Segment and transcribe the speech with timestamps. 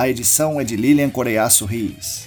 [0.00, 2.26] A edição é de Lilian Coreiaço Rios.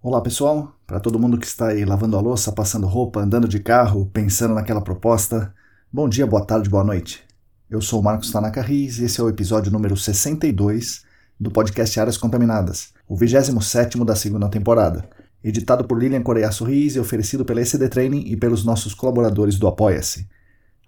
[0.00, 3.60] Olá pessoal, para todo mundo que está aí lavando a louça, passando roupa, andando de
[3.60, 5.54] carro, pensando naquela proposta,
[5.92, 7.22] bom dia, boa tarde, boa noite.
[7.68, 11.12] Eu sou Marcos Tanaka Riz e esse é o episódio número 62
[11.44, 15.08] do podcast Áreas Contaminadas, o 27 da segunda temporada,
[15.42, 19.68] editado por Lilian Coreiaço Riz e oferecido pela ECD Training e pelos nossos colaboradores do
[19.68, 20.26] Apoia-se.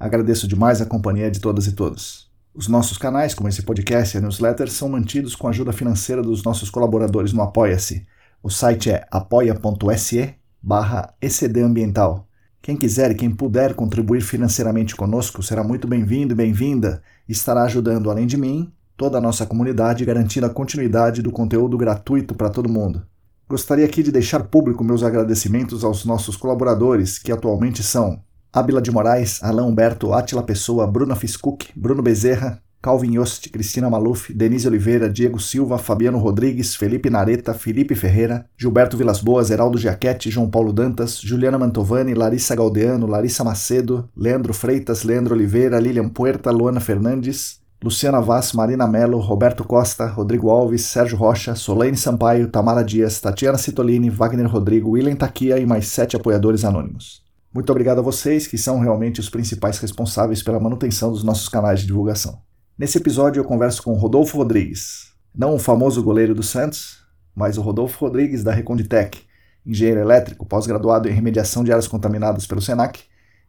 [0.00, 2.30] Agradeço demais a companhia de todas e todos.
[2.54, 6.22] Os nossos canais, como esse podcast e a newsletter, são mantidos com a ajuda financeira
[6.22, 8.06] dos nossos colaboradores no Apoia-se
[8.46, 12.28] o site é apoia.se barra ecdambiental.
[12.62, 17.64] Quem quiser e quem puder contribuir financeiramente conosco será muito bem-vindo e bem-vinda e estará
[17.64, 22.50] ajudando, além de mim, toda a nossa comunidade garantindo a continuidade do conteúdo gratuito para
[22.50, 23.02] todo mundo.
[23.48, 28.20] Gostaria aqui de deixar público meus agradecimentos aos nossos colaboradores, que atualmente são
[28.52, 34.32] Ábila de Moraes, Alain Humberto, Atila Pessoa, Bruna Fiscuc, Bruno Bezerra, Calvin Yost, Cristina Maluf,
[34.32, 40.30] Denise Oliveira, Diego Silva, Fabiano Rodrigues, Felipe Nareta, Felipe Ferreira, Gilberto Vilas Boas, Heraldo Giachetti,
[40.30, 46.50] João Paulo Dantas, Juliana Mantovani, Larissa Galdeano, Larissa Macedo, Leandro Freitas, Leandro Oliveira, Lilian Puerta,
[46.50, 52.82] Luana Fernandes, Luciana Vaz, Marina Mello, Roberto Costa, Rodrigo Alves, Sérgio Rocha, Solane Sampaio, Tamara
[52.82, 57.22] Dias, Tatiana Citolini, Wagner Rodrigo, William Taquia e mais sete apoiadores anônimos.
[57.54, 61.78] Muito obrigado a vocês, que são realmente os principais responsáveis pela manutenção dos nossos canais
[61.78, 62.40] de divulgação.
[62.76, 67.04] Nesse episódio eu converso com Rodolfo Rodrigues, não o famoso goleiro do Santos,
[67.36, 69.20] mas o Rodolfo Rodrigues da Reconditec,
[69.64, 73.04] engenheiro elétrico, pós-graduado em remediação de áreas contaminadas pelo SENAC,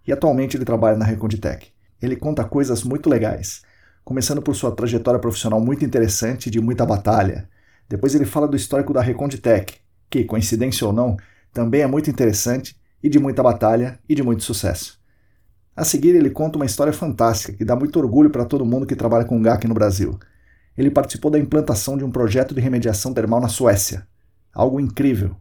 [0.08, 1.70] e atualmente ele trabalha na Reconditec.
[2.00, 3.66] Ele conta coisas muito legais,
[4.08, 7.50] começando por sua trajetória profissional muito interessante e de muita batalha.
[7.90, 9.74] Depois ele fala do histórico da Reconditec,
[10.10, 11.18] que, coincidência ou não,
[11.52, 14.98] também é muito interessante e de muita batalha e de muito sucesso.
[15.76, 18.96] A seguir, ele conta uma história fantástica que dá muito orgulho para todo mundo que
[18.96, 20.18] trabalha com GAC no Brasil.
[20.78, 24.08] Ele participou da implantação de um projeto de remediação termal na Suécia.
[24.54, 25.36] Algo incrível.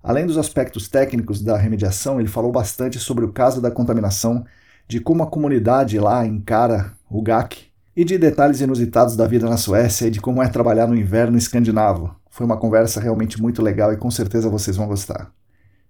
[0.00, 4.46] Além dos aspectos técnicos da remediação, ele falou bastante sobre o caso da contaminação,
[4.86, 9.56] de como a comunidade lá encara o GAC e de detalhes inusitados da vida na
[9.56, 12.14] Suécia e de como é trabalhar no inverno escandinavo.
[12.28, 15.32] Foi uma conversa realmente muito legal e com certeza vocês vão gostar.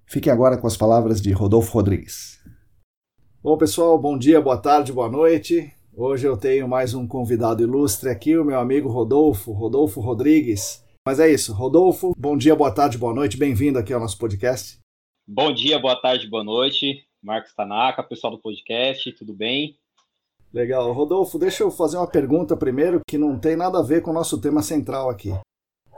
[0.07, 2.39] Fiquem agora com as palavras de Rodolfo Rodrigues.
[3.43, 5.73] Bom, pessoal, bom dia, boa tarde, boa noite.
[5.97, 10.85] Hoje eu tenho mais um convidado ilustre aqui, o meu amigo Rodolfo, Rodolfo Rodrigues.
[11.07, 14.79] Mas é isso, Rodolfo, bom dia, boa tarde, boa noite, bem-vindo aqui ao nosso podcast.
[15.27, 17.07] Bom dia, boa tarde, boa noite.
[17.23, 19.79] Marcos Tanaka, pessoal do podcast, tudo bem?
[20.55, 20.93] Legal.
[20.93, 24.15] Rodolfo, deixa eu fazer uma pergunta primeiro que não tem nada a ver com o
[24.15, 25.35] nosso tema central aqui.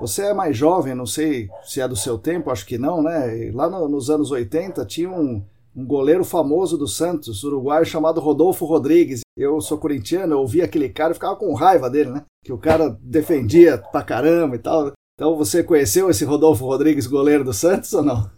[0.01, 3.51] Você é mais jovem, não sei se é do seu tempo, acho que não, né?
[3.53, 5.45] Lá no, nos anos 80 tinha um,
[5.77, 9.21] um goleiro famoso do Santos, uruguaio, chamado Rodolfo Rodrigues.
[9.37, 12.25] Eu sou corintiano, eu ouvia aquele cara e ficava com raiva dele, né?
[12.43, 14.93] Que o cara defendia pra caramba e tal.
[15.17, 18.31] Então você conheceu esse Rodolfo Rodrigues, goleiro do Santos ou não?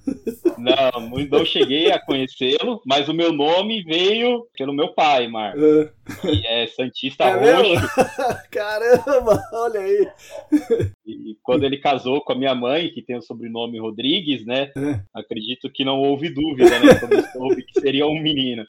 [0.56, 5.60] Não, não cheguei a conhecê-lo, mas o meu nome veio pelo meu pai, Marcos.
[5.60, 5.90] Uh.
[6.46, 7.84] é Santista é Roxo.
[8.52, 10.08] Caramba, olha aí.
[11.04, 14.70] E quando ele casou com a minha mãe, que tem o sobrenome Rodrigues, né?
[14.76, 15.02] Uh.
[15.12, 16.94] Acredito que não houve dúvida, né?
[16.94, 18.64] Quando soube que seria um menino.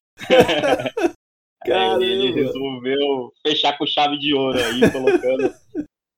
[1.63, 1.97] Caramba.
[2.03, 5.53] Aí ele resolveu fechar com chave de ouro aí, colocando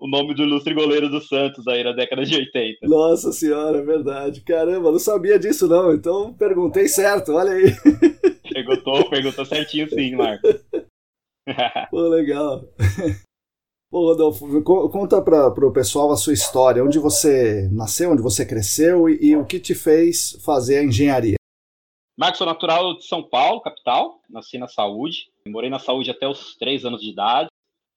[0.01, 2.88] o nome do ilustre goleiro do Santos aí na década de 80.
[2.88, 4.42] Nossa senhora, é verdade.
[4.42, 7.65] Caramba, não sabia disso não, então perguntei certo, olha aí.
[8.51, 10.45] Perguntou, perguntou certinho sim, Marco.
[11.89, 12.65] Pô, legal.
[13.89, 19.07] Ô, Rodolfo, conta para o pessoal a sua história, onde você nasceu, onde você cresceu
[19.07, 21.36] e, e, o que te fez fazer a engenharia.
[22.19, 26.57] Marcos, sou natural de São Paulo, capital, nasci na saúde, morei na saúde até os
[26.57, 27.50] três anos de idade.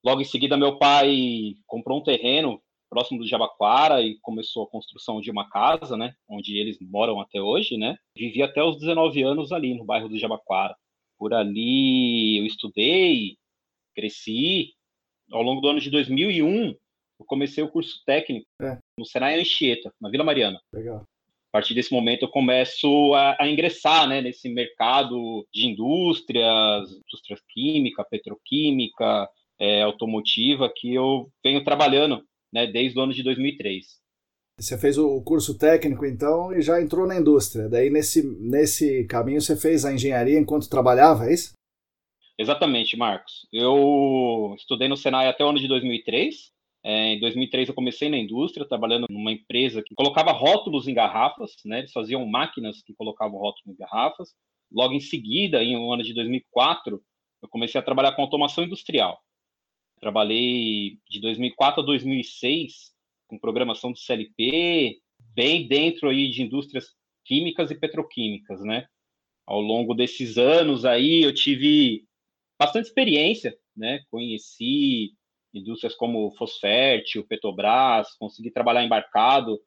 [0.05, 5.21] Logo em seguida, meu pai comprou um terreno próximo do Jabaquara e começou a construção
[5.21, 7.97] de uma casa, né, onde eles moram até hoje, né.
[8.17, 10.77] Vivi até os 19 anos ali no bairro do Jabaquara.
[11.19, 13.37] Por ali eu estudei,
[13.95, 14.75] cresci.
[15.33, 18.79] Ao longo do ano de 2001, eu comecei o curso técnico é.
[18.99, 20.61] no Senai Anchieta, na Vila Mariana.
[20.73, 20.99] Legal.
[20.99, 27.39] A partir desse momento eu começo a, a ingressar, né, nesse mercado de indústrias, indústria
[27.49, 29.29] química, petroquímica,
[29.61, 32.23] é, automotiva, que eu venho trabalhando
[32.53, 33.85] né, desde o ano de 2003.
[34.59, 37.69] Você fez o curso técnico, então, e já entrou na indústria.
[37.69, 41.55] Daí, nesse, nesse caminho, você fez a engenharia enquanto trabalhava, é isso?
[42.39, 43.47] Exatamente, Marcos.
[43.53, 46.53] Eu estudei no Senai até o ano de 2003.
[46.85, 51.53] É, em 2003 eu comecei na indústria, trabalhando numa empresa que colocava rótulos em garrafas,
[51.65, 51.79] né?
[51.79, 54.35] Eles faziam máquinas que colocavam rótulos em garrafas.
[54.71, 57.01] Logo em seguida, em um ano de 2004,
[57.43, 59.19] eu comecei a trabalhar com automação industrial.
[60.05, 62.93] Trabalhei de 2004 a 2006
[63.27, 64.99] com programação de CLP,
[65.35, 66.89] bem dentro aí de indústrias
[67.25, 68.87] químicas e petroquímicas, né?
[69.47, 72.05] Ao longo desses anos aí eu tive
[72.61, 74.01] bastante experiência, né?
[74.11, 75.13] Conheci
[75.55, 79.59] indústrias como Fosfértil, Petrobras, consegui trabalhar embarcado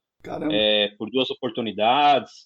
[0.51, 2.45] é, por duas oportunidades.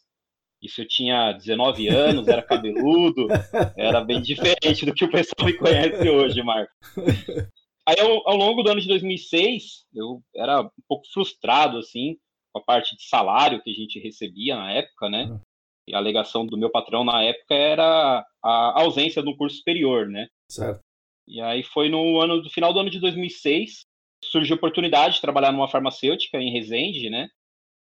[0.61, 3.27] Isso eu tinha 19 anos, era cabeludo,
[3.75, 6.71] era bem diferente do que o pessoal me conhece hoje, Marco.
[7.87, 12.17] Aí, ao, ao, longo do ano de 2006, eu era um pouco frustrado, assim,
[12.53, 15.25] com a parte de salário que a gente recebia na época, né?
[15.25, 15.39] Uhum.
[15.87, 20.27] E a alegação do meu patrão na época era a ausência do curso superior, né?
[20.49, 20.81] Certo.
[21.27, 23.85] E aí foi no ano, no final do ano de 2006,
[24.23, 27.29] surgiu a oportunidade de trabalhar numa farmacêutica em Resende, né?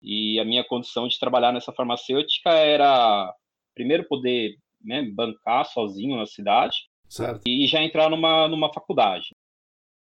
[0.01, 3.33] E a minha condição de trabalhar nessa farmacêutica era,
[3.75, 6.77] primeiro, poder né, bancar sozinho na cidade
[7.09, 7.41] certo.
[7.45, 9.34] e já entrar numa, numa faculdade.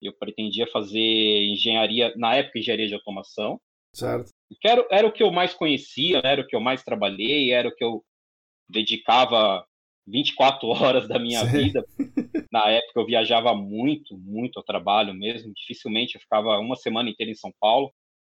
[0.01, 3.59] Eu pretendia fazer engenharia, na época, engenharia de automação.
[3.93, 4.31] Certo.
[4.63, 7.75] Era, era o que eu mais conhecia, era o que eu mais trabalhei, era o
[7.75, 8.03] que eu
[8.69, 9.65] dedicava
[10.07, 11.57] 24 horas da minha Sim.
[11.57, 11.85] vida.
[12.51, 15.53] Na época eu viajava muito, muito ao trabalho mesmo.
[15.53, 17.91] Dificilmente eu ficava uma semana inteira em São Paulo.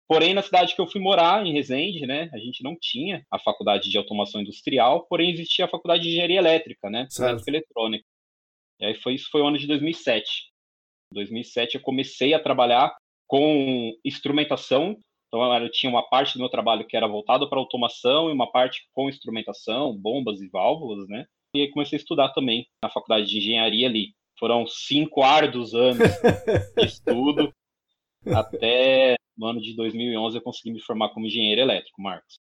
[0.07, 3.39] Porém, na cidade que eu fui morar, em Resende, né, a gente não tinha a
[3.39, 8.05] faculdade de automação industrial, porém existia a faculdade de engenharia elétrica, né, elétrica eletrônica.
[8.79, 10.52] E aí foi isso foi o ano de 2007.
[11.13, 12.95] 2007 eu comecei a trabalhar
[13.27, 14.97] com instrumentação.
[15.27, 18.51] Então eu tinha uma parte do meu trabalho que era voltado para automação e uma
[18.51, 21.25] parte com instrumentação, bombas e válvulas, né?
[21.55, 24.13] E aí comecei a estudar também na faculdade de engenharia ali.
[24.39, 25.97] Foram cinco árduos anos
[26.77, 27.53] de estudo
[28.27, 32.35] até no ano de 2011 eu consegui me formar como engenheiro elétrico, Marcos.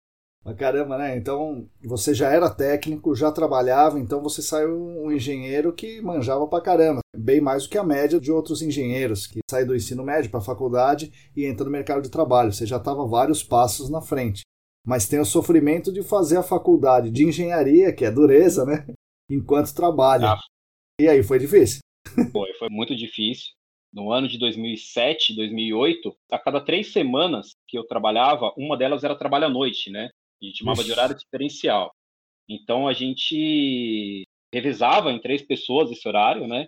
[0.44, 1.18] Mas caramba, né?
[1.18, 6.62] Então você já era técnico, já trabalhava, então você saiu um engenheiro que manjava pra
[6.62, 7.02] caramba.
[7.16, 10.40] Bem mais do que a média de outros engenheiros que saem do ensino médio para
[10.40, 12.54] a faculdade e entram no mercado de trabalho.
[12.54, 14.42] Você já estava vários passos na frente.
[14.88, 18.88] Mas tem o sofrimento de fazer a faculdade de engenharia, que é dureza, né?
[19.30, 20.32] Enquanto trabalha.
[20.32, 20.40] Ah.
[21.00, 21.80] E aí, foi difícil?
[22.32, 23.52] Foi, foi muito difícil.
[23.94, 29.18] No ano de 2007, 2008, a cada três semanas que eu trabalhava, uma delas era
[29.18, 30.10] trabalho à noite, né?
[30.42, 31.94] A gente chamava de horário diferencial.
[32.50, 36.66] Então a gente revisava em três pessoas esse horário, né?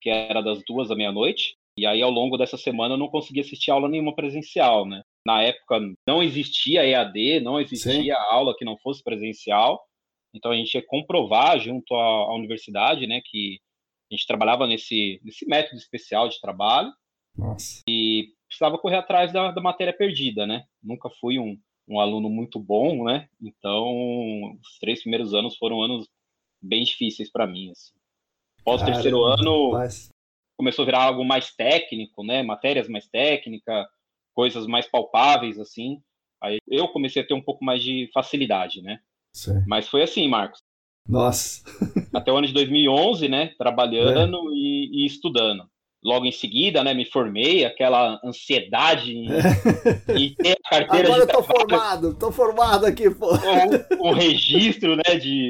[0.00, 1.56] Que era das duas à meia-noite.
[1.76, 5.02] E aí, ao longo dessa semana, eu não conseguia assistir aula nenhuma presencial, né?
[5.26, 8.10] Na época, não existia EAD, não existia Sim.
[8.10, 9.84] aula que não fosse presencial.
[10.32, 13.20] Então, a gente ia comprovar junto à, à, universidade, né?
[13.24, 13.58] Que
[14.10, 16.92] a gente trabalhava nesse, nesse método especial de trabalho.
[17.36, 17.82] Nossa.
[17.88, 20.64] E precisava correr atrás da, da matéria perdida, né?
[20.80, 23.28] Nunca fui um, um aluno muito bom, né?
[23.40, 26.08] Então, os três primeiros anos foram anos
[26.62, 27.70] bem difíceis para mim.
[27.70, 27.92] Assim.
[28.64, 30.08] Pós o terceiro ano, mas...
[30.56, 32.42] começou a virar algo mais técnico, né?
[32.42, 33.86] Matérias mais técnicas,
[34.34, 36.02] coisas mais palpáveis, assim.
[36.42, 39.00] Aí eu comecei a ter um pouco mais de facilidade, né?
[39.32, 39.62] Sim.
[39.66, 40.60] Mas foi assim, Marcos.
[41.06, 41.62] Nossa.
[42.14, 43.54] Até o ano de 2011, né?
[43.58, 44.54] Trabalhando é.
[44.54, 45.68] e, e estudando
[46.04, 49.26] logo em seguida, né, me formei, aquela ansiedade em,
[50.14, 53.28] em ter a carteira Agora de eu tô trabalho, formado, tô formado aqui, pô.
[53.98, 55.48] O, o registro, né, de,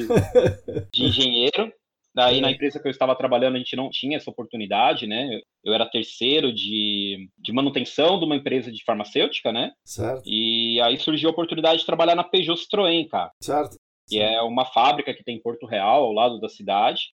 [0.93, 1.73] de engenheiro.
[2.15, 2.53] Daí, na é.
[2.53, 5.41] empresa que eu estava trabalhando, a gente não tinha essa oportunidade, né?
[5.65, 9.73] Eu era terceiro de, de manutenção de uma empresa de farmacêutica, né?
[9.85, 10.23] Certo.
[10.25, 13.33] E aí surgiu a oportunidade de trabalhar na Peugeot Citroën, cara.
[13.41, 13.77] Certo.
[14.09, 17.11] Que é uma fábrica que tem em Porto Real, ao lado da cidade.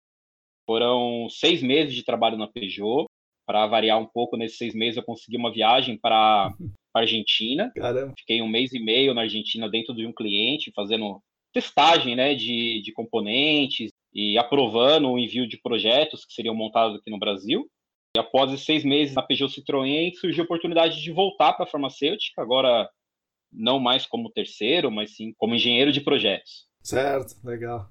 [0.67, 3.07] Foram seis meses de trabalho na Peugeot.
[3.47, 6.53] Para variar um pouco, nesses seis meses eu consegui uma viagem para
[6.95, 7.73] Argentina.
[7.75, 8.15] Caramba.
[8.19, 11.21] Fiquei um mês e meio na Argentina dentro de um cliente, fazendo
[11.53, 17.11] testagem né, de, de componentes e aprovando o envio de projetos que seriam montados aqui
[17.11, 17.67] no Brasil.
[18.17, 21.69] E após esses seis meses na Peugeot Citroën, surgiu a oportunidade de voltar para a
[21.69, 22.89] farmacêutica, agora
[23.53, 26.67] não mais como terceiro, mas sim como engenheiro de projetos.
[26.83, 27.89] Certo, legal.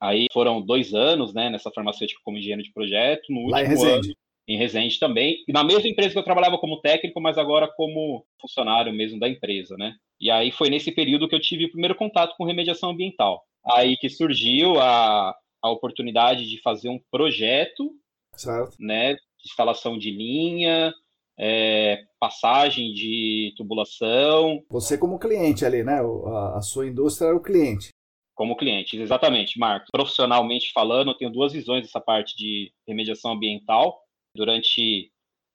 [0.00, 3.24] Aí foram dois anos né, nessa farmacêutica como engenheiro de projeto.
[3.30, 4.08] No Lá em último Resende.
[4.08, 4.16] ano,
[4.48, 5.44] em Resende também.
[5.48, 9.28] E na mesma empresa que eu trabalhava como técnico, mas agora como funcionário mesmo da
[9.28, 9.94] empresa, né?
[10.20, 13.42] E aí foi nesse período que eu tive o primeiro contato com remediação ambiental.
[13.64, 17.90] Aí que surgiu a, a oportunidade de fazer um projeto,
[18.34, 18.76] Certo.
[18.78, 19.14] né?
[19.14, 20.94] De instalação de linha,
[21.38, 26.00] é, passagem de tubulação, Você como cliente ali, né?
[26.26, 27.88] A, a sua indústria era o cliente.
[28.34, 28.96] como cliente.
[28.96, 29.88] Exatamente, Marcos.
[29.90, 33.98] Profissionalmente falando, eu tenho duas visões dessa parte de remediação ambiental.
[34.36, 35.10] Durante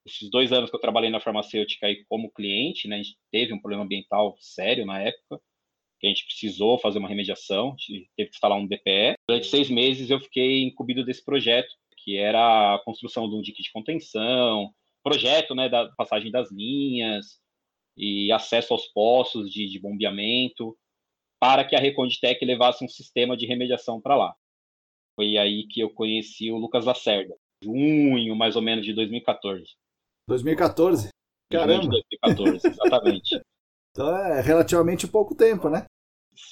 [0.05, 3.53] esses dois anos que eu trabalhei na farmacêutica aí como cliente, né, a gente teve
[3.53, 5.39] um problema ambiental sério na época,
[5.99, 9.15] que a gente precisou fazer uma remediação, a gente teve que instalar um DPE.
[9.29, 13.61] Durante seis meses eu fiquei incumbido desse projeto, que era a construção de um dique
[13.61, 14.73] de contenção,
[15.03, 17.39] projeto né, da passagem das linhas
[17.95, 20.75] e acesso aos poços de, de bombeamento
[21.39, 24.35] para que a Reconditec levasse um sistema de remediação para lá.
[25.15, 29.65] Foi aí que eu conheci o Lucas Lacerda, junho mais ou menos de 2014.
[30.27, 31.07] 2014.
[31.07, 31.83] Em Caramba.
[31.83, 33.41] junho de 2014, exatamente.
[33.93, 35.85] Então é relativamente pouco tempo, né?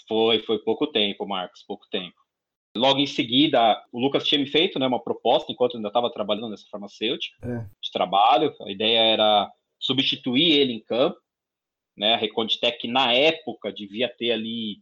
[0.10, 2.14] foi, foi pouco tempo, Marcos, pouco tempo.
[2.76, 6.12] Logo em seguida, o Lucas tinha me feito né, uma proposta, enquanto eu ainda estava
[6.12, 7.60] trabalhando nessa farmacêutica, É.
[7.82, 8.54] de trabalho.
[8.62, 9.50] A ideia era
[9.80, 11.18] substituir ele em campo.
[11.98, 12.14] Né?
[12.14, 14.82] A Reconditec, na época, devia ter ali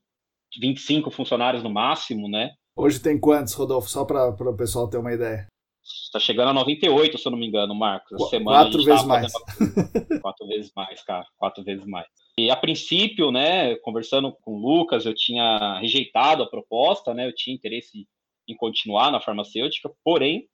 [0.59, 2.55] 25 funcionários no máximo, né?
[2.75, 3.87] Hoje tem quantos, Rodolfo?
[3.87, 5.47] Só para o pessoal ter uma ideia.
[5.87, 8.11] Está chegando a 98, se eu não me engano, Marcos.
[8.13, 9.31] Essa Qu- semana quatro gente vezes mais.
[9.31, 9.45] fazendo-
[10.21, 11.25] quatro vezes mais, cara.
[11.37, 12.07] Quatro vezes mais.
[12.37, 17.25] E a princípio, né, conversando com o Lucas, eu tinha rejeitado a proposta, né?
[17.27, 18.05] Eu tinha interesse
[18.47, 20.47] em continuar na farmacêutica, porém,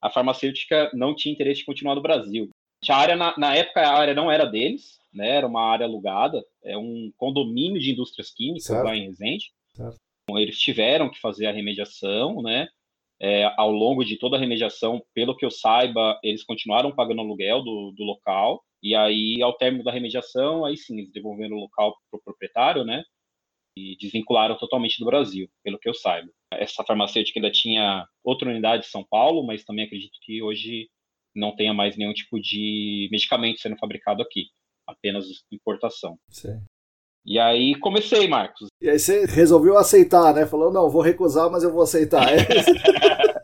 [0.00, 2.48] a farmacêutica não tinha interesse em continuar no Brasil.
[2.88, 5.28] A área, na, na época, a área não era deles, né?
[5.36, 8.84] Era uma área alugada, é um condomínio de indústrias químicas Certo.
[8.84, 9.46] lá em Resende.
[9.74, 9.96] Certo.
[10.24, 12.68] Então, eles tiveram que fazer a remediação, né?
[13.20, 17.62] É, ao longo de toda a remediação, pelo que eu saiba, eles continuaram pagando aluguel
[17.62, 18.62] do, do local.
[18.82, 22.84] E aí, ao término da remediação, aí sim, eles devolveram o local para o proprietário,
[22.84, 23.02] né?
[23.76, 26.28] E desvincularam totalmente do Brasil, pelo que eu saiba.
[26.52, 30.88] Essa farmacêutica ainda tinha outra unidade em São Paulo, mas também acredito que hoje
[31.34, 34.46] não tenha mais nenhum tipo de medicamento sendo fabricado aqui,
[34.86, 36.18] apenas importação.
[36.28, 36.58] Sei.
[37.28, 38.68] E aí comecei, Marcos.
[38.80, 40.46] E aí você resolveu aceitar, né?
[40.46, 42.26] Falou, não, vou recusar, mas eu vou aceitar.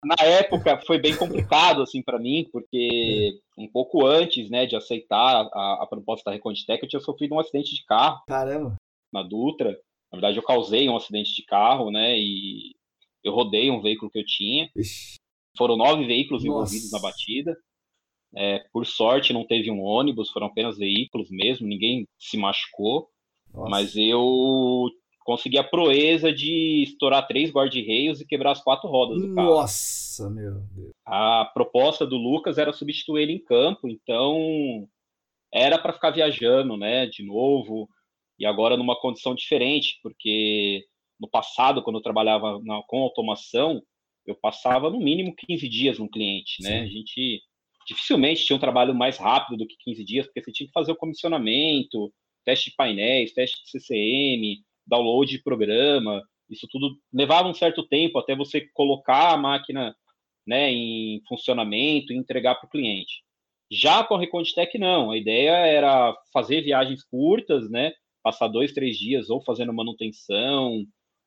[0.00, 0.08] É.
[0.08, 5.48] Na época foi bem complicado assim para mim, porque um pouco antes, né, de aceitar
[5.52, 8.76] a, a proposta da Reconditec, eu tinha sofrido um acidente de carro Caramba.
[9.12, 9.70] na Dutra.
[10.10, 12.76] Na verdade, eu causei um acidente de carro, né, e
[13.24, 14.70] eu rodei um veículo que eu tinha.
[14.76, 15.16] Ixi.
[15.58, 16.72] Foram nove veículos Nossa.
[16.72, 17.58] envolvidos na batida.
[18.36, 23.08] É, por sorte, não teve um ônibus, foram apenas veículos mesmo, ninguém se machucou.
[23.52, 23.70] Nossa.
[23.70, 24.88] Mas eu
[25.24, 29.48] consegui a proeza de estourar três guarda-reios e quebrar as quatro rodas do carro.
[29.48, 30.90] Nossa, meu Deus.
[31.06, 34.86] A proposta do Lucas era substituir ele em campo, então
[35.52, 37.88] era para ficar viajando, né, de novo,
[38.38, 40.84] e agora numa condição diferente, porque
[41.18, 43.82] no passado, quando eu trabalhava na- com automação,
[44.26, 46.80] eu passava no mínimo 15 dias no cliente, né?
[46.80, 46.84] Sim.
[46.84, 47.40] A gente
[47.88, 50.92] dificilmente tinha um trabalho mais rápido do que 15 dias, porque você tinha que fazer
[50.92, 52.12] o comissionamento,
[52.44, 58.18] teste de painéis, teste de CCM, download de programa, isso tudo levava um certo tempo
[58.18, 59.94] até você colocar a máquina
[60.46, 63.22] né, em funcionamento e entregar para o cliente.
[63.70, 65.10] Já com a Reconditec, não.
[65.10, 67.92] A ideia era fazer viagens curtas, né,
[68.22, 70.84] passar dois, três dias ou fazendo manutenção,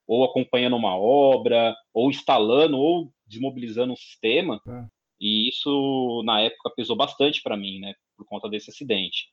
[0.08, 4.60] ou acompanhando uma obra, ou instalando, ou desmobilizando um sistema.
[4.68, 5.00] É.
[5.21, 9.29] E isso, na época, pesou bastante para mim, né, por conta desse acidente.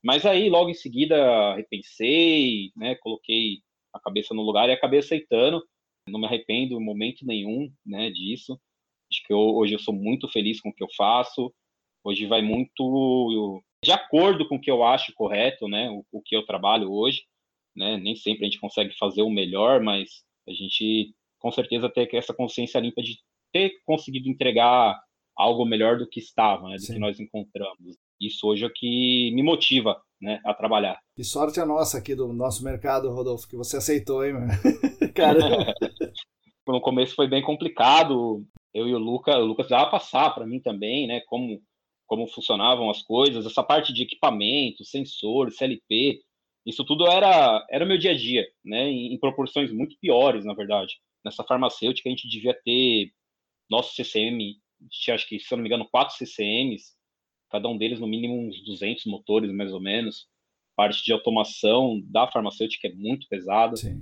[0.00, 3.58] Mas aí, logo em seguida, repensei, né, coloquei
[3.92, 5.60] a cabeça no lugar e acabei aceitando.
[6.08, 8.58] Não me arrependo em momento nenhum, né, disso.
[9.10, 11.52] Acho que eu, hoje eu sou muito feliz com o que eu faço.
[12.04, 16.36] Hoje vai muito de acordo com o que eu acho correto, né, o, o que
[16.36, 17.24] eu trabalho hoje,
[17.74, 17.96] né.
[17.96, 22.32] Nem sempre a gente consegue fazer o melhor, mas a gente com certeza tem essa
[22.32, 23.18] consciência limpa de
[23.52, 25.00] ter conseguido entregar
[25.36, 26.94] algo melhor do que estava, né, do Sim.
[26.94, 27.96] que nós encontramos.
[28.20, 30.98] Isso hoje é o que me motiva, né, a trabalhar.
[31.16, 34.34] Que sorte a nossa aqui do nosso mercado, Rodolfo, que você aceitou, hein?
[35.14, 35.74] Caramba.
[36.66, 38.44] no começo foi bem complicado.
[38.72, 41.20] Eu e o Lucas, o Lucas dava passar para mim também, né?
[41.26, 41.60] Como
[42.06, 46.20] como funcionavam as coisas, essa parte de equipamento, sensor, CLP,
[46.66, 48.88] isso tudo era era meu dia a dia, né?
[48.90, 50.94] Em, em proporções muito piores, na verdade.
[51.24, 53.12] Nessa farmacêutica a gente devia ter
[53.70, 54.56] nosso CCM,
[55.10, 56.92] acho que se eu não me engano quatro CCMs,
[57.50, 60.26] cada um deles no mínimo uns 200 motores mais ou menos.
[60.74, 63.76] Parte de automação da farmacêutica é muito pesada.
[63.76, 64.00] Sim.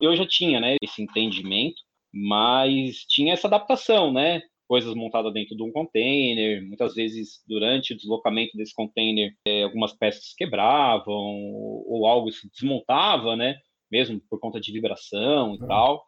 [0.00, 1.80] Eu já tinha, né, esse entendimento,
[2.12, 4.42] mas tinha essa adaptação, né?
[4.72, 6.66] coisas montadas dentro de um container.
[6.66, 13.36] Muitas vezes, durante o deslocamento desse container, é, algumas peças quebravam ou, algo se desmontava,
[13.36, 13.58] né?
[13.90, 16.02] Mesmo por conta de vibração e tal.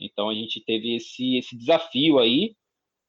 [0.00, 2.54] Então a gente teve esse, esse desafio aí.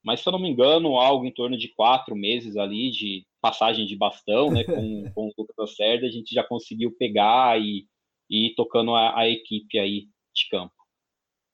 [0.02, 3.86] Mas se eu não me engano, algo em torno de quatro meses ali de passagem
[3.86, 4.64] de bastão, né?
[4.64, 7.86] Com, com o Lucas Lacerda, a gente já conseguiu pegar e,
[8.28, 10.74] e ir tocando a, a equipe aí de campo.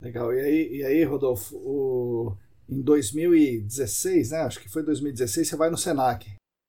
[0.01, 0.33] Legal.
[0.33, 2.37] E aí, e aí Rodolfo, o
[2.69, 4.39] em 2016, né?
[4.41, 6.25] Acho que foi 2016, você vai no Senac.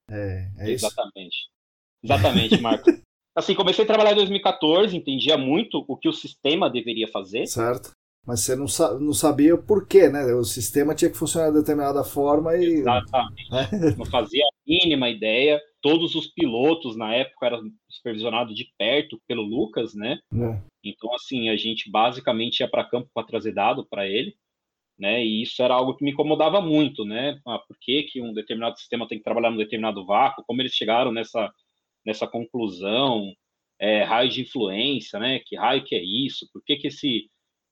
[0.09, 1.35] É, é Exatamente.
[1.35, 1.49] Isso?
[2.03, 2.89] Exatamente, Marco.
[3.35, 7.45] assim, comecei a trabalhar em 2014, entendia muito o que o sistema deveria fazer.
[7.47, 7.91] Certo.
[8.29, 10.23] Mas você não, sa não sabia o porquê, né?
[10.35, 12.65] O sistema tinha que funcionar de determinada forma e.
[12.65, 13.49] Exatamente.
[13.51, 13.95] É.
[13.97, 15.59] Não fazia a mínima ideia.
[15.81, 20.19] Todos os pilotos na época eram supervisionados de perto pelo Lucas, né?
[20.31, 20.61] É.
[20.83, 24.35] Então, assim, a gente basicamente ia para campo para trazer dado para ele
[24.99, 25.25] né?
[25.25, 27.39] E isso era algo que me incomodava muito, né?
[27.47, 30.43] Ah, por que, que um determinado sistema tem que trabalhar num determinado vácuo?
[30.45, 31.49] Como eles chegaram nessa,
[32.05, 33.33] nessa conclusão?
[33.79, 35.39] É, raio de influência, né?
[35.45, 36.47] Que raio que é isso?
[36.51, 37.29] Por que, que esse,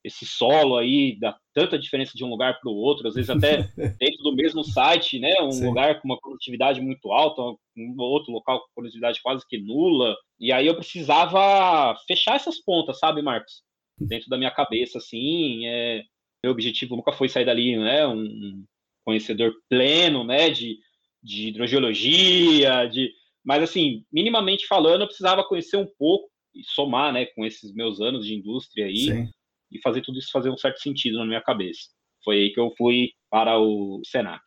[0.07, 3.07] esse solo aí dá tanta diferença de um lugar para o outro?
[3.07, 3.57] Às vezes até
[3.99, 5.33] dentro do mesmo site, né?
[5.41, 5.67] Um Sim.
[5.67, 7.41] lugar com uma produtividade muito alta,
[7.77, 10.15] um outro local com produtividade quase que nula.
[10.39, 13.61] E aí eu precisava fechar essas pontas, sabe, Marcos?
[13.99, 16.03] Dentro da minha cabeça, assim, é,
[16.43, 18.63] meu objetivo nunca foi sair dali, né, um
[19.03, 20.77] conhecedor pleno, né, de,
[21.23, 23.11] de hidrogeologia, de,
[23.43, 27.99] mas assim, minimamente falando, eu precisava conhecer um pouco e somar, né, com esses meus
[27.99, 29.29] anos de indústria aí Sim.
[29.71, 31.89] E fazer tudo isso fazer um certo sentido na minha cabeça.
[32.23, 34.41] Foi aí que eu fui para o Senac.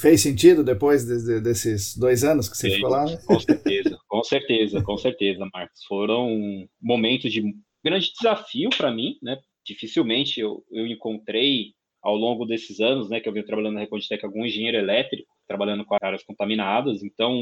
[0.00, 3.04] Fez sentido depois de, de, desses dois anos que você Fez, ficou lá?
[3.26, 5.84] Com certeza, com certeza, com certeza, Marcos.
[5.86, 7.42] Foram momentos de
[7.84, 9.38] grande desafio para mim, né?
[9.66, 14.24] dificilmente eu, eu encontrei ao longo desses anos, né, que eu venho trabalhando na Reconditec,
[14.24, 17.02] algum engenheiro elétrico trabalhando com áreas contaminadas.
[17.02, 17.40] Então,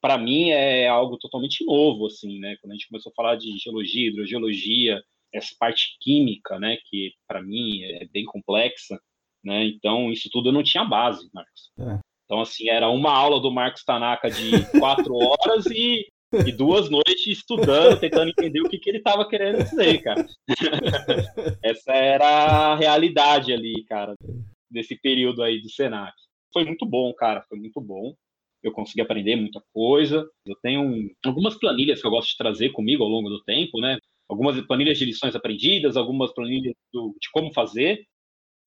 [0.00, 2.56] para mim é algo totalmente novo, assim, né?
[2.60, 7.42] Quando a gente começou a falar de geologia, hidrogeologia, essa parte química, né, que para
[7.42, 9.00] mim é bem complexa,
[9.44, 9.64] né?
[9.64, 11.70] Então, isso tudo eu não tinha base, Marcos.
[11.78, 11.98] É.
[12.24, 16.06] Então, assim, era uma aula do Marcos Tanaka de quatro horas e
[16.46, 20.26] e duas noites estudando, tentando entender o que, que ele estava querendo dizer, cara.
[21.62, 24.14] Essa era a realidade ali, cara,
[24.70, 26.14] desse período aí do Senac.
[26.52, 28.14] Foi muito bom, cara, foi muito bom.
[28.62, 30.28] Eu consegui aprender muita coisa.
[30.46, 33.98] Eu tenho algumas planilhas que eu gosto de trazer comigo ao longo do tempo, né?
[34.30, 38.04] Algumas planilhas de lições aprendidas, algumas planilhas do, de como fazer.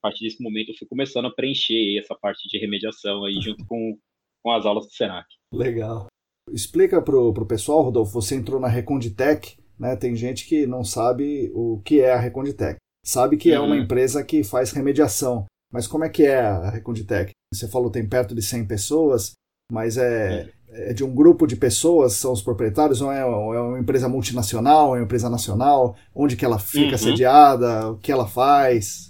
[0.02, 3.64] A partir desse momento eu fui começando a preencher essa parte de remediação aí junto
[3.66, 3.98] com,
[4.44, 5.26] com as aulas do Senac.
[5.54, 6.08] Legal.
[6.52, 9.96] Explica pro, pro pessoal, Rodolfo, você entrou na Reconditec, né?
[9.96, 12.76] Tem gente que não sabe o que é a Reconditec.
[13.06, 13.56] Sabe que uhum.
[13.56, 13.84] é uma uhum.
[13.84, 15.46] empresa que faz remediação.
[15.72, 17.32] Mas como é que é a Reconditec?
[17.54, 19.32] Você falou tem perto de 100 pessoas,
[19.72, 20.54] mas é, é.
[20.74, 24.96] É de um grupo de pessoas, são os proprietários, ou é, é uma empresa multinacional,
[24.96, 25.96] é uma empresa nacional?
[26.14, 26.98] Onde que ela fica uhum.
[26.98, 27.92] sediada?
[27.92, 29.10] O que ela faz?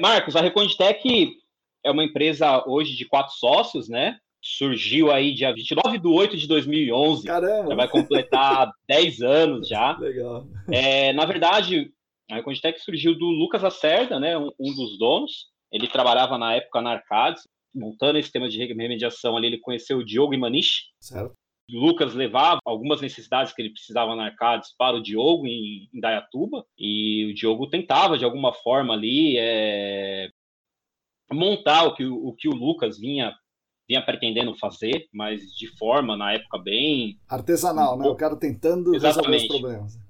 [0.00, 1.32] Marcos, a Reconditec
[1.84, 4.16] é uma empresa hoje de quatro sócios, né?
[4.42, 7.26] surgiu aí dia 29 de 8 de 2011.
[7.26, 7.70] Caramba!
[7.70, 9.96] Já vai completar 10 anos já.
[9.96, 10.46] Legal.
[10.70, 11.92] É, na verdade,
[12.28, 15.52] a Reconditec surgiu do Lucas Acerda, né, um, um, dos donos.
[15.70, 19.46] Ele trabalhava na época na Arcades, montando esse tema de remediação ali.
[19.48, 20.84] Ele conheceu o Diogo Imaniche.
[21.00, 21.34] Certo.
[21.70, 26.64] Lucas levava algumas necessidades que ele precisava na Arcades para o Diogo em, em Dayatuba.
[26.76, 30.28] E o Diogo tentava, de alguma forma, ali é,
[31.32, 33.34] montar o que, o que o Lucas vinha
[33.88, 37.18] vinha pretendendo fazer, mas de forma, na época, bem...
[37.28, 38.08] Artesanal, um né?
[38.08, 39.42] O cara tentando exatamente.
[39.42, 40.00] resolver os problemas.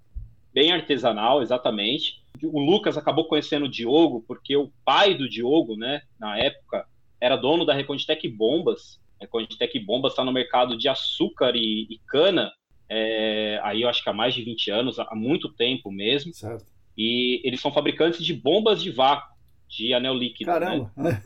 [0.53, 2.23] Bem artesanal, exatamente.
[2.43, 6.87] O Lucas acabou conhecendo o Diogo, porque o pai do Diogo, né, na época,
[7.23, 9.01] era dono da Reconditec Bombas.
[9.21, 12.51] Reconditec Bombas está no mercado de açúcar e, e cana,
[12.89, 16.35] é, aí eu acho que há mais de 20 anos, há muito tempo mesmo.
[16.35, 16.67] Certo.
[16.99, 19.35] E eles são fabricantes de bombas de vácuo,
[19.69, 20.51] de anel líquido.
[20.51, 20.59] Né?
[20.59, 20.93] Caramba!
[20.97, 21.23] Né?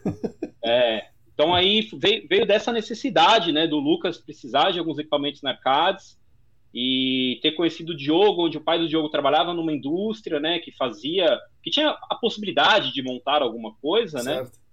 [0.63, 5.51] É, então aí veio, veio, dessa necessidade, né, do Lucas precisar de alguns equipamentos na
[5.51, 6.19] Arcades
[6.75, 10.73] e ter conhecido o Diogo, onde o pai do Diogo trabalhava numa indústria, né, que
[10.73, 14.35] fazia, que tinha a possibilidade de montar alguma coisa, né?
[14.35, 14.53] certo.
[14.53, 14.66] né?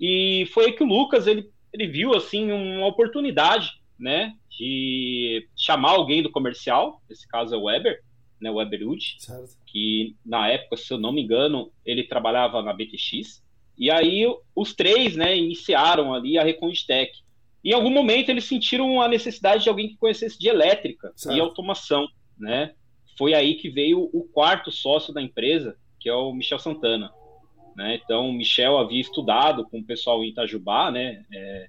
[0.00, 5.90] E foi aí que o Lucas ele ele viu assim uma oportunidade, né, de chamar
[5.90, 8.00] alguém do comercial, nesse caso é o Weber,
[8.40, 9.16] né, o Weber Wood,
[9.66, 13.42] que na época, se eu não me engano, ele trabalhava na BTX.
[13.76, 17.12] E aí os três, né, iniciaram ali a Reconditec.
[17.64, 21.36] Em algum momento eles sentiram a necessidade de alguém que conhecesse de elétrica certo.
[21.36, 22.06] e automação,
[22.38, 22.74] né?
[23.18, 27.10] Foi aí que veio o quarto sócio da empresa, que é o Michel Santana.
[27.76, 28.00] Né?
[28.02, 31.24] Então, Michel havia estudado com o pessoal em Itajubá, né?
[31.32, 31.68] É,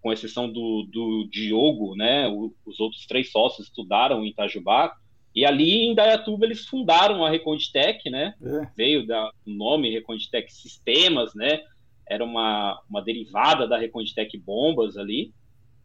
[0.00, 2.28] com exceção do, do Diogo, né?
[2.28, 4.94] O, os outros três sócios estudaram em Itajubá.
[5.34, 8.34] E ali em Dayatuba eles fundaram a Reconditec, né?
[8.42, 8.68] É.
[8.76, 11.60] Veio da, o nome Reconditec Sistemas, né?
[12.08, 15.32] Era uma, uma derivada da Reconditec Bombas ali,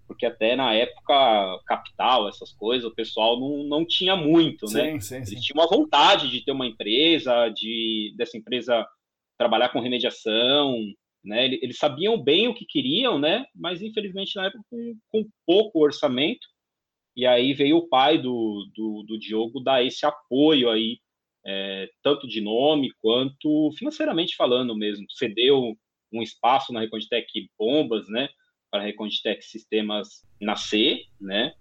[0.08, 4.70] porque até na época capital, essas coisas, o pessoal não, não tinha muito, né?
[4.70, 5.00] sim, né?
[5.00, 5.40] Sim, Eles sim.
[5.40, 8.86] tinham uma vontade de ter uma empresa, de dessa empresa
[9.40, 10.76] trabalhar com remediação,
[11.24, 11.46] né?
[11.46, 13.46] Eles sabiam bem o que queriam, né?
[13.56, 16.46] Mas infelizmente na época com, com pouco orçamento.
[17.16, 21.00] E aí veio o pai do, do, do Diogo dar esse apoio aí,
[21.46, 25.06] é, tanto de nome quanto financeiramente falando mesmo.
[25.10, 25.74] Cedeu
[26.12, 28.30] um espaço na Reconditec Bombas, né?
[28.70, 31.54] Para a Reconditec Sistemas nascer, né?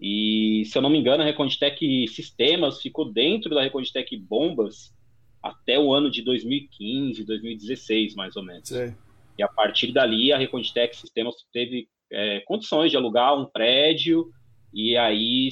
[0.00, 4.96] E, se eu não me engano, a Reconditec Sistemas ficou dentro da Reconditec Bombas
[5.42, 8.68] até o ano de 2015, 2016, mais ou menos.
[8.68, 8.94] Sim.
[9.38, 14.30] E a partir dali, a Reconditec Sistemas teve é, condições de alugar um prédio
[14.72, 15.50] e aí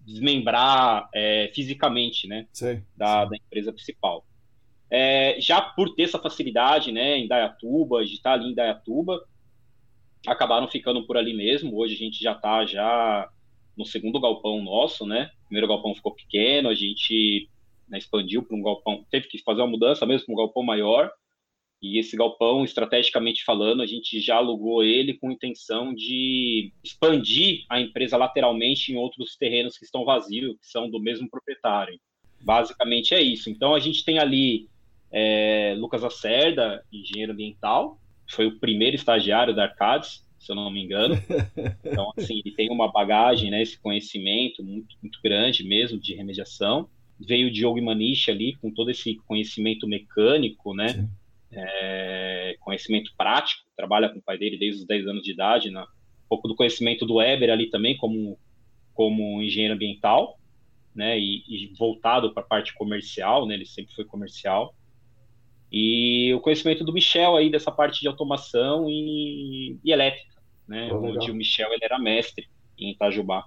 [0.00, 3.30] desmembrar é, fisicamente, né, sim, da, sim.
[3.30, 4.24] da, empresa principal.
[4.90, 9.22] É, já por ter essa facilidade, né, em Dayatuba, de estar ali em Dayatuba,
[10.26, 11.76] acabaram ficando por ali mesmo.
[11.76, 13.28] Hoje a gente já está já
[13.76, 15.30] no segundo galpão nosso, né?
[15.44, 17.48] O primeiro galpão ficou pequeno, a gente
[17.88, 21.10] né, expandiu para um galpão, teve que fazer uma mudança mesmo para um galpão maior.
[21.82, 27.80] E esse galpão, estrategicamente falando, a gente já alugou ele com intenção de expandir a
[27.80, 31.98] empresa lateralmente em outros terrenos que estão vazios, que são do mesmo proprietário.
[32.40, 33.50] Basicamente é isso.
[33.50, 34.68] Então a gente tem ali
[35.10, 37.98] é, Lucas Acerda, engenheiro ambiental,
[38.30, 41.16] foi o primeiro estagiário da Arcades, se eu não me engano.
[41.84, 46.88] Então, assim, ele tem uma bagagem, né, esse conhecimento muito, muito grande mesmo de remediação
[47.26, 51.08] veio o Diogo Imaniche ali com todo esse conhecimento mecânico, né?
[51.50, 55.82] É, conhecimento prático, trabalha com o pai dele desde os 10 anos de idade, né?
[55.82, 58.38] um pouco do conhecimento do Weber ali também como,
[58.94, 60.38] como engenheiro ambiental,
[60.94, 61.18] né?
[61.18, 63.54] E, e voltado para a parte comercial, né?
[63.54, 64.74] Ele sempre foi comercial.
[65.70, 70.90] E o conhecimento do Michel aí dessa parte de automação e, e elétrica, né?
[70.92, 72.46] Oh, onde o Michel ele era mestre
[72.78, 73.44] em Itajubá.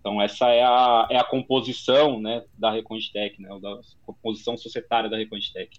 [0.00, 5.16] Então, essa é a, é a composição né, da Reconditec, né, da composição societária da
[5.16, 5.78] Reconditec.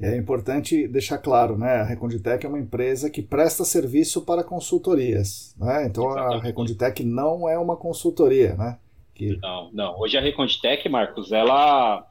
[0.00, 1.76] É importante deixar claro, né?
[1.76, 5.86] A Reconditec é uma empresa que presta serviço para consultorias, né?
[5.86, 6.40] Então Exatamente.
[6.40, 8.78] a Reconditec não é uma consultoria, né?
[9.14, 9.36] Que...
[9.36, 10.00] Não, não.
[10.00, 12.04] Hoje a Reconditec, Marcos, ela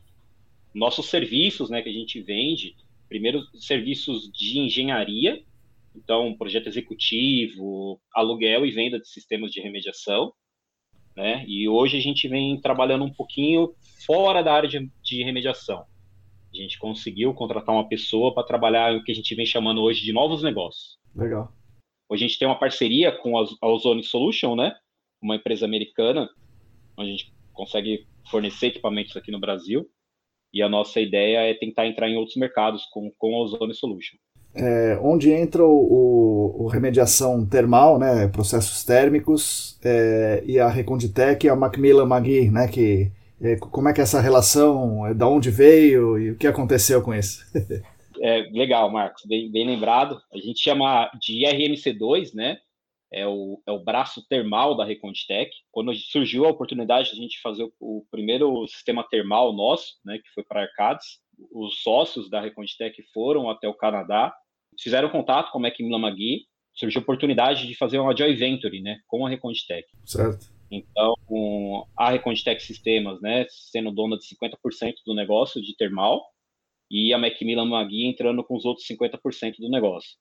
[0.73, 2.75] nossos serviços, né, que a gente vende,
[3.09, 5.43] primeiro serviços de engenharia,
[5.93, 10.31] então projeto executivo, aluguel e venda de sistemas de remediação,
[11.21, 11.45] né?
[11.47, 15.85] E hoje a gente vem trabalhando um pouquinho fora da área de, de remediação.
[16.51, 20.03] A gente conseguiu contratar uma pessoa para trabalhar o que a gente vem chamando hoje
[20.03, 20.97] de novos negócios.
[21.15, 21.53] Legal.
[22.09, 24.75] Hoje a gente tem uma parceria com a Ozone Solution, né?
[25.21, 26.27] Uma empresa americana,
[26.97, 29.87] onde a gente consegue fornecer equipamentos aqui no Brasil.
[30.51, 34.17] E a nossa ideia é tentar entrar em outros mercados com, com a Ozone Solution
[34.53, 41.45] é, onde entra o, o, o, remediação termal, né, processos térmicos, é, e a Reconditec
[41.45, 43.11] e a Macmillan Magui, né, que
[43.41, 47.01] é, como é que é essa relação, é, da onde veio e o que aconteceu
[47.01, 47.43] com isso?
[48.21, 50.21] é, legal, Marcos, bem, bem lembrado.
[50.33, 52.57] A gente chama de RMC2, né,
[53.11, 55.51] é o, é o braço termal da Reconditec.
[55.71, 60.17] Quando surgiu a oportunidade de a gente fazer o, o primeiro sistema termal nosso, né,
[60.17, 61.19] que foi para Arcades,
[61.51, 64.33] os sócios da Reconditec foram até o Canadá,
[64.79, 68.99] fizeram contato com a Macmillan Magui, surgiu a oportunidade de fazer uma joint venture, né,
[69.07, 69.87] com a Reconditec.
[70.05, 70.51] Certo.
[70.69, 71.15] Então,
[71.97, 76.23] a Reconditec Sistemas, né, sendo dona de 50% do negócio de termal,
[76.89, 80.17] e a Macmillan Magui entrando com os outros 50% do negócio.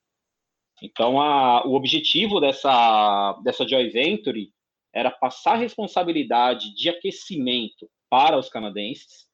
[0.81, 4.49] Então, a, o objetivo dessa, dessa joint venture
[4.93, 9.30] era passar a responsabilidade de aquecimento para os canadenses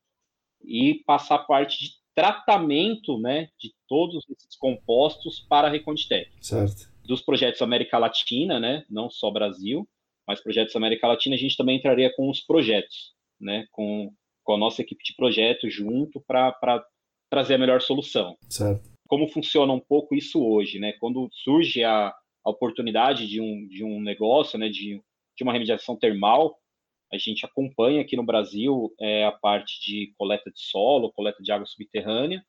[0.67, 6.31] e passar parte de tratamento né, de todos esses compostos para a Reconditec.
[6.41, 6.91] Certo.
[7.05, 9.87] Dos projetos América Latina, né, não só Brasil,
[10.27, 14.11] mas projetos América Latina, a gente também entraria com os projetos, né, com,
[14.43, 16.83] com a nossa equipe de projeto junto para
[17.29, 18.35] trazer a melhor solução.
[18.49, 18.89] Certo.
[19.07, 20.93] Como funciona um pouco isso hoje, né?
[20.99, 25.01] Quando surge a, a oportunidade de um, de um negócio, né, de,
[25.37, 26.57] de uma remediação termal,
[27.11, 31.51] a gente acompanha aqui no Brasil é, a parte de coleta de solo, coleta de
[31.51, 32.43] água subterrânea,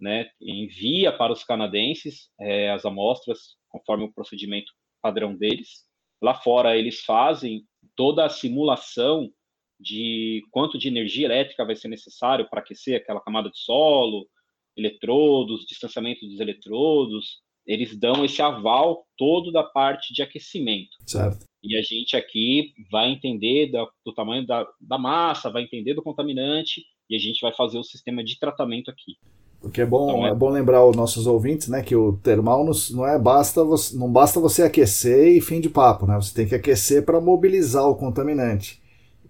[0.00, 5.84] né, envia para os canadenses é, as amostras conforme o procedimento padrão deles.
[6.22, 7.64] Lá fora eles fazem
[7.96, 9.30] toda a simulação
[9.78, 14.28] de quanto de energia elétrica vai ser necessário para aquecer aquela camada de solo,
[14.76, 20.96] eletrodos, distanciamento dos eletrodos, eles dão esse aval todo da parte de aquecimento.
[21.06, 21.47] Certo.
[21.62, 26.02] E a gente aqui vai entender do, do tamanho da, da massa, vai entender do
[26.02, 29.16] contaminante e a gente vai fazer o sistema de tratamento aqui.
[29.60, 30.30] Porque é bom, então, é...
[30.30, 30.34] é...
[30.34, 34.10] bom lembrar aos nossos ouvintes, né, que o termal não, não é basta você, não
[34.10, 36.14] basta você aquecer e fim de papo, né?
[36.16, 38.80] Você tem que aquecer para mobilizar o contaminante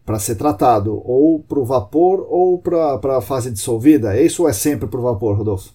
[0.08, 4.18] para ser tratado, ou para o vapor ou para a fase dissolvida.
[4.18, 5.74] Isso ou é sempre para o vapor, Rodolfo?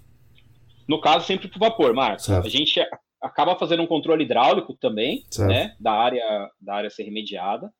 [0.87, 2.25] No caso, sempre para o vapor, Marcos.
[2.25, 2.47] Certo.
[2.47, 2.79] A gente
[3.23, 5.49] acaba fazendo um controle hidráulico também, certo.
[5.49, 7.73] né, da área da área ser remediada,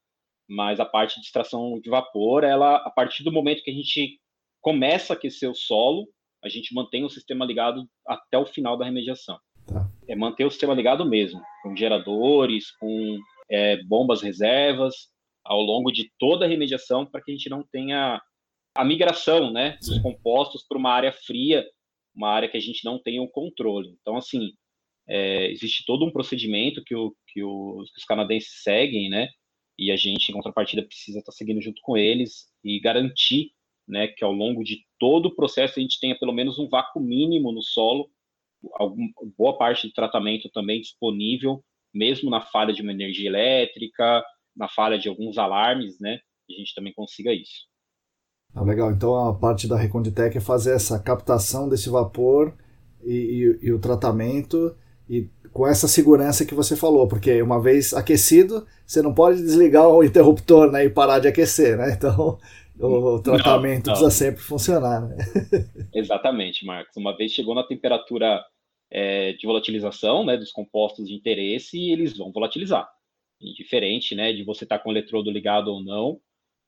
[0.47, 4.19] mas a parte de extração de vapor, ela a partir do momento que a gente
[4.61, 6.07] começa a aquecer o solo,
[6.43, 9.37] a gente mantém o sistema ligado até o final da remediação.
[9.67, 9.87] Tá.
[10.07, 13.17] É manter o sistema ligado mesmo, com geradores, com
[13.49, 15.09] é, bombas reservas,
[15.43, 18.21] ao longo de toda a remediação para que a gente não tenha
[18.75, 21.65] a migração né, dos compostos para uma área fria,
[22.15, 23.95] uma área que a gente não tenha o controle.
[24.01, 24.51] Então, assim,
[25.07, 29.27] é, existe todo um procedimento que, o, que, os, que, os, canadenses seguem, né?
[29.77, 33.51] E a gente, em contrapartida, precisa estar tá seguindo junto com eles e garantir
[33.87, 37.01] né, que ao longo de todo o processo a gente tenha pelo menos um vácuo
[37.01, 38.09] mínimo no solo,
[38.75, 41.63] alguma, boa parte de tratamento também disponível,
[41.93, 44.23] mesmo na falha de uma energia elétrica,
[44.55, 47.67] na falha de alguns alarmes, né, a gente também consiga isso.
[48.55, 52.55] Ah, legal, então a parte da Reconditec é fazer essa captação desse vapor
[53.03, 54.77] e, e, e o tratamento
[55.09, 59.87] e com essa segurança que você falou, porque uma vez aquecido, você não pode desligar
[59.87, 61.93] o interruptor né, e parar de aquecer, né?
[61.93, 62.39] Então
[62.79, 64.01] o tratamento não, não.
[64.01, 65.01] precisa sempre funcionar.
[65.01, 65.17] Né?
[65.93, 66.95] Exatamente, Marcos.
[66.97, 68.43] Uma vez chegou na temperatura
[68.91, 72.89] é, de volatilização né, dos compostos de interesse, eles vão volatilizar
[73.43, 76.19] indiferente né, de você estar tá com o eletrodo ligado ou não,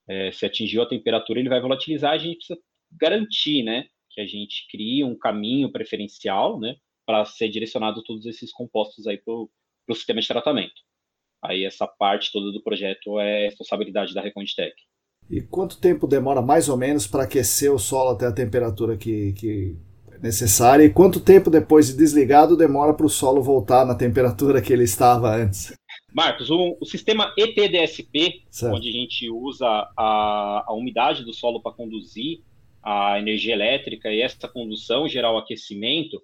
[0.07, 2.59] é, se atingiu a temperatura, ele vai volatilizar, a gente precisa
[2.91, 8.51] garantir né, que a gente crie um caminho preferencial né, para ser direcionado todos esses
[8.51, 9.49] compostos aí para o
[9.95, 10.73] sistema de tratamento.
[11.43, 14.73] Aí essa parte toda do projeto é responsabilidade da Reconditec.
[15.29, 19.33] E quanto tempo demora mais ou menos para aquecer o solo até a temperatura que,
[19.33, 19.75] que
[20.11, 20.83] é necessária?
[20.83, 24.83] E quanto tempo depois de desligado demora para o solo voltar na temperatura que ele
[24.83, 25.73] estava antes?
[26.13, 28.75] Marcos, o, o sistema EPDSP, certo.
[28.75, 32.41] onde a gente usa a, a umidade do solo para conduzir
[32.81, 36.21] a energia elétrica e essa condução gerar o aquecimento,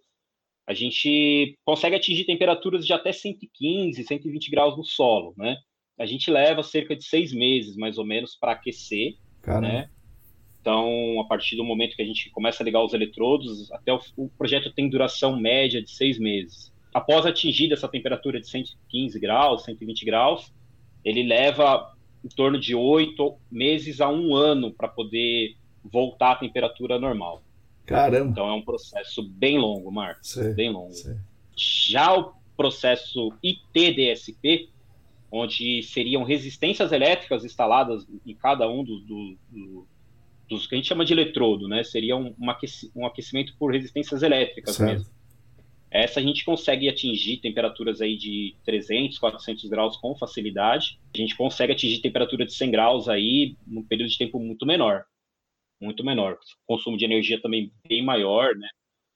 [0.68, 5.58] a gente consegue atingir temperaturas de até 115, 120 graus no solo, né?
[6.00, 9.68] A gente leva cerca de seis meses, mais ou menos, para aquecer, Caramba.
[9.68, 9.90] né?
[10.60, 14.00] Então, a partir do momento que a gente começa a ligar os eletrodos, até o,
[14.16, 19.64] o projeto tem duração média de seis meses após atingir essa temperatura de 115 graus,
[19.64, 20.54] 120 graus,
[21.04, 21.94] ele leva
[22.24, 27.42] em torno de oito meses a um ano para poder voltar à temperatura normal.
[27.86, 28.32] Caramba!
[28.32, 30.94] Então é um processo bem longo, Marcos, bem longo.
[31.56, 34.70] Já o processo ITDSP,
[35.32, 39.88] onde seriam resistências elétricas instaladas em cada um dos, do, do,
[40.50, 41.84] dos que a gente chama de eletrodo, né?
[41.84, 42.36] Seria um,
[42.96, 44.92] um aquecimento por resistências elétricas certo.
[44.92, 45.22] mesmo.
[45.92, 50.98] Essa a gente consegue atingir temperaturas aí de 300, 400 graus com facilidade.
[51.14, 55.04] A gente consegue atingir temperatura de 100 graus aí num período de tempo muito menor.
[55.82, 56.38] Muito menor.
[56.68, 58.68] Consumo de energia também bem maior, né?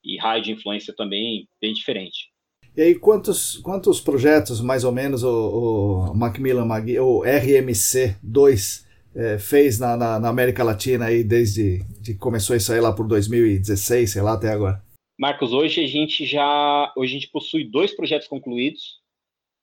[0.04, 2.32] E raio de influência também bem diferente.
[2.76, 9.80] E aí, quantos, quantos projetos, mais ou menos, o, o Macmillan, o RMC2 é, fez
[9.80, 14.22] na, na, na, América Latina aí desde que começou isso aí lá por 2016, sei
[14.22, 14.84] lá, até agora?
[15.18, 19.00] Marcos, hoje a gente já hoje a gente possui dois projetos concluídos,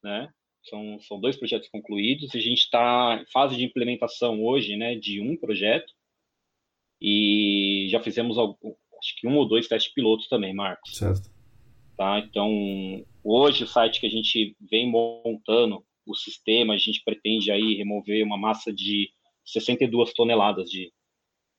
[0.02, 0.30] né?
[0.64, 2.34] São, são dois projetos concluídos.
[2.34, 5.92] A gente está em fase de implementação hoje, né, de um projeto
[7.02, 10.96] e já fizemos acho que um ou dois testes pilotos também, Marcos.
[10.96, 11.28] Certo.
[11.96, 12.20] Tá?
[12.20, 12.48] Então,
[13.24, 18.24] hoje o site que a gente vem montando o sistema, a gente pretende aí remover
[18.24, 19.10] uma massa de
[19.44, 20.92] 62 toneladas de,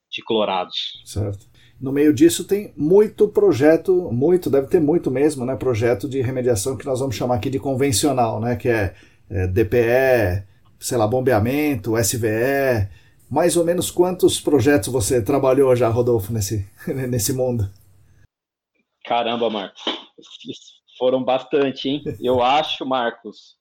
[0.09, 1.01] de clorados.
[1.03, 1.45] Certo.
[1.79, 5.57] No meio disso tem muito projeto, muito, deve ter muito mesmo, né?
[5.57, 8.55] Projeto de remediação que nós vamos chamar aqui de convencional, né?
[8.55, 8.95] Que é,
[9.29, 10.47] é DPE,
[10.79, 12.87] sei lá, bombeamento, SVE.
[13.33, 16.69] Mais ou menos quantos projetos você trabalhou já, Rodolfo, nesse,
[17.09, 17.63] nesse mundo?
[19.03, 19.81] Caramba, Marcos.
[20.99, 22.03] Foram bastante, hein?
[22.21, 23.57] Eu acho, Marcos.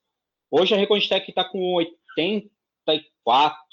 [0.50, 2.50] Hoje a Reconditec está com 84,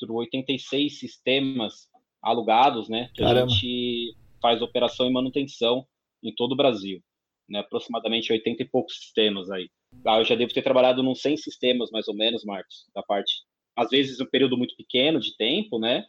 [0.09, 1.89] 86 sistemas
[2.21, 3.09] alugados, né?
[3.13, 3.47] Que Caramba.
[3.47, 5.85] a gente faz operação e manutenção
[6.23, 7.03] em todo o Brasil.
[7.49, 7.59] Né?
[7.59, 9.69] Aproximadamente 80 e poucos sistemas aí.
[10.07, 13.48] Ah, eu já devo ter trabalhado nos 100 sistemas, mais ou menos, Marcos, da parte.
[13.79, 16.05] Às vezes um período muito pequeno de tempo, né?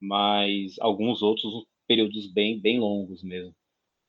[0.00, 3.54] Mas alguns outros períodos bem, bem longos mesmo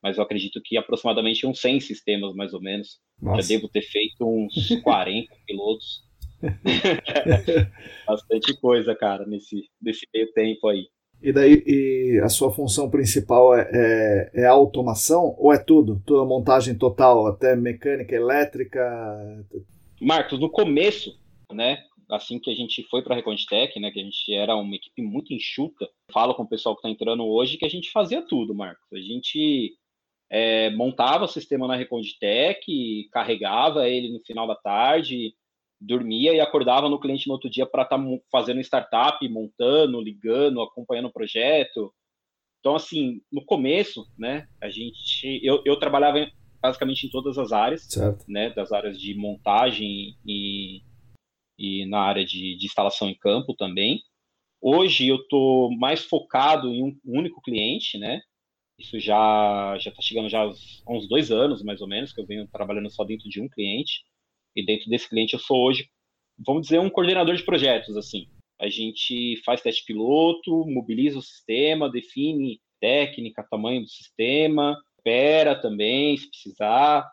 [0.06, 3.00] mas eu acredito que aproximadamente uns 100 sistemas, mais ou menos.
[3.20, 3.42] Nossa.
[3.42, 6.04] Já devo ter feito uns 40 pilotos.
[8.06, 10.86] Bastante coisa, cara, nesse, nesse meio tempo aí.
[11.20, 16.00] E daí, e a sua função principal é, é, é, a automação ou é tudo?
[16.06, 19.44] Toda a montagem total, até mecânica, elétrica?
[20.00, 21.18] Marcos, no começo,
[21.52, 21.78] né,
[22.10, 25.02] assim que a gente foi para a Reconditec, né, que a gente era uma equipe
[25.02, 28.54] muito enxuta, falo com o pessoal que está entrando hoje que a gente fazia tudo,
[28.54, 28.86] Marcos.
[28.92, 29.74] A gente
[30.30, 35.34] é, montava o sistema na Reconditec, carregava ele no final da tarde,
[35.80, 40.62] dormia e acordava no cliente no outro dia para estar tá fazendo startup, montando, ligando,
[40.62, 41.92] acompanhando o projeto.
[42.60, 46.26] Então, assim, no começo, né, a gente, eu, eu trabalhava
[46.60, 48.24] basicamente em todas as áreas, certo.
[48.26, 50.82] né, das áreas de montagem e,
[51.58, 54.02] e na área de, de instalação em campo também.
[54.60, 58.20] Hoje eu estou mais focado em um único cliente, né,
[58.78, 62.26] isso já já está chegando já há uns dois anos, mais ou menos, que eu
[62.26, 64.04] venho trabalhando só dentro de um cliente.
[64.54, 65.88] E dentro desse cliente eu sou hoje,
[66.38, 68.28] vamos dizer, um coordenador de projetos, assim.
[68.60, 76.16] A gente faz teste piloto, mobiliza o sistema, define técnica, tamanho do sistema, opera também,
[76.16, 77.10] se precisar,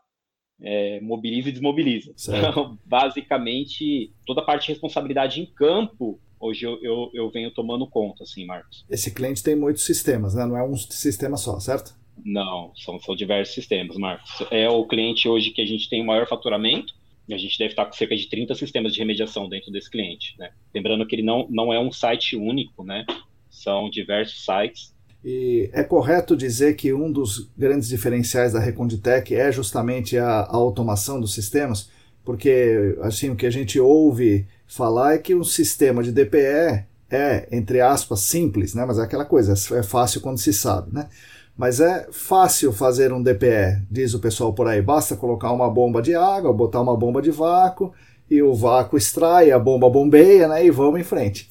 [0.61, 2.13] é, mobiliza e desmobiliza.
[2.15, 2.49] Certo.
[2.49, 7.87] Então, basicamente, toda a parte de responsabilidade em campo hoje eu, eu, eu, venho tomando
[7.87, 8.85] conta, assim, Marcos.
[8.89, 10.45] Esse cliente tem muitos sistemas, né?
[10.45, 11.95] Não é um sistema só, certo?
[12.23, 14.29] Não, são, são diversos sistemas, Marcos.
[14.51, 16.93] É o cliente hoje que a gente tem o maior faturamento,
[17.27, 20.35] e a gente deve estar com cerca de 30 sistemas de remediação dentro desse cliente,
[20.37, 20.51] né?
[20.73, 23.05] Lembrando que ele não, não é um site único, né?
[23.49, 24.92] São diversos sites.
[25.23, 30.55] E é correto dizer que um dos grandes diferenciais da Reconditec é justamente a, a
[30.55, 31.89] automação dos sistemas?
[32.25, 37.47] Porque, assim, o que a gente ouve falar é que o sistema de DPE é,
[37.51, 38.85] entre aspas, simples, né?
[38.85, 41.07] Mas é aquela coisa, é fácil quando se sabe, né?
[41.55, 44.81] Mas é fácil fazer um DPE, diz o pessoal por aí.
[44.81, 47.93] Basta colocar uma bomba de água, botar uma bomba de vácuo,
[48.29, 50.65] e o vácuo extrai, a bomba bombeia, né?
[50.65, 51.47] E vamos em frente.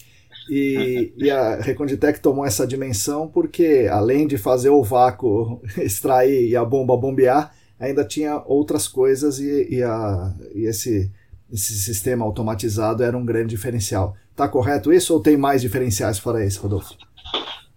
[0.48, 6.56] E, e a Reconditec tomou essa dimensão porque, além de fazer o vácuo extrair e
[6.56, 11.10] a bomba bombear, ainda tinha outras coisas e, e, a, e esse
[11.52, 14.16] esse sistema automatizado era um grande diferencial.
[14.30, 16.96] Está correto isso ou tem mais diferenciais fora esse, Rodolfo?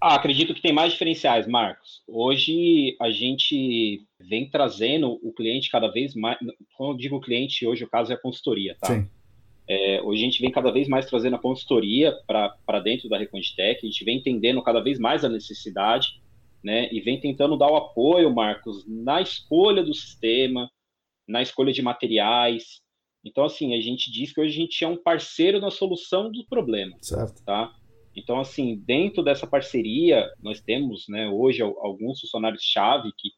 [0.02, 2.02] Ah, acredito que tem mais diferenciais, Marcos.
[2.08, 6.38] Hoje a gente vem trazendo o cliente cada vez mais.
[6.78, 8.88] Quando eu digo cliente, hoje o caso é a consultoria, tá?
[8.88, 9.08] Sim.
[9.68, 13.80] É, hoje a gente vem cada vez mais trazendo a consultoria para dentro da Reconditec,
[13.82, 16.22] a gente vem entendendo cada vez mais a necessidade,
[16.64, 16.88] né?
[16.92, 20.70] E vem tentando dar o apoio, Marcos, na escolha do sistema,
[21.28, 22.84] na escolha de materiais,
[23.26, 26.46] então, assim, a gente diz que hoje a gente é um parceiro na solução do
[26.46, 26.96] problema.
[27.02, 27.44] Certo.
[27.44, 27.74] Tá?
[28.16, 33.32] Então, assim, dentro dessa parceria, nós temos, né, hoje, alguns funcionários-chave que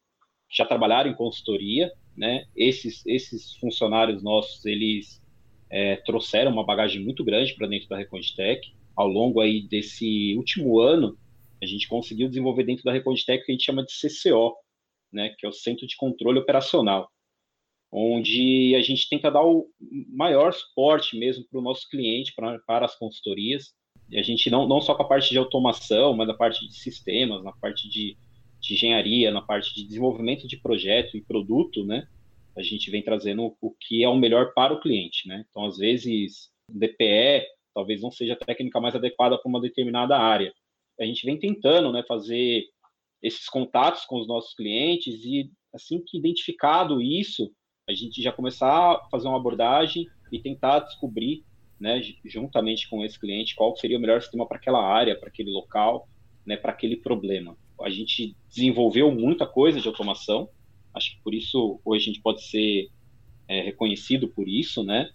[0.51, 2.45] já trabalharam em consultoria, né?
[2.55, 5.21] Esses, esses funcionários nossos, eles
[5.69, 8.73] é, trouxeram uma bagagem muito grande para dentro da Reconditec.
[8.95, 11.17] Ao longo aí desse último ano,
[11.61, 14.55] a gente conseguiu desenvolver dentro da Reconditec o que a gente chama de CCO,
[15.11, 15.35] né?
[15.37, 17.09] Que é o Centro de Controle Operacional
[17.91, 19.67] onde a gente tenta dar o
[20.09, 23.73] maior suporte mesmo para o nosso cliente, pra, para as consultorias.
[24.09, 26.75] E a gente não, não só com a parte de automação, mas na parte de
[26.75, 28.17] sistemas, na parte de,
[28.59, 32.07] de engenharia, na parte de desenvolvimento de projeto e produto, né?
[32.57, 35.45] A gente vem trazendo o que é o melhor para o cliente, né?
[35.49, 37.45] Então, às vezes, DPE
[37.77, 40.51] talvez não seja a técnica mais adequada para uma determinada área.
[40.99, 42.63] A gente vem tentando, né, fazer
[43.21, 47.51] esses contatos com os nossos clientes e assim que identificado isso,
[47.87, 51.43] a gente já começar a fazer uma abordagem e tentar descobrir,
[51.79, 55.51] né, juntamente com esse cliente, qual seria o melhor sistema para aquela área, para aquele
[55.51, 56.09] local,
[56.45, 57.55] né, para aquele problema.
[57.79, 60.49] A gente desenvolveu muita coisa de automação,
[60.97, 62.89] acho que por isso hoje a gente pode ser
[63.47, 65.09] é, reconhecido por isso, né?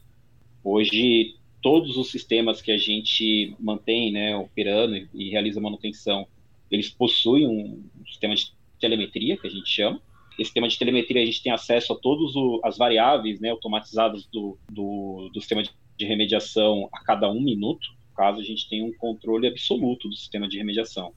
[0.65, 6.27] Hoje todos os sistemas que a gente mantém, né, operando e realiza manutenção,
[6.69, 10.01] eles possuem um sistema de telemetria que a gente chama,
[10.39, 12.33] esse sistema de telemetria a gente tem acesso a todas
[12.65, 17.89] as variáveis né, automatizadas do, do, do sistema de, de remediação a cada um minuto,
[18.17, 21.13] caso a gente tenha um controle absoluto do sistema de remediação.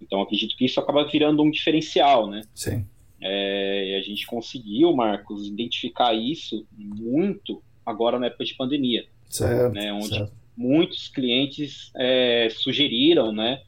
[0.00, 2.42] Então, acredito que isso acaba virando um diferencial, né?
[2.54, 2.86] Sim.
[3.20, 9.06] É, e a gente conseguiu, Marcos, identificar isso muito agora na época de pandemia.
[9.28, 10.32] Certo, né, onde certo.
[10.56, 13.62] muitos clientes é, sugeriram né,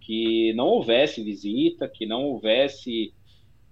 [0.00, 3.12] que não houvesse visita, que não houvesse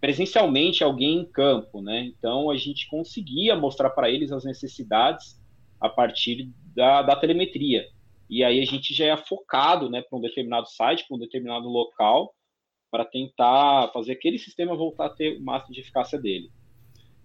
[0.00, 1.80] presencialmente alguém em campo.
[1.80, 2.12] Né?
[2.16, 5.40] Então, a gente conseguia mostrar para eles as necessidades
[5.80, 7.86] a partir da, da telemetria.
[8.28, 11.68] E aí a gente já é focado né, para um determinado site, para um determinado
[11.68, 12.34] local,
[12.90, 16.50] para tentar fazer aquele sistema voltar a ter o máximo de eficácia dele.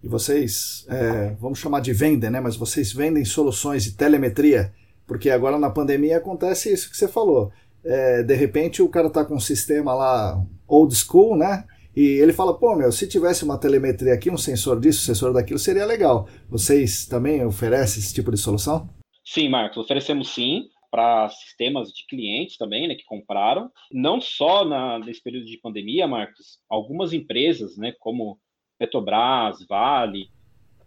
[0.02, 2.38] E vocês, é, vamos chamar de vendem, né?
[2.38, 4.72] Mas vocês vendem soluções de telemetria,
[5.06, 7.50] porque agora na pandemia acontece isso que você falou.
[7.82, 11.64] É, de repente o cara está com um sistema lá old school, né?
[11.96, 15.32] E ele fala, pô, meu, se tivesse uma telemetria aqui, um sensor disso, um sensor
[15.32, 16.28] daquilo, seria legal.
[16.50, 18.88] Vocês também oferecem esse tipo de solução?
[19.24, 23.68] Sim, Marcos, oferecemos sim para sistemas de clientes também, né, que compraram.
[23.90, 28.38] Não só na, nesse período de pandemia, Marcos, algumas empresas, né, como
[28.78, 30.30] Petrobras, Vale,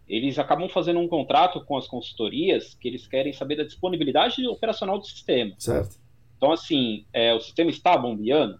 [0.08, 4.98] eles acabam fazendo um contrato com as consultorias que eles querem saber da disponibilidade operacional
[4.98, 5.54] do sistema.
[5.58, 6.00] Certo.
[6.38, 8.58] Então, assim, é, o sistema está bombeando,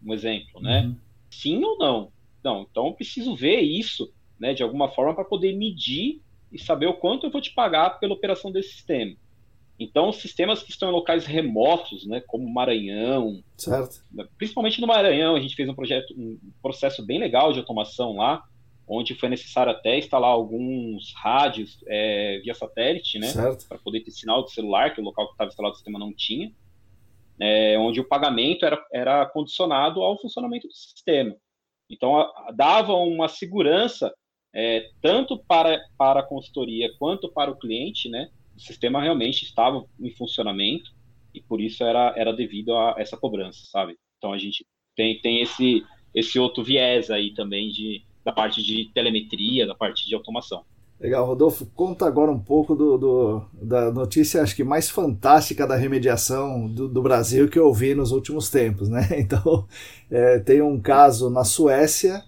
[0.00, 0.82] um exemplo, né?
[0.82, 0.96] Uhum.
[1.28, 2.12] Sim ou não?
[2.44, 6.22] Não, então eu preciso ver isso, né, de alguma forma para poder medir
[6.52, 9.16] e saber o quanto eu vou te pagar pela operação desse sistema.
[9.78, 14.04] Então, sistemas que estão em locais remotos, né, como Maranhão, certo.
[14.38, 18.42] principalmente no Maranhão, a gente fez um projeto, um processo bem legal de automação lá,
[18.86, 23.32] onde foi necessário até instalar alguns rádios é, via satélite, né,
[23.68, 26.14] para poder ter sinal de celular, que o local que estava instalado o sistema não
[26.14, 26.52] tinha,
[27.40, 31.34] é, onde o pagamento era, era condicionado ao funcionamento do sistema.
[31.90, 34.14] Então, a, dava uma segurança
[34.54, 39.84] é, tanto para, para a consultoria quanto para o cliente, né, o sistema realmente estava
[40.00, 40.90] em funcionamento
[41.34, 43.96] e por isso era, era devido a essa cobrança, sabe?
[44.18, 44.64] Então a gente
[44.96, 45.84] tem, tem esse,
[46.14, 50.64] esse outro viés aí também de, da parte de telemetria, da parte de automação.
[51.00, 55.74] Legal, Rodolfo, conta agora um pouco do, do, da notícia, acho que mais fantástica da
[55.74, 59.08] remediação do, do Brasil que eu ouvi nos últimos tempos, né?
[59.18, 59.66] Então,
[60.10, 62.24] é, tem um caso na Suécia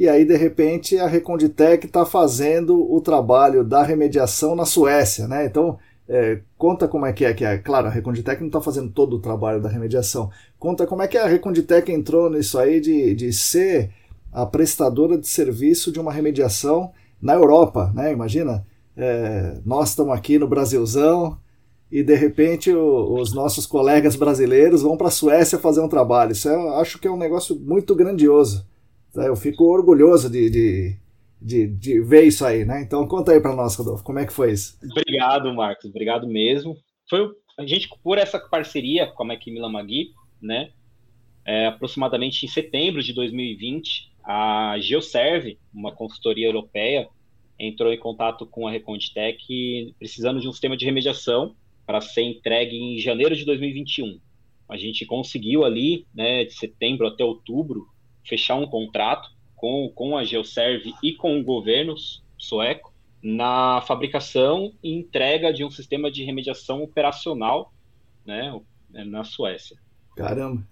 [0.00, 5.44] e aí de repente a Reconditec está fazendo o trabalho da remediação na Suécia, né?
[5.44, 5.78] Então
[6.08, 7.58] é, conta como é que é que é.
[7.58, 10.30] Claro, a Reconditec não está fazendo todo o trabalho da remediação.
[10.58, 13.90] Conta como é que a Reconditec entrou nisso aí de, de ser
[14.32, 18.10] a prestadora de serviço de uma remediação na Europa, né?
[18.10, 18.64] Imagina,
[18.96, 21.36] é, nós estamos aqui no Brasilzão
[21.92, 26.32] e de repente o, os nossos colegas brasileiros vão para a Suécia fazer um trabalho.
[26.32, 28.69] Isso eu acho que é um negócio muito grandioso.
[29.12, 29.26] Tá?
[29.26, 30.96] Eu fico orgulhoso de, de,
[31.40, 32.82] de, de ver isso aí, né?
[32.82, 34.78] Então conta aí para nós, Rodolfo, como é que foi isso?
[34.82, 36.76] Obrigado, Marcos, obrigado mesmo.
[37.08, 40.70] Foi a gente, por essa parceria com a Macmillan Magui, né?
[41.44, 47.08] É, aproximadamente em setembro de 2020, a Geoserve, uma consultoria europeia,
[47.58, 51.54] entrou em contato com a Reconditec precisando de um sistema de remediação
[51.86, 54.18] para ser entregue em janeiro de 2021.
[54.68, 57.86] A gente conseguiu ali, né, de setembro até outubro,
[58.24, 61.94] fechar um contrato com, com a Geoserve e com o governo
[62.38, 62.92] sueco
[63.22, 67.72] na fabricação e entrega de um sistema de remediação operacional
[68.24, 68.58] né,
[68.90, 69.76] na Suécia.
[70.16, 70.66] Caramba!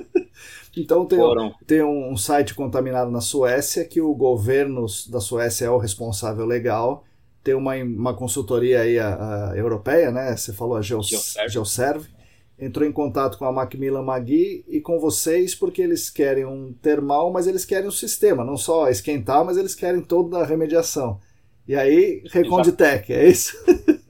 [0.76, 1.18] então tem,
[1.66, 7.04] tem um site contaminado na Suécia que o governo da Suécia é o responsável legal.
[7.42, 10.36] Tem uma, uma consultoria aí a, a europeia, né?
[10.36, 11.50] Você falou a Geoserve.
[11.50, 12.19] Geoserve
[12.60, 17.32] entrou em contato com a Macmillan Magui e com vocês porque eles querem um termal,
[17.32, 21.18] mas eles querem um sistema, não só esquentar, mas eles querem toda a remediação.
[21.66, 23.56] E aí, Reconditec, é isso?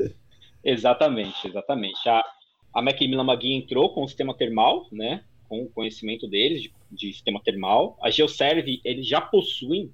[0.65, 2.09] exatamente, exatamente.
[2.09, 2.25] A,
[2.75, 7.13] a Macmillan Magui entrou com o sistema termal, né, com o conhecimento deles de, de
[7.13, 7.97] sistema termal.
[8.03, 9.93] A Geoserve, eles já possuem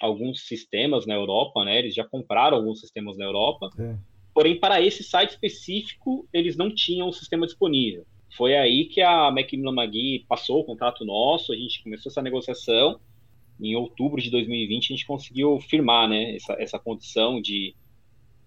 [0.00, 3.70] alguns sistemas na Europa, né, eles já compraram alguns sistemas na Europa.
[3.78, 8.04] É Porém, para esse site específico, eles não tinham o sistema disponível.
[8.36, 13.00] Foi aí que a Macmillan Magui passou o contrato nosso, a gente começou essa negociação.
[13.58, 17.74] Em outubro de 2020, a gente conseguiu firmar né, essa, essa condição de,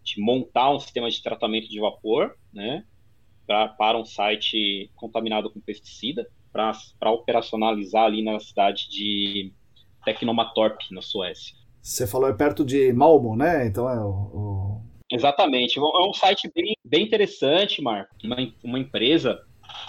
[0.03, 2.85] de montar um sistema de tratamento de vapor né,
[3.47, 9.51] pra, para um site contaminado com pesticida, para operacionalizar ali na cidade de
[10.05, 11.57] Tecnomatorp, na Suécia.
[11.81, 13.65] Você falou é perto de Malmo, né?
[13.65, 15.79] Então é o, o Exatamente.
[15.79, 18.15] É um site bem, bem interessante, Marco.
[18.23, 19.41] Uma, uma empresa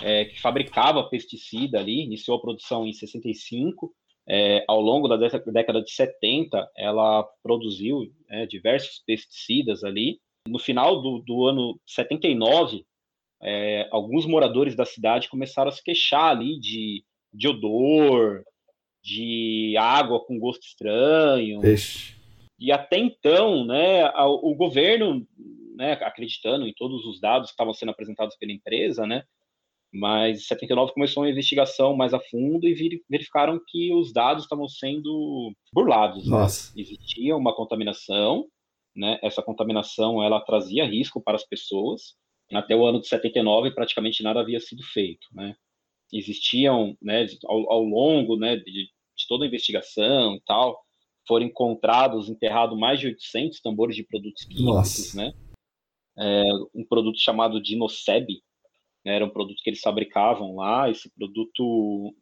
[0.02, 3.92] é, que fabricava pesticida ali, iniciou a produção em 65.
[4.28, 10.20] É, ao longo da década de 70, ela produziu é, diversos pesticidas ali.
[10.46, 12.84] No final do, do ano 79,
[13.42, 18.42] é, alguns moradores da cidade começaram a se queixar ali de, de odor,
[19.02, 21.64] de água com gosto estranho.
[21.64, 22.19] Ixi.
[22.60, 25.26] E até então, né, o governo,
[25.76, 29.24] né, acreditando em todos os dados que estavam sendo apresentados pela empresa, né,
[29.92, 34.68] mas em 79 começou uma investigação mais a fundo e verificaram que os dados estavam
[34.68, 36.28] sendo burlados.
[36.28, 36.36] Né?
[36.76, 38.46] Existia uma contaminação,
[38.94, 39.18] né?
[39.22, 42.14] Essa contaminação ela trazia risco para as pessoas.
[42.52, 45.56] Até o ano de 79 praticamente nada havia sido feito, né?
[46.12, 50.80] Existiam, né, ao, ao longo, né, de, de toda a investigação e tal,
[51.30, 55.16] foram encontrados, enterrados mais de 800 tambores de produtos químicos, Nossa.
[55.16, 55.32] né?
[56.18, 56.42] É,
[56.74, 58.26] um produto chamado Dinoseb,
[59.04, 60.90] né, era um produto que eles fabricavam lá.
[60.90, 62.12] Esse produto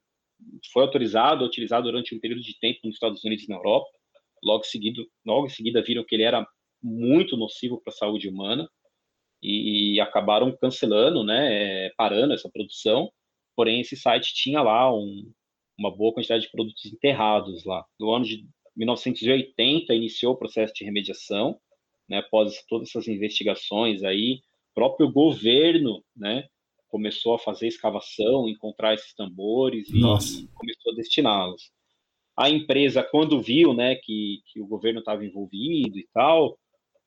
[0.70, 3.88] foi autorizado, utilizado durante um período de tempo nos Estados Unidos e na Europa.
[4.44, 6.46] Logo, seguido, logo em seguida viram que ele era
[6.82, 8.68] muito nocivo para a saúde humana
[9.42, 13.11] e acabaram cancelando, né, parando essa produção.
[13.56, 15.32] Porém, esse site tinha lá um,
[15.78, 17.82] uma boa quantidade de produtos enterrados lá.
[17.98, 18.46] No ano de
[18.79, 21.59] 1980 iniciou o processo de remediação,
[22.09, 24.41] né, após todas essas investigações aí,
[24.74, 26.45] próprio governo, né,
[26.89, 30.49] começou a fazer escavação, encontrar esses tambores e Nossa.
[30.55, 31.70] começou a destiná-los.
[32.37, 36.57] A empresa, quando viu né, que, que o governo estava envolvido e tal,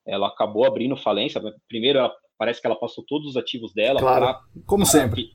[0.06, 1.42] ela acabou abrindo falência.
[1.68, 5.32] Primeiro, ela, parece que ela passou todos os ativos dela claro, para, como para, sempre.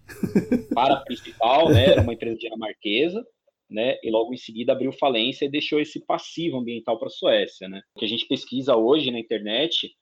[0.75, 3.25] para a principal, né, era uma empresa dinamarquesa,
[3.69, 7.69] né, e logo em seguida abriu falência e deixou esse passivo ambiental para a Suécia.
[7.69, 7.81] Né.
[7.95, 9.93] O que a gente pesquisa hoje na internet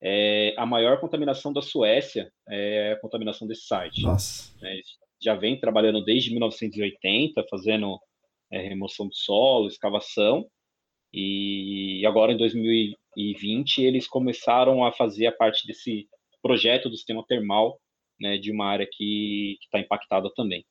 [0.00, 4.02] é, a maior contaminação da Suécia é a contaminação desse site.
[4.02, 4.54] Nossa.
[4.64, 4.80] É,
[5.20, 7.98] já vem trabalhando desde 1980, fazendo
[8.50, 10.46] é, remoção de solo, escavação,
[11.12, 16.06] e agora em 2020 eles começaram a fazer a parte desse
[16.42, 17.80] projeto do sistema termal
[18.20, 20.64] né, de uma área que está impactada também.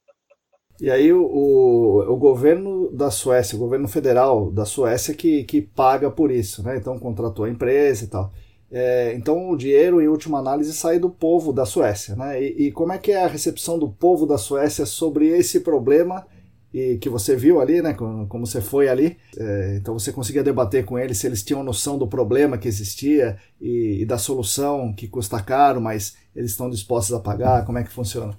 [0.80, 5.62] E aí o, o, o, governo da Suécia, o governo federal da Suécia que, que
[5.62, 6.78] paga por isso, né?
[6.78, 8.32] Então contratou a empresa e tal.
[8.70, 12.16] É, então o dinheiro, em última análise, sai do povo da Suécia.
[12.16, 12.44] Né?
[12.44, 16.28] E, e, como é que é a recepção do povo da Suécia sobre esse problema
[16.74, 17.94] e que você viu ali, né?
[17.94, 19.18] como, como você foi ali?
[19.38, 23.38] É, então você conseguia debater com eles se eles tinham noção do problema que existia
[23.60, 27.66] e, e da solução que custa caro, mas eles estão dispostos a pagar?
[27.66, 28.38] Como é que funciona?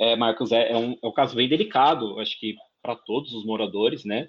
[0.00, 3.44] É, Marcos, é, é, um, é um caso bem delicado, acho que para todos os
[3.44, 4.28] moradores, né?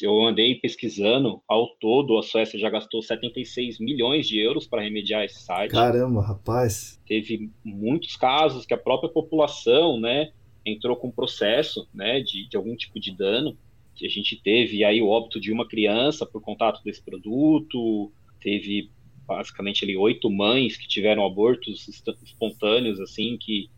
[0.00, 5.24] eu andei pesquisando, ao todo a Suécia já gastou 76 milhões de euros para remediar
[5.24, 5.70] esse site.
[5.70, 7.00] Caramba, rapaz!
[7.06, 10.32] Teve muitos casos que a própria população, né,
[10.64, 13.56] entrou com processo, né, de, de algum tipo de dano.
[13.94, 18.90] Que a gente teve aí o óbito de uma criança por contato desse produto, teve
[19.26, 21.86] basicamente ali oito mães que tiveram abortos
[22.24, 23.70] espontâneos, assim, que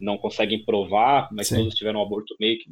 [0.00, 1.56] não conseguem provar, mas Sim.
[1.56, 2.70] todos tiveram um aborto meio que,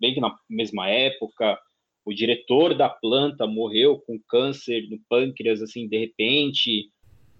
[0.00, 1.58] bem que na mesma época
[2.04, 6.90] o diretor da planta morreu com câncer no pâncreas, assim, de repente.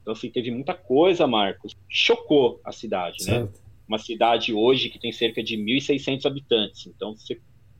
[0.00, 1.74] Então, assim, teve muita coisa, Marcos.
[1.88, 3.32] Chocou a cidade, né?
[3.32, 3.52] certo.
[3.52, 3.62] né?
[3.88, 6.86] Uma cidade hoje que tem cerca de 1.600 habitantes.
[6.86, 7.14] Então,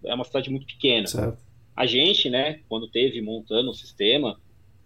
[0.05, 1.07] é uma cidade muito pequena.
[1.07, 1.43] Certo.
[1.75, 4.39] A gente, né, quando teve montando o sistema,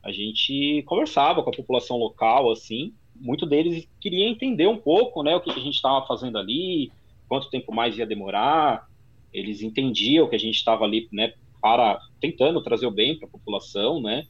[0.03, 2.95] a gente conversava com a população local, assim.
[3.21, 6.91] Muito deles queria entender um pouco, né, o que a gente estava fazendo ali,
[7.29, 8.87] quanto tempo mais ia demorar.
[9.33, 13.31] Eles entendiam que a gente estava ali, né, para tentando trazer o bem para a
[13.31, 14.27] população, né?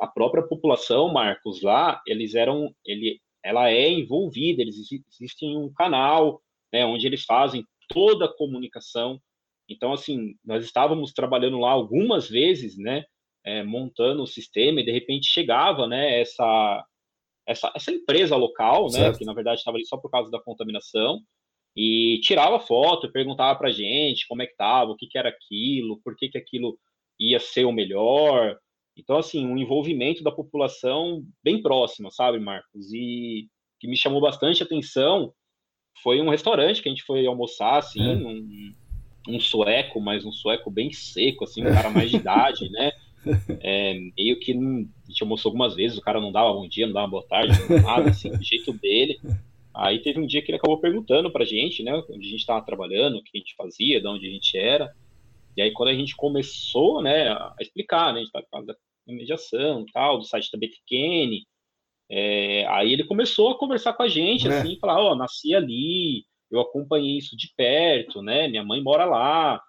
[0.00, 4.76] A própria população, Marcos, lá, eles eram, ele, ela é envolvida, eles
[5.20, 6.40] existem um canal,
[6.72, 9.20] né, onde eles fazem toda a comunicação.
[9.68, 13.04] Então, assim, nós estávamos trabalhando lá algumas vezes, né,
[13.44, 16.84] é, montando o sistema e de repente chegava, né, essa
[17.46, 19.18] essa, essa empresa local, né, certo.
[19.18, 21.20] que na verdade estava ali só por causa da contaminação,
[21.76, 26.00] e tirava foto, perguntava para gente como é que tava, o que, que era aquilo,
[26.02, 26.78] por que, que aquilo
[27.18, 28.56] ia ser o melhor.
[28.96, 32.92] Então, assim, um envolvimento da população bem próximo, sabe, Marcos?
[32.92, 35.32] E que me chamou bastante atenção
[36.02, 38.16] foi um restaurante que a gente foi almoçar, assim, é.
[38.16, 38.74] um,
[39.28, 42.92] um, sueco, mas um sueco bem seco, assim, um cara mais de idade, né?
[43.60, 46.86] É, meio que não, a gente almoçou algumas vezes, o cara não dava bom dia,
[46.86, 47.52] não dava boa tarde,
[47.82, 49.20] nada, assim, do jeito dele.
[49.74, 52.64] Aí teve um dia que ele acabou perguntando pra gente, né, onde a gente estava
[52.64, 54.92] trabalhando, o que a gente fazia, de onde a gente era.
[55.56, 58.76] E aí quando a gente começou, né, a explicar, né, a gente estava falando da
[59.06, 61.44] mediação tal, do site da BTQN,
[62.10, 64.58] é, aí ele começou a conversar com a gente, é.
[64.58, 69.04] assim, falar, ó, oh, nasci ali, eu acompanhei isso de perto, né, minha mãe mora
[69.04, 69.60] lá.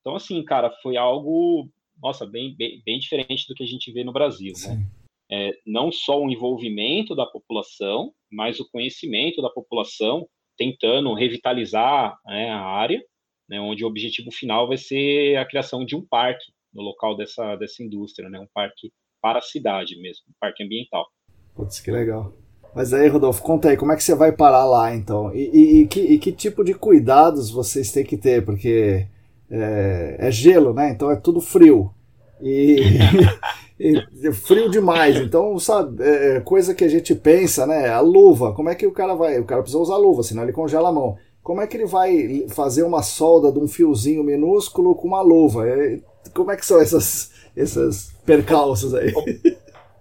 [0.00, 1.68] Então, assim, cara, foi algo,
[2.00, 4.86] nossa, bem, bem, bem diferente do que a gente vê no Brasil, né?
[5.30, 10.26] É, não só o envolvimento da população, mas o conhecimento da população,
[10.56, 13.02] tentando revitalizar né, a área
[13.48, 17.56] né, onde o objetivo final vai ser a criação de um parque no local dessa,
[17.56, 18.92] dessa indústria, né, um parque
[19.22, 21.06] para a cidade mesmo, um parque ambiental.
[21.54, 22.32] Putz, que legal.
[22.74, 25.34] Mas aí, Rodolfo, conta aí, como é que você vai parar lá, então?
[25.34, 28.44] E, e, e, que, e que, tipo de cuidados vocês têm que ter?
[28.44, 29.08] Porque
[29.50, 30.90] é, é gelo, né?
[30.90, 31.92] Então é tudo frio.
[33.80, 33.94] E,
[34.24, 35.16] e frio demais.
[35.16, 37.88] Então, sabe, é, é coisa que a gente pensa, né?
[37.88, 39.38] A luva, como é que o cara vai?
[39.38, 41.16] O cara precisa usar luva, senão ele congela a mão.
[41.44, 45.68] Como é que ele vai fazer uma solda de um fiozinho minúsculo com uma luva?
[45.68, 46.00] É,
[46.34, 49.12] como é que são essas, essas percalços aí?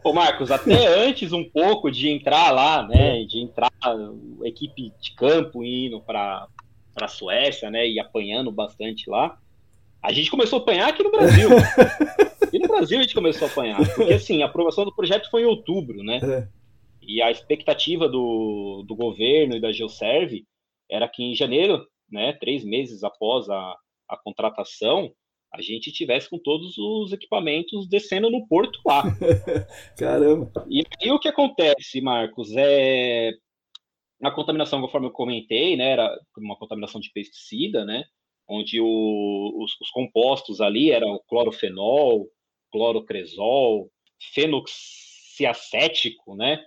[0.03, 3.71] Ô Marcos, até antes um pouco de entrar lá, né, de entrar
[4.43, 6.47] equipe de campo indo para
[7.05, 9.37] a Suécia, né, e apanhando bastante lá,
[10.01, 11.49] a gente começou a apanhar aqui no Brasil.
[12.53, 15.43] e no Brasil a gente começou a apanhar, porque assim, a aprovação do projeto foi
[15.43, 16.47] em outubro, né, é.
[17.01, 20.45] e a expectativa do, do governo e da Geoserve
[20.89, 23.75] era que em janeiro, né, três meses após a,
[24.07, 25.11] a contratação,
[25.53, 29.03] a gente tivesse com todos os equipamentos descendo no porto lá.
[29.97, 30.65] Caramba!
[30.69, 33.31] E aí o que acontece, Marcos, é
[34.23, 38.03] a contaminação, conforme eu comentei, né, era uma contaminação de pesticida, né,
[38.47, 42.27] onde o, os, os, compostos ali eram clorofenol,
[42.71, 43.91] clorocresol,
[44.33, 46.63] fenoxiacético, né,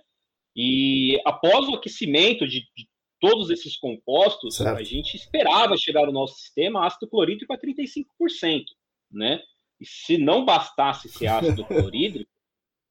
[0.55, 2.87] e após o aquecimento de, de
[3.19, 4.79] todos esses compostos, certo.
[4.79, 8.63] a gente esperava chegar no nosso sistema ácido clorídrico a 35%,
[9.11, 9.39] né?
[9.79, 12.29] E se não bastasse esse ácido clorídrico,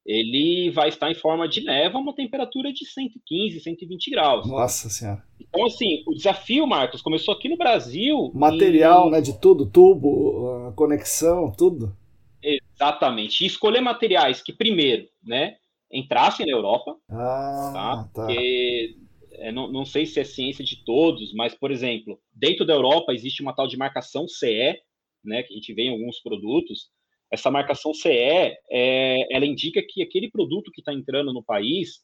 [0.05, 4.49] ele vai estar em forma de neve a uma temperatura de 115, 120 graus.
[4.49, 5.23] Nossa Senhora.
[5.39, 8.31] Então, assim, o desafio, Marcos, começou aqui no Brasil.
[8.35, 9.11] Material, e...
[9.13, 9.21] né?
[9.21, 11.97] De tudo, tubo, conexão, tudo.
[12.43, 13.45] Exatamente.
[13.45, 15.57] E escolher materiais que, primeiro, né,
[15.93, 16.97] entrassem na Europa.
[17.11, 17.97] Ah, tá.
[17.97, 18.27] tá.
[18.27, 18.97] Porque
[19.33, 23.13] é, não, não sei se é ciência de todos, mas, por exemplo, dentro da Europa
[23.13, 24.79] existe uma tal de marcação CE,
[25.25, 26.91] né, que a gente vê em alguns produtos.
[27.31, 32.01] Essa marcação CE, é, ela indica que aquele produto que está entrando no país,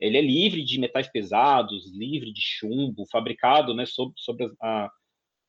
[0.00, 4.90] ele é livre de metais pesados, livre de chumbo, fabricado, né, sobre, sobre as, a,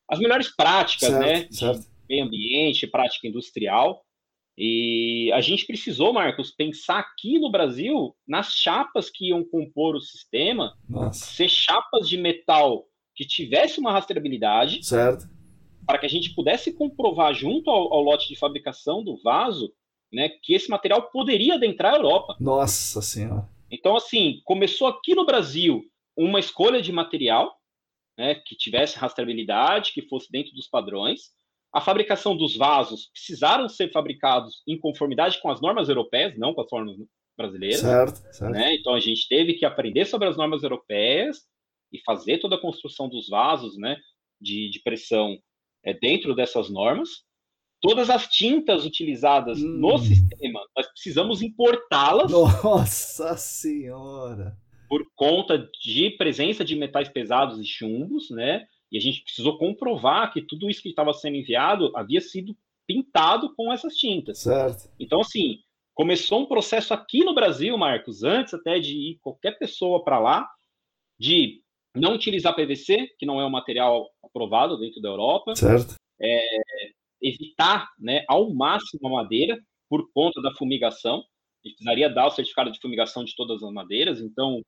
[0.10, 1.88] as melhores práticas, certo, né, certo.
[2.10, 4.04] meio ambiente, prática industrial.
[4.58, 10.02] E a gente precisou, Marcos, pensar aqui no Brasil nas chapas que iam compor o
[10.02, 11.26] sistema, Nossa.
[11.26, 15.26] ser chapas de metal que tivesse uma rastreabilidade, certo.
[15.86, 19.74] Para que a gente pudesse comprovar junto ao, ao, lote de fabricação do vaso,
[20.12, 22.36] né, que esse material poderia adentrar a Europa.
[22.40, 23.48] Nossa Senhora.
[23.70, 25.82] Então, assim, começou aqui no Brasil
[26.16, 27.56] uma escolha de material,
[28.18, 31.32] né, que tivesse rastreabilidade, que fosse dentro dos padrões
[31.74, 36.62] a fabricação dos vasos precisaram ser fabricados em conformidade com as normas europeias, não com
[36.62, 36.98] as normas
[37.38, 37.80] brasileiras.
[37.80, 38.52] Certo, certo.
[38.52, 38.76] Né?
[38.76, 41.46] Então a gente teve que aprender sobre as normas europeias
[41.92, 43.98] e fazer toda a construção dos vasos né,
[44.40, 45.38] de, de pressão
[45.84, 47.10] é, dentro dessas normas.
[47.82, 49.68] Todas as tintas utilizadas hum.
[49.68, 52.32] no sistema, nós precisamos importá-las.
[52.32, 54.56] Nossa Senhora!
[54.88, 58.66] Por conta de presença de metais pesados e chumbos, né?
[58.92, 62.56] E a gente precisou comprovar que tudo isso que estava sendo enviado havia sido
[62.86, 64.40] pintado com essas tintas.
[64.40, 64.90] Certo.
[65.00, 65.60] Então, assim,
[65.94, 70.48] começou um processo aqui no Brasil, Marcos, antes até de ir qualquer pessoa para lá,
[71.18, 71.61] de
[71.96, 75.56] não utilizar PVC, que não é um material aprovado dentro da Europa.
[75.56, 75.96] Certo.
[76.22, 76.46] É,
[77.22, 81.18] evitar né, ao máximo a madeira por conta da fumigação.
[81.18, 84.62] A gente precisaria dar o certificado de fumigação de todas as madeiras, então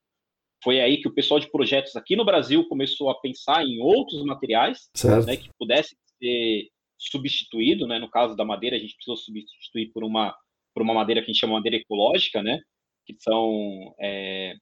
[0.63, 4.23] foi aí que o pessoal de projetos aqui no Brasil começou a pensar em outros
[4.23, 4.89] materiais
[5.25, 7.87] né, que pudessem ser substituídos.
[7.87, 7.99] Né?
[7.99, 10.33] No caso da madeira, a gente precisou substituir por uma,
[10.73, 12.59] por uma madeira que a gente chama de madeira ecológica, né?
[13.05, 14.53] que são é,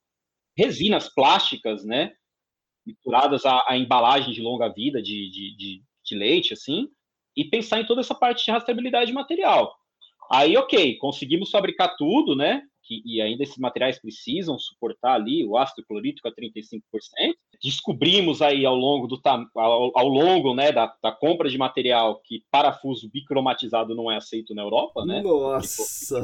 [0.57, 2.11] resinas plásticas, né?
[2.85, 6.87] Misturadas à, à, embalagem de longa vida de, de, de, de leite, assim,
[7.35, 9.73] e pensar em toda essa parte de rastreabilidade material.
[10.31, 12.63] Aí, ok, conseguimos fabricar tudo, né?
[12.83, 16.81] que, e ainda esses materiais precisam suportar ali o ácido clorídrico a 35%.
[17.63, 22.43] Descobrimos aí ao longo do ao, ao longo né, da, da, compra de material que
[22.51, 25.21] parafuso bicromatizado não é aceito na Europa, né?
[25.21, 26.19] Nossa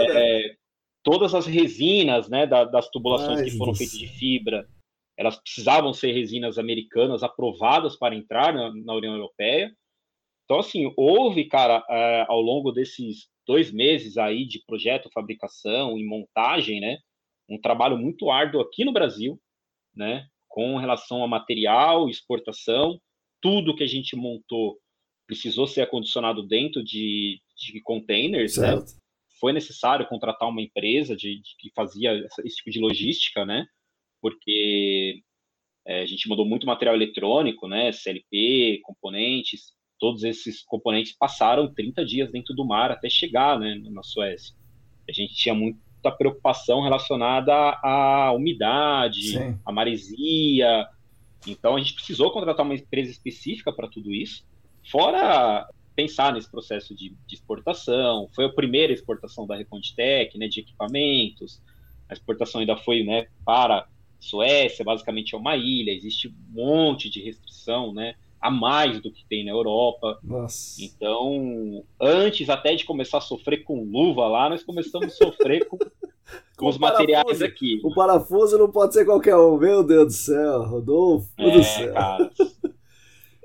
[0.00, 0.56] é,
[1.02, 4.66] todas as resinas né, da, das tubulações Ai, que foram feitas de fibra,
[5.16, 9.72] elas precisavam ser resinas americanas aprovadas para entrar na, na União Europeia.
[10.44, 16.04] Então, assim, houve, cara, é, ao longo desses dois meses aí de projeto, fabricação e
[16.04, 16.98] montagem, né?
[17.48, 19.40] Um trabalho muito árduo aqui no Brasil,
[19.94, 20.26] né?
[20.48, 23.00] Com relação a material, exportação,
[23.40, 24.78] tudo que a gente montou
[25.26, 28.68] precisou ser acondicionado dentro de, de containers, né?
[28.68, 28.92] certo.
[28.92, 28.98] né?
[29.40, 32.12] Foi necessário contratar uma empresa de, de que fazia
[32.44, 33.66] esse tipo de logística, né?
[34.24, 35.20] Porque
[35.86, 37.92] É, a gente mandou muito material eletrônico, né?
[37.92, 44.02] CLP, componentes, todos esses componentes passaram 30 dias dentro do mar até chegar, né, na
[44.02, 44.56] Suécia.
[45.06, 47.52] A gente tinha muita preocupação relacionada
[47.82, 49.58] à umidade, Sim.
[49.62, 50.88] à maresia.
[51.46, 54.46] Então a gente precisou contratar uma empresa específica para tudo isso.
[54.90, 60.60] Fora pensar nesse processo de, de, exportação, foi a primeira exportação da Reconditec, né, de
[60.60, 61.62] equipamentos.
[62.08, 63.86] A exportação ainda foi, né, para
[64.24, 68.14] Suécia, basicamente é uma ilha, existe um monte de restrição, né,
[68.44, 70.18] a mais do que tem na Europa.
[70.22, 70.82] Nossa.
[70.84, 75.78] Então, antes até de começar a sofrer com luva lá, nós começamos a sofrer com,
[76.54, 77.80] com os materiais aqui.
[77.82, 81.94] O parafuso não pode ser qualquer um, meu Deus do céu, Rodolfo, é, do céu.
[81.94, 82.30] Cara,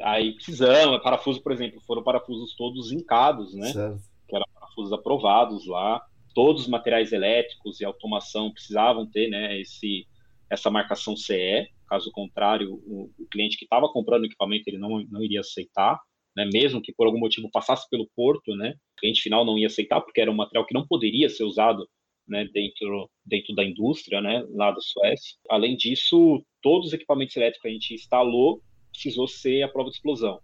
[0.02, 3.72] aí precisamos, parafuso, por exemplo, foram parafusos todos incados, né?
[3.72, 4.02] Certo.
[4.28, 6.06] Que eram parafusos aprovados lá.
[6.36, 10.06] Todos os materiais elétricos e automação precisavam ter, né, esse
[10.50, 15.04] essa marcação CE, caso contrário, o, o cliente que estava comprando o equipamento ele não,
[15.10, 16.00] não iria aceitar,
[16.36, 19.68] né, mesmo que por algum motivo passasse pelo porto, né, o cliente final não ia
[19.68, 21.88] aceitar, porque era um material que não poderia ser usado
[22.28, 25.36] né, dentro, dentro da indústria né, lá da Suécia.
[25.50, 29.96] Além disso, todos os equipamentos elétricos que a gente instalou precisou ser a prova de
[29.96, 30.40] explosão.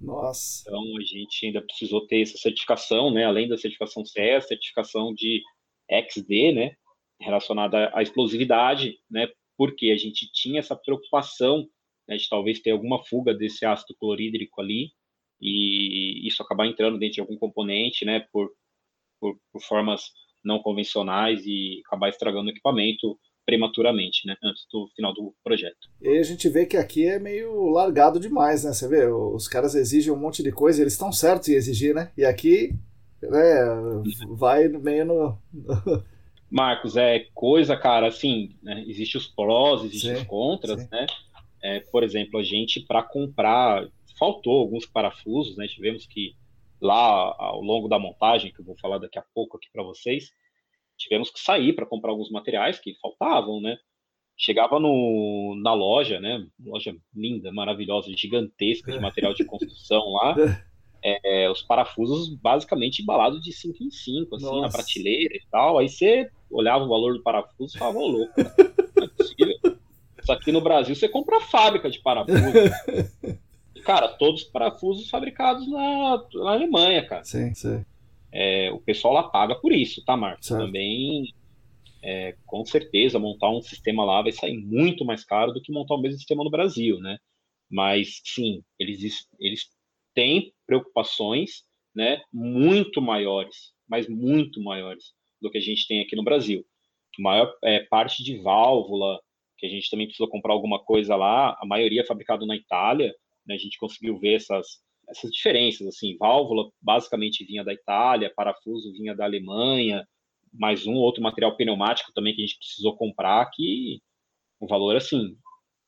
[0.00, 0.64] Nossa.
[0.66, 5.40] Então a gente ainda precisou ter essa certificação, né, além da certificação CE, certificação de
[5.90, 6.74] XD, né,
[7.20, 11.66] relacionada à explosividade, né, porque a gente tinha essa preocupação
[12.08, 14.90] né, de talvez ter alguma fuga desse ácido clorídrico ali
[15.40, 18.52] e isso acabar entrando dentro de algum componente, né, por,
[19.20, 20.12] por, por formas
[20.44, 25.88] não convencionais e acabar estragando o equipamento prematuramente, né, antes do final do projeto.
[26.00, 28.72] E a gente vê que aqui é meio largado demais, né?
[28.72, 32.12] Você vê, os caras exigem um monte de coisa, eles estão certos em exigir, né?
[32.16, 32.72] E aqui,
[33.20, 33.54] né,
[34.28, 35.38] vai meio no
[36.52, 40.88] Marcos, é coisa, cara, assim, né, existe os prós, existem os contras, sim.
[40.92, 41.06] né?
[41.62, 43.88] É, por exemplo, a gente, para comprar,
[44.18, 45.66] faltou alguns parafusos, né?
[45.66, 46.34] Tivemos que,
[46.78, 50.30] lá ao longo da montagem, que eu vou falar daqui a pouco aqui para vocês,
[50.98, 53.78] tivemos que sair para comprar alguns materiais que faltavam, né?
[54.36, 56.46] Chegava no, na loja, né?
[56.62, 60.34] Loja linda, maravilhosa, gigantesca de material de construção lá.
[61.04, 64.60] É, os parafusos basicamente embalados de 5 em 5, assim, Nossa.
[64.60, 65.78] na prateleira e tal.
[65.78, 69.78] Aí você olhava o valor do parafuso e falava, ô louco, não é possível.
[70.22, 72.38] Isso aqui no Brasil você compra a fábrica de parafuso.
[73.84, 77.24] cara, todos os parafusos fabricados na, na Alemanha, cara.
[77.24, 77.84] Sim, sim.
[78.30, 80.46] É, o pessoal lá paga por isso, tá, Marcos?
[80.46, 80.64] Certo.
[80.64, 81.34] Também,
[82.02, 85.94] é, com certeza, montar um sistema lá vai sair muito mais caro do que montar
[85.94, 87.18] o mesmo sistema no Brasil, né?
[87.70, 89.68] Mas, sim, eles, eles
[90.14, 91.64] têm preocupações
[91.94, 96.64] né, muito maiores, mas muito maiores do que a gente tem aqui no Brasil.
[97.18, 99.20] A maior é, parte de válvula,
[99.58, 103.14] que a gente também precisou comprar alguma coisa lá, a maioria é fabricado na Itália,
[103.46, 104.66] né, a gente conseguiu ver essas,
[105.08, 110.06] essas diferenças, assim, válvula basicamente vinha da Itália, parafuso vinha da Alemanha,
[110.50, 114.00] mais um outro material pneumático também que a gente precisou comprar, que
[114.58, 115.36] o valor, assim,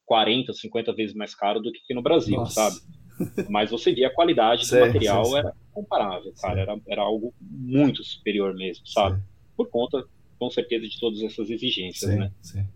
[0.05, 2.71] 40, 50 vezes mais caro do que aqui no Brasil, Nossa.
[2.71, 3.04] sabe?
[3.49, 8.55] Mas você via a qualidade do material era comparável, cara, era, era algo muito superior
[8.55, 9.21] mesmo, sabe?
[9.57, 10.05] Por conta,
[10.39, 12.33] com certeza, de todas essas exigências, sim, né?
[12.43, 12.67] Sim.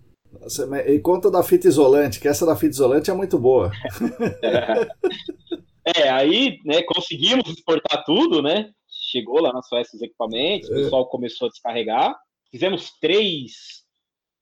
[0.86, 3.72] E conta da fita isolante, que essa da fita isolante é muito boa.
[5.84, 8.70] é, aí, né, conseguimos exportar tudo, né?
[9.10, 10.82] Chegou lá na Suécia os equipamentos, o é.
[10.82, 12.14] pessoal começou a descarregar.
[12.50, 13.84] Fizemos três,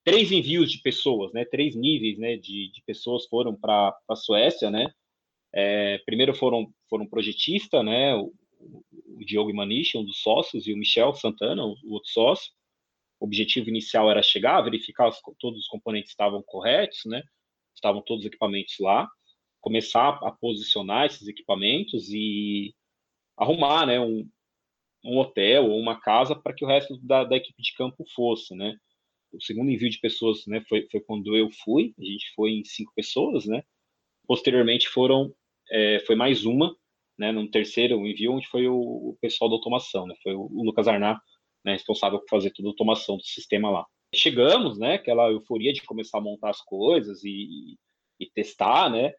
[0.04, 1.44] três envios de pessoas, né?
[1.44, 2.36] Três níveis, né?
[2.36, 4.88] De, de pessoas foram para a Suécia, né?
[5.54, 10.76] É, primeiro foram, foram projetista, né, o, o Diogo Imanich, um dos sócios, e o
[10.76, 12.52] Michel Santana, o, o outro sócio.
[13.18, 17.22] O objetivo inicial era chegar, verificar se todos os componentes estavam corretos, né,
[17.74, 19.08] estavam todos os equipamentos lá,
[19.60, 22.74] começar a posicionar esses equipamentos e
[23.36, 24.28] arrumar né, um,
[25.04, 28.54] um hotel ou uma casa para que o resto da, da, equipe de campo fosse,
[28.54, 28.76] né?
[29.32, 31.94] O segundo envio de pessoas, né, foi, foi quando eu fui.
[31.98, 33.62] A gente foi em cinco pessoas, né?
[34.26, 35.32] Posteriormente foram
[35.70, 36.74] é, foi mais uma,
[37.18, 40.64] né, no terceiro envio, onde foi o, o pessoal da automação, né, foi o, o
[40.64, 41.20] Lucas Arnar,
[41.64, 43.84] né, responsável por fazer toda a automação do sistema lá.
[44.14, 47.76] Chegamos, né, aquela euforia de começar a montar as coisas e,
[48.20, 49.12] e testar, né,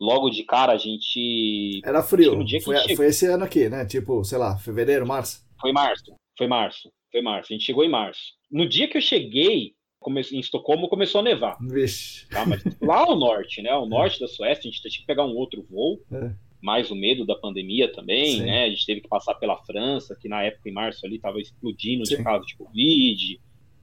[0.00, 1.80] logo de cara a gente...
[1.84, 5.46] Era frio, foi, foi, esse ano aqui, né, tipo, sei lá, fevereiro, março?
[5.60, 8.32] Foi março, foi março, foi março, a gente chegou em março.
[8.50, 9.74] No dia que eu cheguei,
[10.10, 11.56] em Estocolmo começou a nevar.
[11.60, 12.26] Vixe.
[12.28, 12.44] Tá?
[12.46, 13.70] Mas lá ao norte, né?
[13.70, 16.00] Ao norte da Suécia, a gente tinha que pegar um outro voo.
[16.10, 16.32] É.
[16.60, 18.44] Mais o medo da pandemia também, Sim.
[18.44, 18.64] né?
[18.64, 22.06] A gente teve que passar pela França, que na época, em março, ali estava explodindo
[22.06, 22.16] Sim.
[22.16, 23.40] de casos de Covid.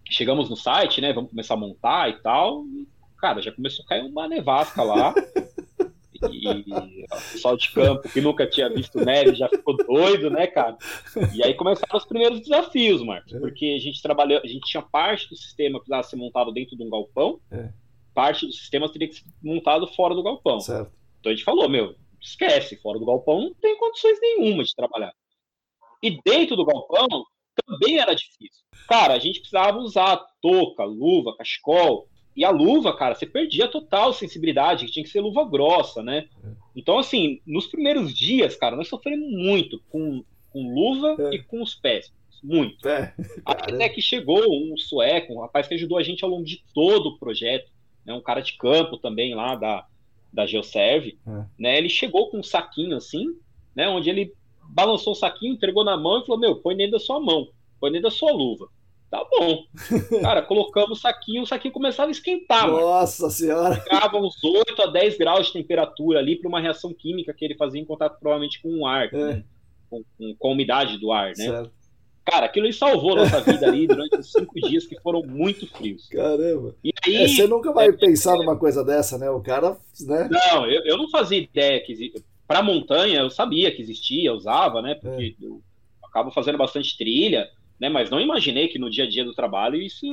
[0.09, 1.11] Chegamos no site, né?
[1.11, 2.65] Vamos começar a montar e tal.
[2.67, 5.13] E, cara, já começou a cair uma nevasca lá.
[6.31, 10.77] e o pessoal de campo que nunca tinha visto neve já ficou doido, né, cara?
[11.33, 13.39] E aí começaram os primeiros desafios, Marcos, é.
[13.39, 16.75] porque a gente trabalhou, a gente tinha parte do sistema que precisava ser montado dentro
[16.75, 17.71] de um galpão, é.
[18.13, 20.59] parte do sistema teria que ser montado fora do galpão.
[20.59, 20.91] Certo.
[21.19, 25.13] Então a gente falou, meu, esquece, fora do galpão não tem condições nenhuma de trabalhar.
[26.01, 27.07] E dentro do galpão
[27.65, 28.63] também era difícil.
[28.87, 32.07] Cara, a gente precisava usar touca, luva, cachecol,
[32.39, 36.29] e a luva, cara, você perdia total sensibilidade, que tinha que ser luva grossa, né?
[36.73, 41.35] Então, assim, nos primeiros dias, cara, nós sofremos muito com, com luva é.
[41.35, 42.13] e com os pés.
[42.41, 42.87] Muito.
[42.87, 43.13] É.
[43.43, 47.09] Até que chegou um sueco, um rapaz que ajudou a gente ao longo de todo
[47.09, 47.69] o projeto,
[48.05, 48.13] né?
[48.13, 49.85] um cara de campo também lá da,
[50.31, 51.45] da Geoserve, é.
[51.59, 51.77] né?
[51.77, 53.35] Ele chegou com um saquinho assim,
[53.75, 53.89] né?
[53.89, 54.33] Onde ele
[54.69, 57.49] balançou o saquinho, entregou na mão e falou: Meu, põe dentro da sua mão,
[57.81, 58.69] põe dentro da sua luva.
[59.09, 59.63] Tá bom.
[60.21, 62.67] Cara, colocamos o saquinho, o saquinho começava a esquentar.
[62.67, 63.33] Nossa mano.
[63.33, 63.75] senhora!
[63.75, 67.55] Ficava uns 8 a 10 graus de temperatura ali para uma reação química que ele
[67.55, 69.43] fazia em contato provavelmente com o ar, é.
[69.89, 71.45] Com, com, com, a umidade do ar, né?
[71.45, 71.71] Certo.
[72.23, 76.07] Cara, aquilo aí salvou nossa vida ali durante os cinco dias que foram muito frios.
[76.07, 76.75] Caramba!
[76.83, 79.27] E aí, é, você nunca vai é, pensar é, numa coisa dessa, né?
[79.31, 80.29] O cara, né?
[80.29, 82.21] Não, eu, eu não fazia ideia que existia.
[82.47, 84.93] Para montanha, eu sabia que existia, usava, né?
[84.93, 85.45] Porque é.
[85.45, 85.59] eu
[86.03, 87.49] acabo fazendo bastante trilha
[87.79, 87.89] né?
[87.89, 90.05] Mas não imaginei que no dia a dia do trabalho isso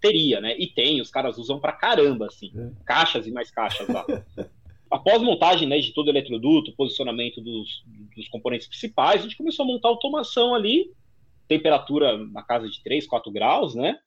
[0.00, 0.56] teria, né?
[0.58, 2.70] E tem, os caras usam pra caramba, assim, é.
[2.84, 4.04] caixas e mais caixas lá.
[4.90, 7.82] Após montagem né, de todo o eletroduto, posicionamento dos,
[8.14, 10.92] dos componentes principais, a gente começou a montar automação ali,
[11.48, 13.98] temperatura na casa de 3, 4 graus, né?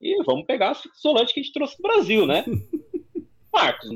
[0.00, 2.44] E vamos pegar as isolante que a gente trouxe do Brasil, né?
[3.52, 3.90] Marcos,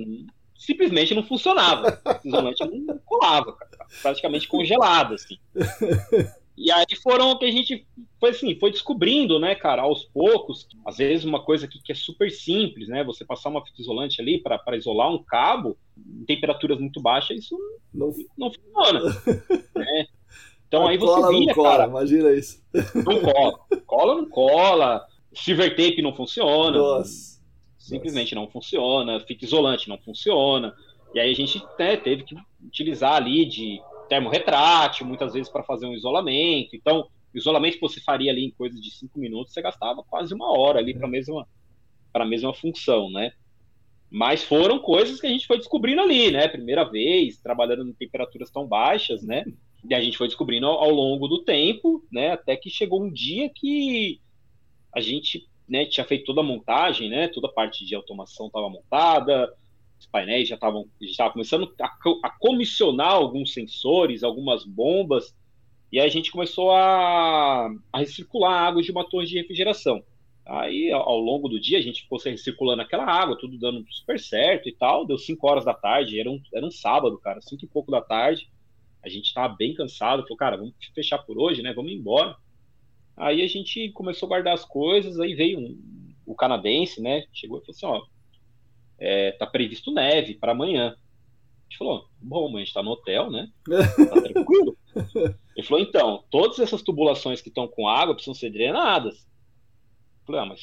[0.57, 2.01] simplesmente não funcionava.
[2.25, 5.39] O isolante não colava, cara, praticamente congelado, assim.
[6.55, 7.87] E aí foram que a gente
[8.23, 11.95] foi assim, foi descobrindo, né, cara, aos poucos, às vezes uma coisa que, que é
[11.95, 16.79] super simples, né, você passar uma fita isolante ali para isolar um cabo em temperaturas
[16.79, 17.59] muito baixas, isso
[17.93, 19.01] não, não funciona,
[19.75, 20.07] né?
[20.69, 22.63] Então aí você cola, via, cola, cara, imagina isso.
[23.05, 25.05] Não cola, cola não cola,
[25.35, 27.43] silver tape não funciona, Nossa.
[27.77, 28.47] simplesmente Nossa.
[28.47, 30.73] não funciona, fita isolante não funciona,
[31.13, 35.87] e aí a gente né, teve que utilizar ali de termorretrátil, muitas vezes para fazer
[35.87, 36.77] um isolamento.
[36.77, 40.57] Então, isolamento que você faria ali em coisa de cinco minutos, você gastava quase uma
[40.57, 41.47] hora ali para a mesma,
[42.27, 43.33] mesma função, né?
[44.11, 46.47] Mas foram coisas que a gente foi descobrindo ali, né?
[46.47, 49.45] Primeira vez, trabalhando em temperaturas tão baixas, né?
[49.89, 52.33] E a gente foi descobrindo ao, ao longo do tempo, né?
[52.33, 54.21] Até que chegou um dia que
[54.95, 57.29] a gente né, tinha feito toda a montagem, né?
[57.29, 59.51] Toda a parte de automação estava montada,
[59.99, 61.87] os painéis já estavam já começando a,
[62.25, 65.35] a, comissionar alguns sensores, algumas bombas,
[65.93, 70.03] e aí a gente começou a, a recircular água de uma torre de refrigeração.
[70.45, 74.69] Aí, ao, longo do dia, a gente ficou recirculando aquela água, tudo dando super certo
[74.69, 75.07] e tal.
[75.07, 78.01] Deu 5 horas da tarde, era um, era um sábado, cara, 5 e pouco da
[78.01, 78.51] tarde.
[79.05, 81.73] A gente estava bem cansado, falou, cara, vamos fechar por hoje, né?
[81.73, 82.37] Vamos embora.
[83.17, 85.79] Aí a gente começou a guardar as coisas, aí veio um,
[86.27, 87.25] o canadense, né?
[87.33, 88.07] Chegou e falou assim: ó,
[88.99, 90.89] é, tá previsto neve para amanhã.
[90.89, 93.49] A gente falou, bom, a gente está no hotel, né?
[93.69, 94.77] Tá tranquilo.
[95.57, 99.19] Ele falou, então, todas essas tubulações que estão com água precisam ser drenadas.
[99.19, 100.61] Eu falei, ah, mas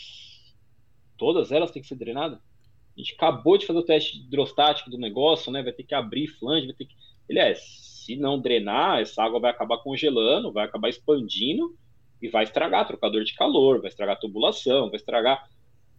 [1.17, 2.39] todas elas têm que ser drenadas?
[2.39, 5.63] A gente acabou de fazer o teste hidrostático do negócio, né?
[5.63, 6.95] Vai ter que abrir flange, vai ter que.
[7.29, 11.77] Ele é, se não drenar, essa água vai acabar congelando, vai acabar expandindo
[12.21, 15.47] e vai estragar trocador de calor, vai estragar tubulação, vai estragar.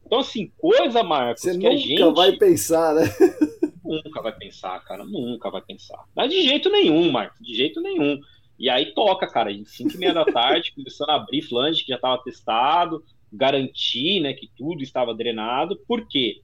[0.04, 2.00] Então, assim, coisa, Marcos, Você que a gente.
[2.00, 3.04] Nunca vai pensar, né?
[3.90, 5.04] Nunca vai pensar, cara.
[5.04, 6.04] Nunca vai pensar.
[6.14, 7.44] Mas de jeito nenhum, Marcos.
[7.44, 8.20] De jeito nenhum.
[8.58, 9.52] E aí toca, cara.
[9.52, 14.20] Em 5 e meia da tarde, começando a abrir flange que já estava testado, garantir
[14.20, 15.76] né, que tudo estava drenado.
[15.88, 16.42] Por quê?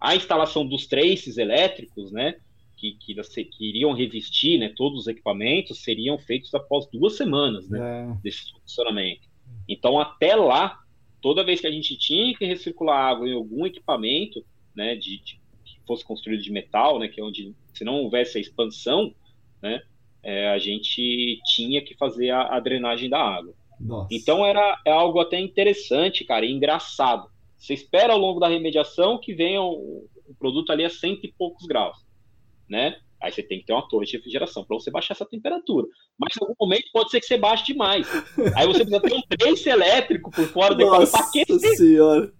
[0.00, 2.36] A instalação dos traces elétricos, né?
[2.76, 7.78] Que, que, que, iriam revestir né, todos os equipamentos seriam feitos após duas semanas né,
[8.10, 8.22] é.
[8.22, 9.26] desse funcionamento.
[9.66, 10.78] Então, até lá,
[11.22, 14.44] toda vez que a gente tinha que recircular água em algum equipamento,
[14.74, 15.40] né, de, de
[15.86, 19.14] fosse construído de metal, né, que é onde se não houvesse a expansão,
[19.62, 19.80] né,
[20.22, 23.54] é, a gente tinha que fazer a, a drenagem da água.
[23.78, 24.08] Nossa.
[24.10, 27.28] Então era é algo até interessante, cara, e engraçado.
[27.56, 31.32] Você espera ao longo da remediação que venha o, o produto ali a cento e
[31.32, 31.98] poucos graus,
[32.68, 32.96] né?
[33.24, 35.86] Aí você tem que ter uma torre de refrigeração para você baixar essa temperatura.
[36.18, 38.06] Mas em algum momento pode ser que você baixe demais.
[38.54, 41.76] Aí você precisa ter um trace elétrico por fora do para aquecer.
[41.76, 42.30] senhora.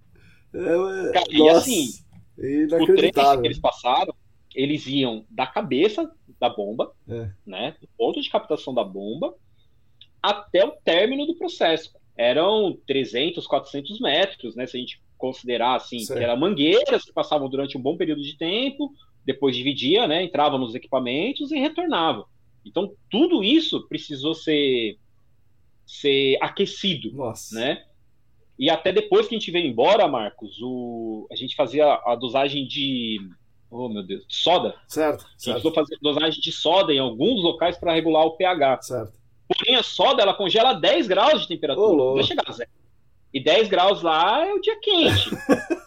[0.53, 1.86] É, Cara, e assim,
[2.37, 4.14] o trace que eles passaram,
[4.55, 6.11] eles iam da cabeça
[6.41, 7.30] da bomba, é.
[7.47, 9.35] né, do ponto de captação da bomba,
[10.22, 11.95] até o término do processo.
[12.16, 16.18] Eram 300, 400 metros, né, se a gente considerar assim, certo.
[16.18, 18.93] que eram mangueiras que passavam durante um bom período de tempo,
[19.24, 22.26] depois dividia, né, entrava nos equipamentos e retornava.
[22.64, 24.99] Então, tudo isso precisou ser,
[25.87, 27.55] ser aquecido, Nossa.
[27.55, 27.85] né?
[28.59, 32.66] E até depois que a gente veio embora, Marcos, o, a gente fazia a dosagem
[32.66, 33.18] de.
[33.70, 34.76] Oh, meu Deus, de soda.
[34.86, 35.24] Certo.
[35.24, 35.74] A gente certo.
[35.74, 38.82] fazer dosagem de soda em alguns locais para regular o pH.
[38.82, 39.12] Certo.
[39.48, 42.02] Porém, a soda ela congela 10 graus de temperatura.
[42.02, 42.70] Oh, não chegar a zero.
[43.32, 45.30] E 10 graus lá é o dia quente.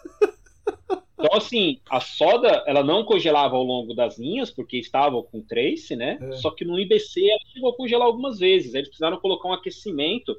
[1.18, 5.96] Então, assim, a soda, ela não congelava ao longo das linhas, porque estava com trace,
[5.96, 6.16] né?
[6.20, 6.32] É.
[6.36, 8.72] Só que no IBC ela chegou a congelar algumas vezes.
[8.72, 10.36] Eles precisaram colocar um aquecimento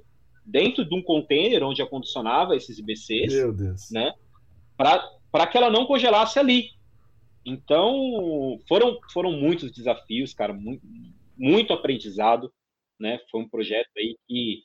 [0.50, 3.92] dentro de um container onde acondicionava esses IBCs, Meu Deus.
[3.92, 4.14] né?
[4.76, 6.72] Para que ela não congelasse ali.
[7.46, 10.86] Então, foram, foram muitos desafios, cara, muito,
[11.38, 12.52] muito aprendizado,
[13.00, 13.20] né?
[13.32, 14.64] Foi um projeto aí que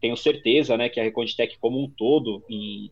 [0.00, 2.90] tenho certeza, né, que a Reconditec como um todo, em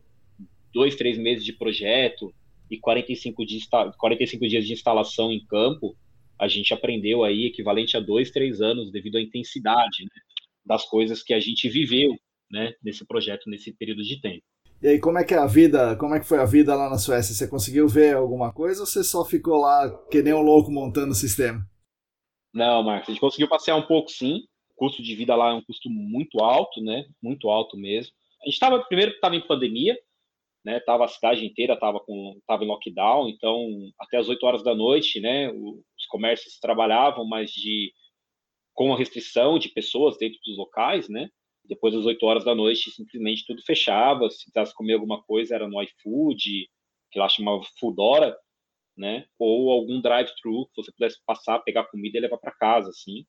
[0.71, 2.31] dois, três meses de projeto,
[2.69, 3.67] e 45 dias,
[3.97, 5.97] 45 dias de instalação em campo,
[6.37, 10.21] a gente aprendeu aí equivalente a dois, três anos devido à intensidade né,
[10.65, 12.15] das coisas que a gente viveu
[12.51, 14.43] né, nesse projeto, nesse período de tempo.
[14.81, 16.89] E aí, como é que é a vida, como é que foi a vida lá
[16.89, 17.35] na Suécia?
[17.35, 21.11] Você conseguiu ver alguma coisa ou você só ficou lá que nem um louco montando
[21.11, 21.61] o sistema?
[22.53, 24.43] Não, Marcos, a gente conseguiu passear um pouco sim.
[24.71, 27.03] O custo de vida lá é um custo muito alto, né?
[27.21, 28.13] Muito alto mesmo.
[28.41, 29.97] A gente estava, primeiro, estava em pandemia,
[30.63, 30.79] né?
[30.79, 33.67] Tava a cidade inteira tava com tava em lockdown, então
[33.99, 37.91] até as 8 horas da noite, né, os comércios trabalhavam, mas de
[38.79, 41.29] com a restrição de pessoas dentro dos locais, né?
[41.65, 44.29] Depois das 8 horas da noite, simplesmente tudo fechava.
[44.29, 46.69] Se quisesse comer alguma coisa, era no iFood,
[47.11, 48.33] que lá chamava Foodora,
[48.95, 49.25] né?
[49.37, 53.25] Ou algum drive-thru que você pudesse passar, pegar comida e levar para casa, assim.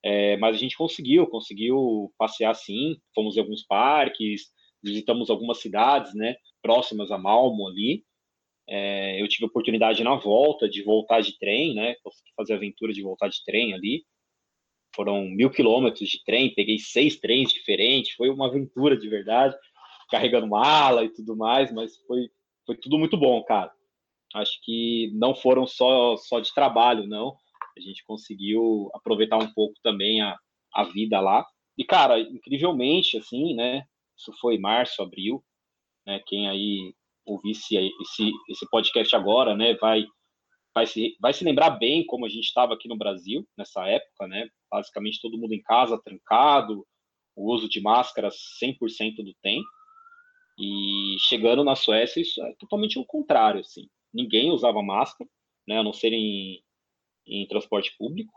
[0.00, 2.98] É, mas a gente conseguiu, conseguiu passear sim.
[3.12, 4.42] Fomos em alguns parques,
[4.80, 6.36] visitamos algumas cidades, né?
[6.62, 8.04] próximas a Malmo ali.
[8.68, 11.96] É, eu tive a oportunidade na volta de voltar de trem, né?
[12.04, 14.04] Consegui fazer a aventura de voltar de trem ali.
[14.94, 19.56] Foram mil quilômetros de trem, peguei seis trens diferentes, foi uma aventura de verdade,
[20.10, 22.28] carregando mala e tudo mais, mas foi,
[22.66, 23.70] foi tudo muito bom, cara.
[24.34, 27.36] Acho que não foram só, só de trabalho, não.
[27.76, 30.36] A gente conseguiu aproveitar um pouco também a,
[30.74, 31.46] a vida lá.
[31.76, 33.84] E, cara, incrivelmente, assim, né?
[34.16, 35.42] Isso foi março, abril
[36.08, 36.20] né?
[36.26, 36.94] Quem aí
[37.26, 40.06] ouvisse esse, esse podcast agora, né, vai,
[40.78, 44.28] vai, se, vai se lembrar bem como a gente estava aqui no Brasil nessa época,
[44.28, 44.48] né?
[44.70, 46.86] Basicamente todo mundo em casa, trancado,
[47.34, 49.66] o uso de máscaras 100% do tempo.
[50.58, 53.88] E chegando na Suécia, isso é totalmente o contrário, assim.
[54.12, 55.28] Ninguém usava máscara,
[55.66, 56.62] né, a não ser em,
[57.26, 58.32] em transporte público,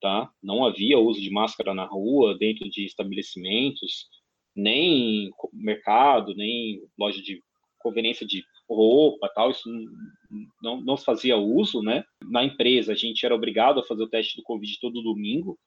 [0.00, 0.30] tá?
[0.42, 4.08] Não havia uso de máscara na rua, dentro de estabelecimentos,
[4.54, 7.42] nem mercado, nem loja de
[7.78, 9.68] conveniência de roupa, tal, isso
[10.62, 12.04] não, não se fazia uso, né?
[12.30, 15.58] Na empresa, a gente era obrigado a fazer o teste do Covid todo domingo,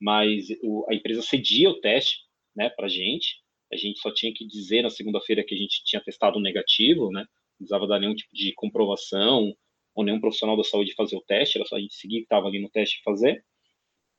[0.00, 2.18] mas o, a empresa cedia o teste,
[2.54, 3.40] né, pra gente.
[3.72, 7.20] A gente só tinha que dizer na segunda-feira que a gente tinha testado negativo, né?
[7.20, 9.54] Não precisava dar nenhum tipo de comprovação
[9.94, 12.48] ou nenhum profissional da saúde fazer o teste, era só a gente seguir que estava
[12.48, 13.44] ali no teste e fazer.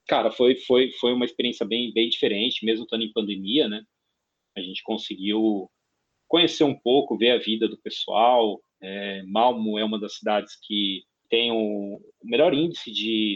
[0.08, 3.84] Cara, foi, foi, foi uma experiência bem, bem diferente, mesmo estando em pandemia, né?
[4.56, 5.70] a gente conseguiu
[6.34, 8.60] conhecer um pouco, ver a vida do pessoal.
[8.82, 13.36] É, Malmo é uma das cidades que tem o melhor índice de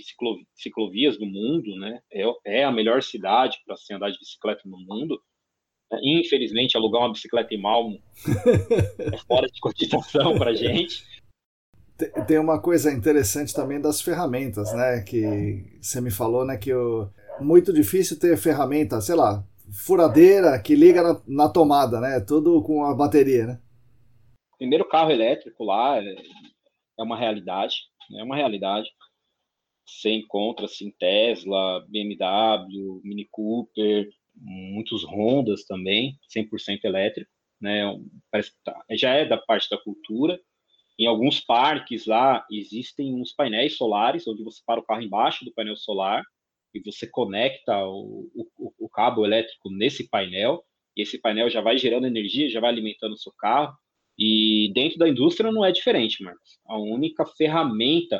[0.55, 1.99] ciclovias do mundo, né?
[2.11, 5.21] É, é a melhor cidade para se andar de bicicleta no mundo.
[6.01, 8.01] Infelizmente, alugar uma bicicleta em Malmo
[9.13, 11.05] é fora de cogitação para gente.
[12.27, 15.01] Tem uma coisa interessante também das ferramentas, né?
[15.01, 16.57] Que você me falou, né?
[16.57, 17.07] Que o,
[17.39, 22.19] muito difícil ter ferramenta, sei lá, furadeira que liga na, na, tomada, né?
[22.19, 23.61] Tudo com a bateria, né?
[24.57, 26.15] Primeiro carro elétrico lá é,
[26.99, 27.75] é uma realidade,
[28.17, 28.89] é uma realidade.
[29.85, 37.83] Você encontra assim Tesla, BMW, Mini Cooper, muitos Hondas também, 100% elétrico, né?
[38.63, 40.39] Tá, já é da parte da cultura.
[40.99, 45.53] Em alguns parques lá existem uns painéis solares onde você para o carro embaixo do
[45.53, 46.23] painel solar
[46.73, 50.63] e você conecta o, o, o, cabo elétrico nesse painel,
[50.95, 53.73] e esse painel já vai gerando energia, já vai alimentando o seu carro.
[54.17, 56.57] E dentro da indústria não é diferente, Marcos.
[56.67, 58.19] A única ferramenta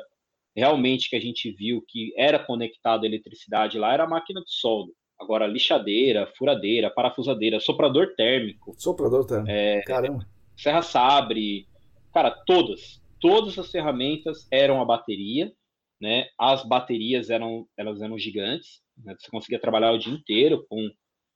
[0.55, 4.51] realmente que a gente viu que era conectada à eletricidade lá era a máquina de
[4.51, 4.91] solda.
[5.19, 8.75] Agora, lixadeira, furadeira, parafusadeira, soprador térmico.
[8.77, 9.51] Soprador térmico.
[9.51, 10.27] É, Caramba.
[10.55, 11.67] Serra Sabre.
[12.13, 13.01] Cara, todas.
[13.19, 15.51] Todas as ferramentas eram a bateria
[15.99, 16.27] né?
[16.37, 19.15] As baterias eram elas eram gigantes, né?
[19.17, 20.89] você conseguia trabalhar o dia inteiro com,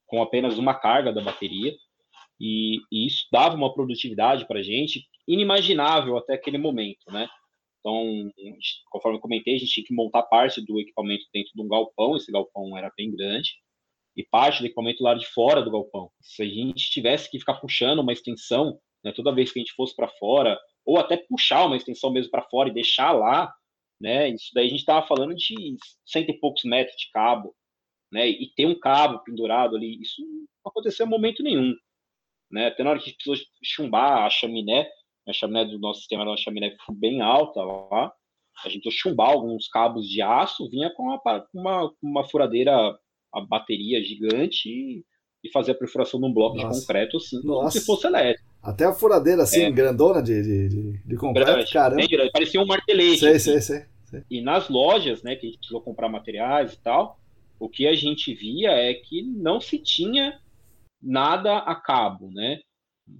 [0.06, 1.72] com apenas uma carga da bateria.
[2.40, 7.28] e, e isso dava uma produtividade para a gente inimaginável até aquele momento, né?
[7.82, 8.30] Então,
[8.90, 12.16] conforme eu comentei, a gente tinha que montar parte do equipamento dentro de um galpão,
[12.16, 13.50] esse galpão era bem grande,
[14.16, 16.10] e parte do equipamento lá de fora do galpão.
[16.20, 19.74] Se a gente tivesse que ficar puxando uma extensão, né, toda vez que a gente
[19.74, 23.52] fosse para fora, ou até puxar uma extensão mesmo para fora e deixar lá,
[24.02, 27.54] né, isso daí a gente estava falando de cento e poucos metros de cabo,
[28.12, 31.72] né, e ter um cabo pendurado ali, isso não aconteceu em momento nenhum.
[32.50, 34.88] Né, até na hora que a gente precisou chumbar a chaminé,
[35.26, 38.12] a chaminé do nosso sistema era uma chaminé bem alta lá,
[38.64, 42.74] a gente precisou chumbar alguns cabos de aço, vinha com uma, uma, uma furadeira,
[43.32, 45.04] a bateria gigante e,
[45.44, 46.68] e fazer a perfuração num bloco Nossa.
[46.74, 47.46] de concreto assim, Nossa.
[47.46, 48.50] como se fosse elétrico.
[48.62, 49.70] Até a furadeira assim, é.
[49.70, 52.02] grandona de, de, de, de concreto, caramba.
[52.32, 53.20] Parecia um martelete.
[53.20, 53.58] Sei, assim.
[53.58, 54.24] sei, sei, sei.
[54.30, 57.18] E nas lojas, né, que a gente precisou comprar materiais e tal,
[57.58, 60.40] o que a gente via é que não se tinha
[61.00, 62.60] nada a cabo, né?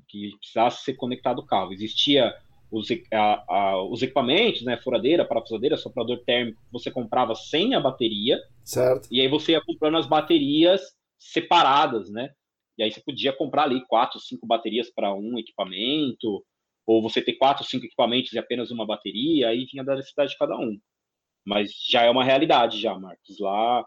[0.09, 1.72] Que precisasse ser conectado o cabo.
[1.72, 2.34] Existia
[2.70, 4.76] os, a, a, os equipamentos, né?
[4.78, 8.38] Furadeira, parafusadeira, soprador térmico, que você comprava sem a bateria.
[8.64, 9.09] Certo.
[9.11, 10.80] E aí você ia comprando as baterias
[11.18, 12.30] separadas, né?
[12.78, 16.45] E aí você podia comprar ali quatro, cinco baterias para um equipamento,
[16.86, 20.38] ou você ter quatro, cinco equipamentos e apenas uma bateria, aí vinha da necessidade de
[20.38, 20.78] cada um.
[21.46, 23.38] Mas já é uma realidade já, Marcos.
[23.38, 23.86] Lá,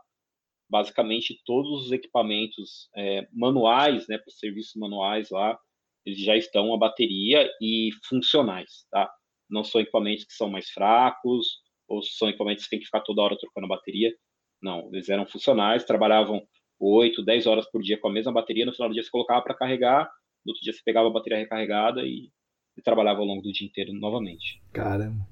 [0.69, 5.57] basicamente, todos os equipamentos é, manuais, né, para os serviços manuais lá,
[6.05, 9.11] eles já estão a bateria e funcionais, tá?
[9.49, 13.21] Não são equipamentos que são mais fracos, ou são equipamentos que tem que ficar toda
[13.21, 14.13] hora trocando a bateria.
[14.61, 16.45] Não, eles eram funcionais, trabalhavam
[16.79, 19.41] 8, 10 horas por dia com a mesma bateria, no final do dia você colocava
[19.41, 20.09] para carregar,
[20.45, 22.29] no outro dia você pegava a bateria recarregada e,
[22.77, 24.61] e, trabalhava ao longo do dia inteiro novamente.
[24.71, 25.27] Caramba.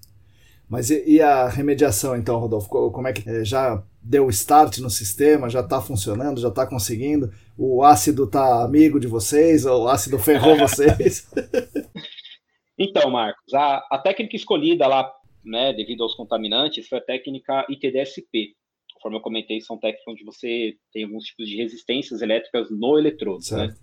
[0.70, 2.92] Mas e, e a remediação então, Rodolfo?
[2.92, 5.50] Como é que é, já deu start no sistema?
[5.50, 6.42] Já está funcionando?
[6.42, 7.32] Já está conseguindo?
[7.58, 9.66] O ácido está amigo de vocês?
[9.66, 11.30] Ou o ácido ferrou vocês?
[12.78, 15.12] então, Marcos, a, a técnica escolhida lá,
[15.44, 18.56] né, devido aos contaminantes, foi a técnica ITDSP,
[19.04, 23.44] conforme eu comentei, são técnicas onde você tem alguns tipos de resistências elétricas no eletrodo.
[23.52, 23.76] Né?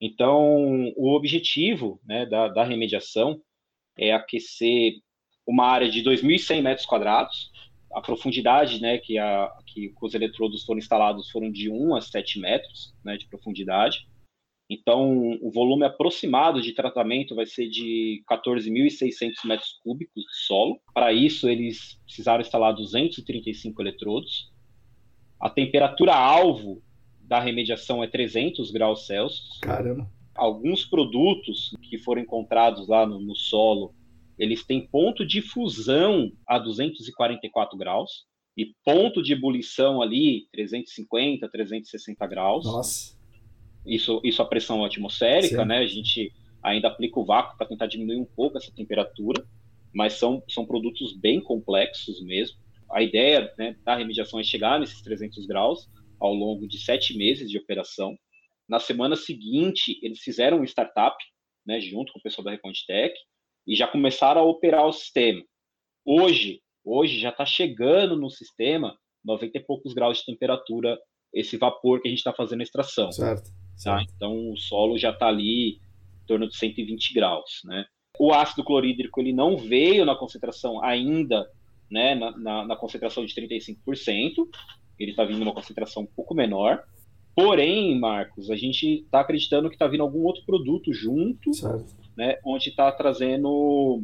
[0.00, 3.40] Então, o objetivo né, da, da, remediação
[3.98, 4.94] é aquecer
[5.46, 7.50] uma área de 2.100 metros quadrados.
[7.92, 12.40] A profundidade né, que, a, que os eletrodos foram instalados foram de 1 a 7
[12.40, 14.08] metros né, de profundidade.
[14.70, 20.80] Então, o volume aproximado de tratamento vai ser de 14.600 metros cúbicos de solo.
[20.94, 24.52] Para isso, eles precisaram instalar 235 eletrodos.
[25.40, 26.80] A temperatura alvo
[27.30, 29.60] da remediação é 300 graus Celsius.
[29.62, 30.10] Caramba!
[30.34, 33.94] Alguns produtos que foram encontrados lá no, no solo,
[34.36, 38.26] eles têm ponto de fusão a 244 graus
[38.56, 42.64] e ponto de ebulição ali 350, 360 graus.
[42.64, 43.16] Nossa!
[43.86, 45.68] isso, isso a pressão atmosférica, Sim.
[45.68, 45.78] né?
[45.78, 49.46] A gente ainda aplica o vácuo para tentar diminuir um pouco essa temperatura,
[49.94, 52.58] mas são, são produtos bem complexos mesmo.
[52.90, 55.88] A ideia né, da remediação é chegar nesses 300 graus
[56.20, 58.16] ao longo de sete meses de operação.
[58.68, 61.16] Na semana seguinte, eles fizeram um startup,
[61.66, 63.14] né, junto com o pessoal da Recontech,
[63.66, 65.42] e já começaram a operar o sistema.
[66.04, 70.98] Hoje, hoje já está chegando no sistema 90 e poucos graus de temperatura
[71.32, 73.10] esse vapor que a gente está fazendo a extração.
[73.12, 73.50] Certo.
[73.82, 74.02] Tá?
[74.14, 77.60] Então o solo já está ali em torno de 120 graus.
[77.64, 77.84] Né?
[78.18, 81.48] O ácido clorídrico ele não veio na concentração ainda,
[81.90, 84.46] né, na, na, na concentração de 35%,
[85.00, 86.84] ele está vindo numa concentração um pouco menor.
[87.34, 91.94] Porém, Marcos, a gente está acreditando que está vindo algum outro produto junto, certo.
[92.16, 94.02] né, onde está trazendo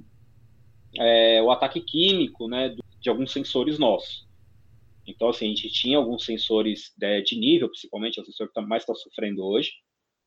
[0.98, 4.26] é, o ataque químico né, de alguns sensores nossos.
[5.06, 8.54] Então, assim, a gente tinha alguns sensores de, de nível, principalmente, é o sensor que
[8.54, 9.72] tá, mais está sofrendo hoje.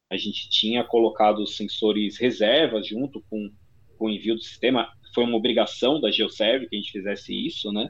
[0.09, 3.51] A gente tinha colocado os sensores reservas junto com,
[3.97, 4.87] com o envio do sistema.
[5.13, 7.89] Foi uma obrigação da GeoServe que a gente fizesse isso, né?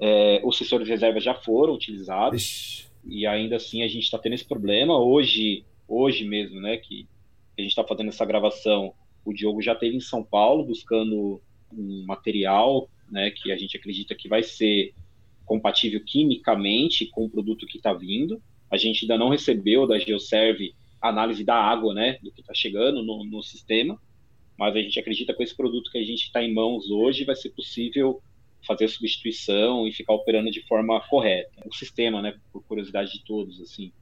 [0.00, 2.88] É, os sensores reservas já foram utilizados Ixi.
[3.04, 4.98] e ainda assim a gente está tendo esse problema.
[4.98, 7.06] Hoje, hoje mesmo, né, que
[7.58, 8.94] a gente está fazendo essa gravação,
[9.24, 11.40] o Diogo já esteve em São Paulo buscando
[11.72, 14.94] um material, né, que a gente acredita que vai ser
[15.44, 18.40] compatível quimicamente com o produto que está vindo.
[18.70, 23.02] A gente ainda não recebeu da GeoServe análise da água, né, do que está chegando
[23.02, 24.00] no, no, sistema,
[24.58, 27.24] mas a gente acredita que com esse produto que a gente está em mãos hoje
[27.24, 28.20] vai ser possível
[28.66, 31.62] fazer a substituição e ficar operando de forma correta.
[31.66, 33.92] O sistema, né, por curiosidade de todos, assim,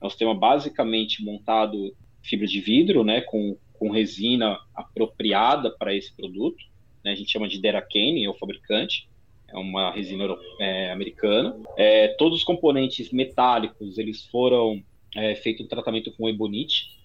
[0.00, 6.14] é um sistema basicamente montado fibra de vidro, né, com, com resina apropriada para esse
[6.14, 6.64] produto,
[7.04, 9.08] né, a gente chama de Deracane, é o fabricante,
[9.48, 10.24] é uma resina
[10.58, 11.54] é, americana.
[11.76, 14.82] É, todos os componentes metálicos eles foram
[15.14, 16.98] é, feito um tratamento com ebonite.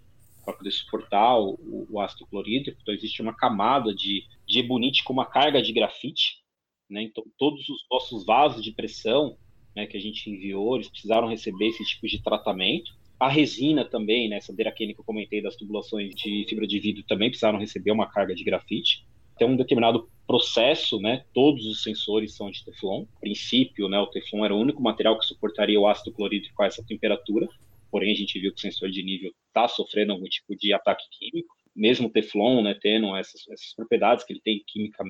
[0.46, 1.60] para poder suportar o,
[1.90, 2.80] o, ácido clorídrico.
[2.82, 6.42] Então, existe uma camada de, de ebonite com uma carga de grafite.
[6.90, 7.04] Né?
[7.04, 9.38] Então, todos os nossos vasos de pressão
[9.76, 12.92] né, que a gente enviou, eles precisaram receber esse tipo de tratamento.
[13.20, 17.04] A resina também, né, essa deraquene que eu comentei das tubulações de fibra de vidro
[17.08, 19.06] também precisaram receber uma carga de grafite.
[19.38, 23.06] Tem um determinado processo, né, todos os sensores são de Teflon.
[23.16, 26.66] A princípio, né, o Teflon era o único material que suportaria o ácido clorídrico a
[26.66, 27.48] essa temperatura
[27.92, 31.04] porém a gente viu que o sensor de nível está sofrendo algum tipo de ataque
[31.12, 35.04] químico, mesmo o Teflon, né, tendo essas, essas propriedades que ele tem química,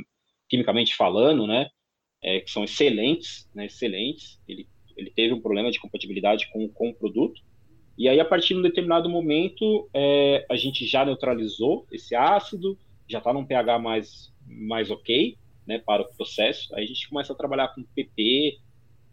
[0.49, 1.68] quimicamente falando, né,
[2.24, 6.90] é, que são excelentes, né, excelentes, ele, ele teve um problema de compatibilidade com, com
[6.90, 7.41] o produto,
[7.98, 12.78] e aí a partir de um determinado momento é, a gente já neutralizou esse ácido,
[13.10, 17.34] já está num pH mais, mais ok, né, para o processo, aí a gente começa
[17.34, 18.57] a trabalhar com PP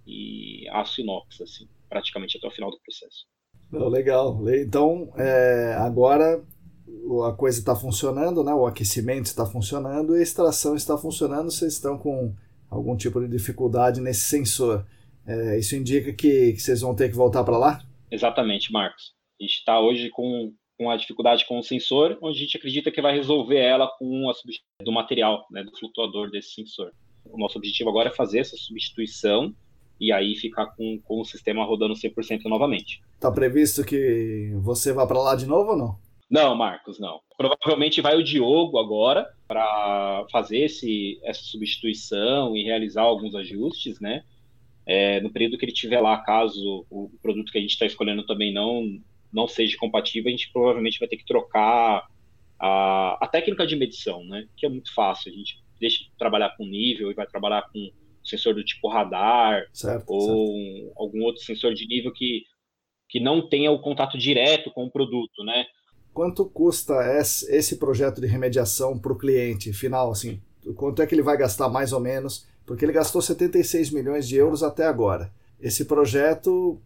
[0.06, 3.26] e aço inox, assim, praticamente até o final do processo.
[3.72, 4.38] Legal.
[4.54, 6.44] Então, é, agora
[7.26, 8.52] a coisa está funcionando, né?
[8.52, 11.50] o aquecimento está funcionando e a extração está funcionando.
[11.50, 12.34] Vocês estão com
[12.70, 14.86] algum tipo de dificuldade nesse sensor.
[15.26, 17.82] É, isso indica que, que, vocês vão ter que voltar para lá?
[18.10, 19.14] Exatamente, Marcos.
[19.40, 22.90] A gente está hoje com, com a dificuldade com o sensor, onde a gente acredita
[22.90, 26.92] que vai resolver ela com a substituição do material, né, do flutuador desse sensor.
[27.24, 29.54] O nosso objetivo agora é fazer essa substituição
[29.98, 33.00] e aí ficar com, com o sistema rodando 100% novamente.
[33.18, 35.98] Tá previsto que você vá para lá de novo ou não?
[36.30, 37.20] Não, Marcos, não.
[37.36, 44.24] Provavelmente vai o Diogo agora para fazer esse, essa substituição e realizar alguns ajustes, né?
[44.86, 48.24] É, no período que ele tiver lá, caso o produto que a gente está escolhendo
[48.26, 49.00] também não,
[49.32, 52.06] não seja compatível, a gente provavelmente vai ter que trocar
[52.58, 54.46] a, a técnica de medição, né?
[54.56, 55.32] Que é muito fácil.
[55.32, 57.90] A gente deixa de trabalhar com nível e vai trabalhar com
[58.24, 60.92] sensor do tipo radar certo, ou certo.
[60.96, 62.44] algum outro sensor de nível que,
[63.08, 65.66] que não tenha o contato direto com o produto, né?
[66.14, 70.12] Quanto custa esse projeto de remediação para o cliente final?
[70.12, 70.40] Assim,
[70.76, 72.46] quanto é que ele vai gastar mais ou menos?
[72.64, 75.32] Porque ele gastou 76 milhões de euros até agora.
[75.60, 76.80] Esse projeto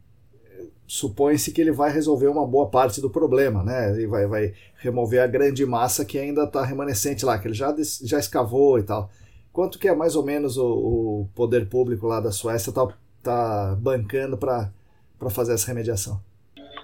[0.86, 3.90] supõe-se que ele vai resolver uma boa parte do problema, né?
[3.90, 7.76] Ele vai, vai remover a grande massa que ainda está remanescente lá, que ele já,
[8.02, 9.10] já escavou e tal.
[9.52, 12.88] Quanto que é mais ou menos o, o poder público lá da Suécia tá,
[13.22, 14.70] tá bancando para
[15.28, 16.18] fazer essa remediação?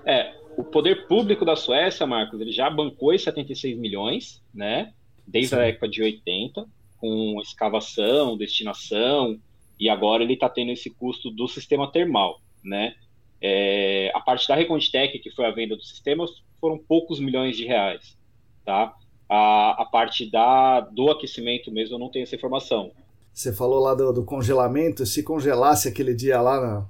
[0.05, 4.93] É, o poder público da Suécia, Marcos, ele já bancou esses 76 milhões, né?
[5.27, 5.57] Desde Sim.
[5.57, 6.67] a década de 80,
[6.99, 9.39] com escavação, destinação,
[9.79, 12.95] e agora ele está tendo esse custo do sistema termal, né?
[13.41, 16.25] É, a parte da Recontech, que foi a venda do sistema,
[16.61, 18.17] foram poucos milhões de reais,
[18.65, 18.95] tá?
[19.29, 22.93] A, a parte da, do aquecimento mesmo, eu não tenho essa informação.
[23.33, 26.89] Você falou lá do, do congelamento, se congelasse aquele dia lá, na,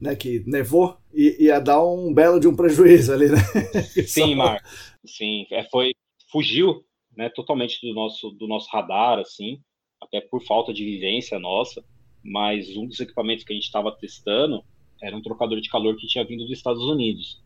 [0.00, 3.38] né, que nevou, ia dar um belo de um prejuízo ali, né?
[4.06, 4.94] Sim, Marcos.
[5.04, 5.92] Sim, é, foi,
[6.30, 6.84] fugiu
[7.16, 9.60] né, totalmente do nosso, do nosso radar, assim,
[10.00, 11.84] até por falta de vivência nossa,
[12.24, 14.64] mas um dos equipamentos que a gente estava testando
[15.02, 17.42] era um trocador de calor que tinha vindo dos Estados Unidos.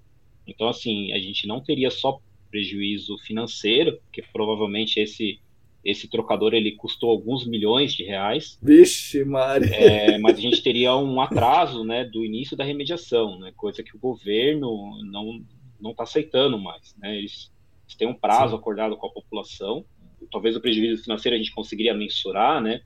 [0.46, 2.20] Então, assim, a gente não teria só
[2.50, 5.40] prejuízo financeiro, que provavelmente esse
[5.84, 8.58] esse trocador ele custou alguns milhões de reais.
[8.62, 9.72] Vixe, Mari.
[9.72, 13.94] É, mas a gente teria um atraso, né, do início da remediação, né, coisa que
[13.94, 15.44] o governo não
[15.80, 17.18] não está aceitando mais, né?
[17.18, 17.52] Eles,
[17.84, 18.56] eles têm um prazo Sim.
[18.56, 19.84] acordado com a população.
[20.32, 22.80] Talvez o prejuízo financeiro a gente conseguiria mensurar, né?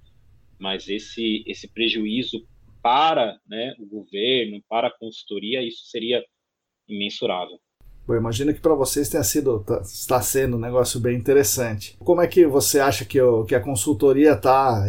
[0.58, 2.44] Mas esse esse prejuízo
[2.82, 6.24] para, né, o governo, para a consultoria, isso seria
[6.88, 7.60] imensurável.
[8.08, 11.94] Bom, imagino que para vocês tenha sido, tá, está sendo um negócio bem interessante.
[11.98, 14.82] Como é que você acha que, o, que a consultoria está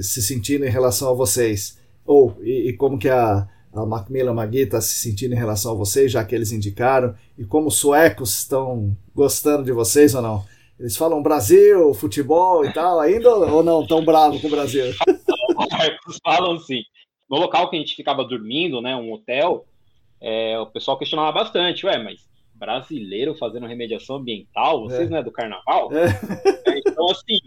[0.00, 1.78] se sentindo em relação a vocês?
[2.06, 5.74] Ou e, e como que a, a Macmillan Magui está se sentindo em relação a
[5.74, 7.14] vocês, já que eles indicaram?
[7.36, 10.42] E como os suecos estão gostando de vocês ou não?
[10.80, 14.94] Eles falam Brasil, futebol e tal, ainda ou não tão bravo com o Brasil?
[16.24, 16.80] falam sim.
[17.28, 19.66] No local que a gente ficava dormindo, né, um hotel,
[20.22, 22.24] é, o pessoal questionava bastante, ué, mas
[22.58, 25.10] brasileiro fazendo remediação ambiental, vocês é.
[25.10, 25.90] não é do carnaval?
[25.92, 26.06] É.
[26.06, 26.78] é.
[26.78, 27.38] Então, assim,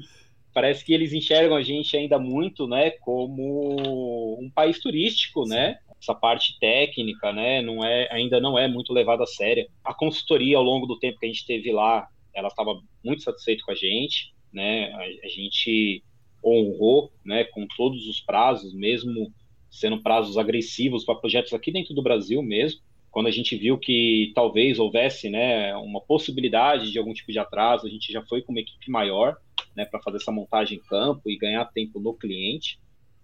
[0.53, 5.77] parece que eles enxergam a gente ainda muito, né, como um país turístico, né?
[6.01, 9.67] Essa parte técnica, né, não é, ainda não é muito levada a sério.
[9.83, 13.63] A consultoria, ao longo do tempo que a gente teve lá, ela estava muito satisfeita
[13.65, 14.91] com a gente, né?
[14.93, 16.03] A, a gente
[16.43, 19.31] honrou, né, com todos os prazos, mesmo
[19.69, 22.81] sendo prazos agressivos para projetos aqui dentro do Brasil mesmo
[23.11, 27.87] quando a gente viu que talvez houvesse né, uma possibilidade de algum tipo de atraso,
[27.87, 29.37] a gente já foi com uma equipe maior
[29.75, 32.79] né, para fazer essa montagem em campo e ganhar tempo no cliente.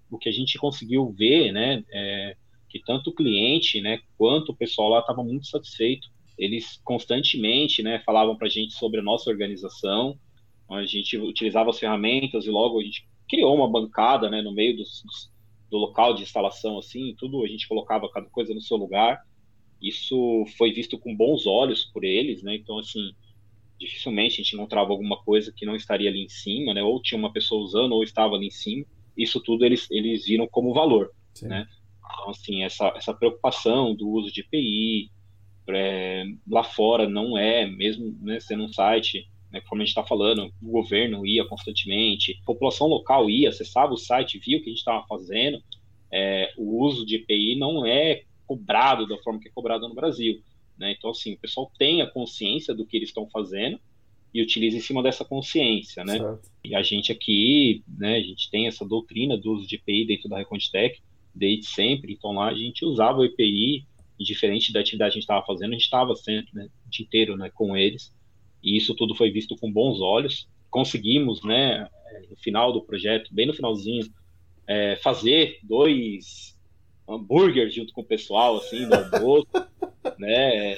[0.09, 2.35] O que a gente conseguiu ver né, é
[2.69, 7.99] que tanto o cliente né, quanto o pessoal lá estava muito satisfeito eles constantemente, né,
[7.99, 10.17] falavam para a gente sobre a nossa organização,
[10.69, 14.75] a gente utilizava as ferramentas e logo a gente criou uma bancada, né, no meio
[14.75, 15.31] dos, dos,
[15.69, 19.21] do local de instalação, assim, tudo a gente colocava cada coisa no seu lugar.
[19.81, 22.55] Isso foi visto com bons olhos por eles, né?
[22.55, 23.11] Então, assim,
[23.79, 26.81] dificilmente a gente encontrava alguma coisa que não estaria ali em cima, né?
[26.81, 28.85] Ou tinha uma pessoa usando ou estava ali em cima.
[29.17, 31.47] Isso tudo eles, eles viram como valor, Sim.
[31.47, 31.67] né?
[31.97, 35.11] Então, assim, essa, essa preocupação do uso de EPI
[35.69, 40.03] é, lá fora não é, mesmo né, sendo um site, né, como a gente está
[40.03, 44.67] falando, o governo ia constantemente, a população local ia, acessava o site, via o que
[44.67, 45.61] a gente estava fazendo,
[46.11, 50.41] é, o uso de EPI não é cobrado da forma que é cobrado no Brasil.
[50.77, 50.93] Né?
[50.97, 53.79] Então, assim, o pessoal tem a consciência do que eles estão fazendo
[54.33, 56.17] e utiliza em cima dessa consciência, né?
[56.17, 56.51] Certo.
[56.63, 60.27] E a gente aqui, né, a gente tem essa doutrina do uso de EPI dentro
[60.27, 61.01] da Recontech
[61.33, 63.85] desde sempre, então lá a gente usava o EPI,
[64.19, 67.05] diferente da atividade que a gente estava fazendo, a gente estava sempre, né, o dia
[67.05, 68.13] inteiro, né, com eles,
[68.63, 70.47] e isso tudo foi visto com bons olhos.
[70.69, 71.87] Conseguimos, né,
[72.29, 74.05] no final do projeto, bem no finalzinho,
[74.67, 76.54] é, fazer dois
[77.07, 79.47] hambúrguer junto com o pessoal, assim, no almoço,
[80.17, 80.75] né?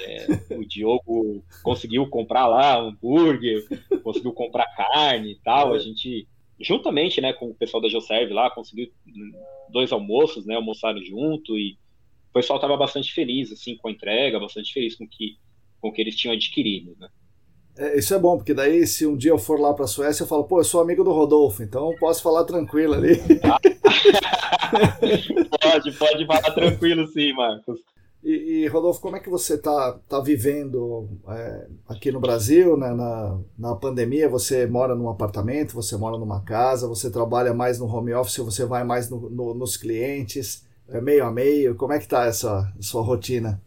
[0.52, 3.66] O Diogo conseguiu comprar lá hambúrguer,
[4.04, 5.74] conseguiu comprar carne e tal.
[5.74, 6.28] A gente,
[6.60, 8.92] juntamente, né, com o pessoal da GeoServe lá, conseguiu
[9.70, 10.56] dois almoços, né?
[10.56, 11.78] Almoçaram junto e
[12.30, 15.38] o pessoal estava bastante feliz, assim, com a entrega, bastante feliz com que,
[15.80, 17.10] com o que eles tinham adquirido, né?
[17.78, 20.24] É, isso é bom, porque daí se um dia eu for lá para a Suécia,
[20.24, 23.18] eu falo, pô, eu sou amigo do Rodolfo, então posso falar tranquilo ali.
[25.62, 27.80] pode, pode falar tranquilo sim, Marcos.
[28.24, 32.92] E, e, Rodolfo, como é que você está tá vivendo é, aqui no Brasil, né,
[32.94, 34.28] na, na pandemia?
[34.28, 38.66] Você mora num apartamento, você mora numa casa, você trabalha mais no home office, você
[38.66, 41.76] vai mais no, no, nos clientes, é meio a meio?
[41.76, 43.62] Como é que está essa sua rotina?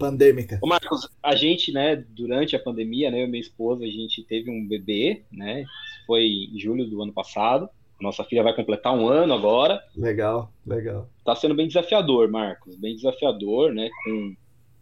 [0.00, 0.58] Pandêmica.
[0.62, 4.24] Ô Marcos, a gente, né, durante a pandemia, né, eu e minha esposa, a gente
[4.24, 5.66] teve um bebê, né,
[6.06, 7.68] foi em julho do ano passado.
[8.00, 9.84] Nossa filha vai completar um ano agora.
[9.94, 11.06] Legal, legal.
[11.22, 14.34] Tá sendo bem desafiador, Marcos, bem desafiador, né, com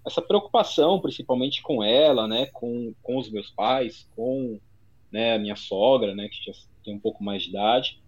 [0.07, 4.61] essa preocupação, principalmente com ela, né, com, com os meus pais, com
[5.11, 6.53] né, a minha sogra, né, que já
[6.85, 8.01] tem um pouco mais de idade.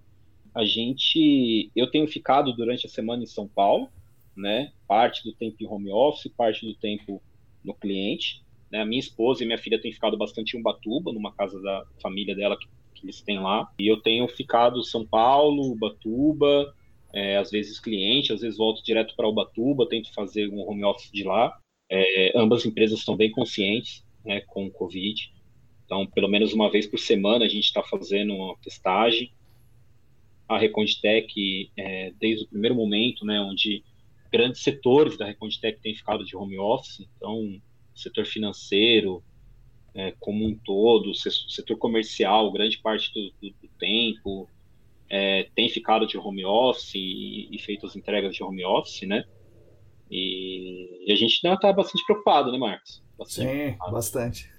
[0.55, 3.89] A gente, eu tenho ficado durante a semana em São Paulo,
[4.41, 4.73] né?
[4.89, 7.23] Parte do tempo em home office, parte do tempo
[7.65, 8.43] no cliente.
[8.71, 8.81] Né?
[8.81, 12.35] A minha esposa e minha filha têm ficado bastante em Ubatuba, numa casa da família
[12.35, 13.71] dela que, que eles têm lá.
[13.79, 16.75] E eu tenho ficado São Paulo, Ubatuba,
[17.13, 21.11] é, às vezes cliente, às vezes volto direto para Ubatuba, tento fazer um home office
[21.11, 21.59] de lá.
[21.91, 25.33] É, ambas empresas estão bem conscientes né, com o Covid.
[25.85, 29.33] Então, pelo menos uma vez por semana a gente está fazendo uma testagem.
[30.49, 33.83] A Reconditec, é, desde o primeiro momento, né, onde
[34.31, 37.61] grandes setores da Reconditec têm ficado de home office, então,
[37.95, 39.23] setor financeiro
[39.95, 44.49] é, como um todo, setor comercial, grande parte do, do, do tempo,
[45.09, 49.25] é, tem ficado de home office e, e, feito as entregas de home office, né?
[50.09, 53.03] E, e a gente ainda está bastante preocupado, né, Marcos?
[53.19, 53.93] Bastante Sim, preocupado.
[53.93, 54.51] bastante.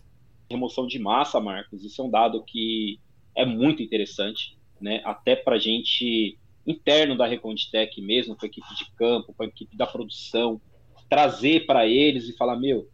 [0.49, 2.99] Remoção de massa, Marcos, isso é um dado que
[3.35, 5.02] é muito interessante, né?
[5.06, 9.47] Até para a gente interno da Reconditec mesmo, com a equipe de campo, com a
[9.47, 10.61] equipe da produção,
[11.09, 12.88] trazer para eles e falar, meu,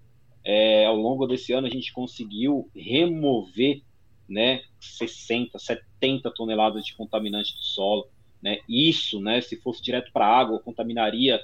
[0.43, 3.81] é, ao longo desse ano a gente conseguiu remover
[4.27, 8.07] né, 60, 70 toneladas de contaminante do solo.
[8.41, 8.59] Né?
[8.67, 11.39] Isso, né, se fosse direto para a água, contaminaria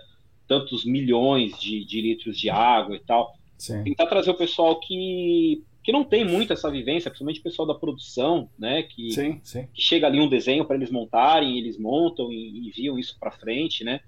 [0.48, 3.34] tantos milhões de, de, litros de água e tal.
[3.58, 3.84] Sim.
[3.84, 7.76] Tentar trazer o pessoal que que não tem muito essa vivência, principalmente o pessoal da
[7.76, 9.68] produção, né, que, sim, sim.
[9.74, 13.84] que chega ali um desenho para eles montarem, eles montam e enviam isso para frente,
[13.84, 14.00] né,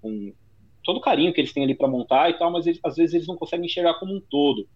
[0.00, 0.32] com
[0.84, 3.14] todo o carinho que eles têm ali para montar e tal, mas eles, às vezes
[3.14, 4.68] eles não conseguem enxergar como um todo.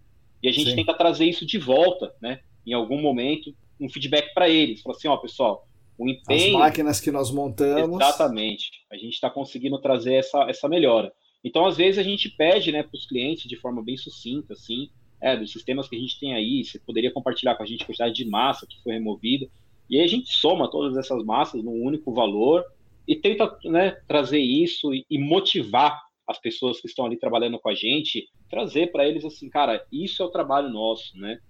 [0.43, 0.77] E a gente sim.
[0.77, 5.07] tenta trazer isso de volta, né, em algum momento, um feedback para eles, falar assim,
[5.07, 5.65] ó, pessoal,
[5.97, 6.57] o empenho...
[6.57, 8.01] As máquinas que nós montamos...
[8.01, 11.13] Exatamente, a gente está conseguindo trazer essa, essa melhora.
[11.45, 14.91] Então, às vezes, a gente pede né, para os clientes de forma bem sucinta, assim,
[15.21, 17.87] é, dos sistemas que a gente tem aí, você poderia compartilhar com a gente a
[17.87, 19.49] quantidade de massa que foi removida,
[19.89, 22.65] e aí a gente soma todas essas massas num único valor
[23.07, 27.71] e tenta né, trazer isso e, e motivar as pessoas que estão ali trabalhando com
[27.71, 31.41] a gente, trazer para eles assim, cara, isso é o trabalho nosso, né?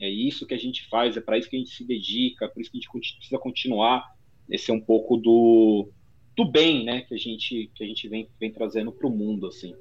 [0.00, 2.60] É isso que a gente faz, é para isso que a gente se dedica, por
[2.60, 4.04] isso que a gente precisa continuar.
[4.48, 5.90] Esse é um pouco do,
[6.36, 9.48] do bem, né, que a gente que a gente vem, vem trazendo para o mundo,
[9.48, 9.74] assim.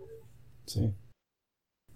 [0.66, 0.94] Sim.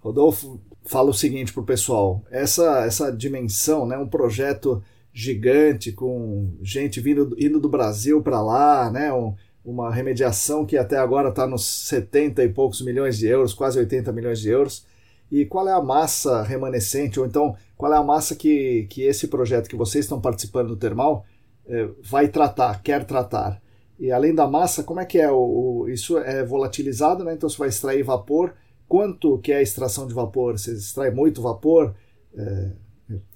[0.03, 6.57] Rodolfo fala o seguinte para o pessoal: essa, essa dimensão, né, um projeto gigante com
[6.61, 11.47] gente vindo indo do Brasil para lá, né, um, uma remediação que até agora está
[11.47, 14.85] nos 70 e poucos milhões de euros, quase 80 milhões de euros.
[15.31, 19.27] E qual é a massa remanescente, ou então qual é a massa que, que esse
[19.27, 21.25] projeto que vocês estão participando do termal
[21.65, 23.61] é, vai tratar, quer tratar?
[23.97, 25.31] E além da massa, como é que é?
[25.31, 25.37] O,
[25.83, 27.33] o, isso é volatilizado, né?
[27.33, 28.53] Então você vai extrair vapor.
[28.93, 30.55] Quanto que é a extração de vapor?
[30.55, 31.95] Você extrai muito vapor?
[32.37, 32.73] É,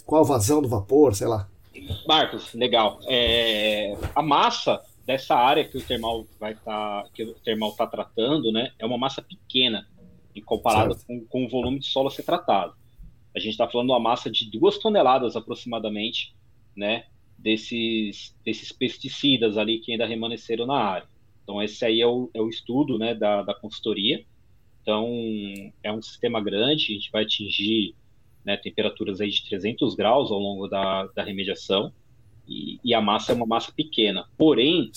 [0.06, 1.16] qual a vazão do vapor?
[1.16, 1.50] Sei lá.
[2.08, 3.00] Marcos, legal.
[3.08, 7.88] É, a massa dessa área que o termal vai estar, tá, que o termal está
[7.88, 9.88] tratando, né, é uma massa pequena
[10.36, 12.76] em comparado com, com, o volume de solo a ser tratado.
[13.36, 16.36] A gente está falando de uma massa de duas toneladas aproximadamente,
[16.76, 17.06] né,
[17.36, 21.08] desses, desses pesticidas ali que ainda remanesceram na área.
[21.42, 24.24] Então esse aí é o, é o estudo, né, da, da consultoria.
[24.88, 25.06] Então
[25.84, 27.94] é um sistema grande, a gente vai atingir
[28.46, 31.92] né, temperaturas aí de 300 graus ao longo da, da remediação
[32.48, 34.30] e, e a massa é uma massa pequena.
[34.38, 34.90] Porém,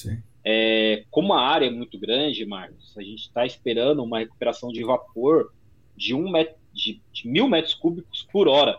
[0.45, 4.85] é, como a área é muito grande, Marcos, a gente está esperando uma recuperação de
[4.85, 5.53] vapor
[5.97, 8.79] de, um met, de, de mil metros cúbicos por hora.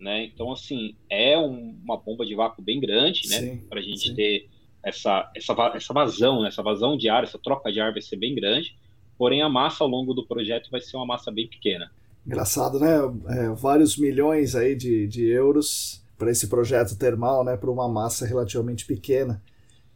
[0.00, 0.24] Né?
[0.24, 3.60] Então, assim, é um, uma bomba de vácuo bem grande, né?
[3.68, 4.14] Para a gente sim.
[4.14, 4.48] ter
[4.82, 6.48] essa, essa, essa vazão, né?
[6.48, 8.74] essa vazão de ar, essa troca de ar vai ser bem grande.
[9.18, 11.90] Porém, a massa ao longo do projeto vai ser uma massa bem pequena.
[12.24, 12.96] Engraçado, né?
[13.28, 17.56] É, vários milhões aí de, de euros para esse projeto termal, né?
[17.56, 19.42] Para uma massa relativamente pequena.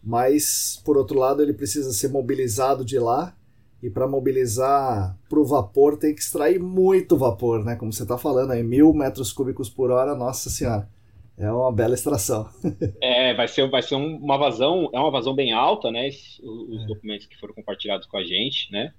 [0.03, 3.37] Mas, por outro lado, ele precisa ser mobilizado de lá
[3.83, 7.77] e para mobilizar para o vapor tem que extrair muito vapor, né?
[7.77, 10.89] Como você está falando aí, mil metros cúbicos por hora, nossa senhora.
[11.39, 12.49] É uma bela extração.
[13.01, 16.09] é, vai ser, vai ser uma vazão, é uma vazão bem alta, né?
[16.09, 16.87] Os, é.
[16.87, 18.93] documentos que foram compartilhados com a gente, né?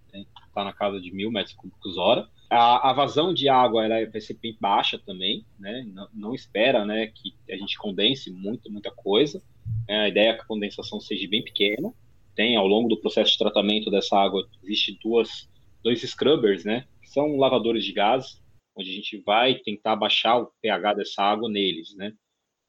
[0.48, 2.28] Está na casa de mil metros cúbicos hora.
[2.50, 5.86] A, a, vazão de água ela vai ser bem baixa também, né?
[5.94, 9.42] Não, não espera, né, que a gente condense muito, muita coisa.
[9.88, 11.94] É, a ideia é que a condensação seja bem pequena
[12.36, 15.50] tem ao longo do processo de tratamento dessa água, existe duas,
[15.84, 16.86] dois scrubbers, né?
[17.02, 18.42] Que são lavadores de gás,
[18.76, 22.14] onde a gente vai tentar baixar o pH dessa água neles, né?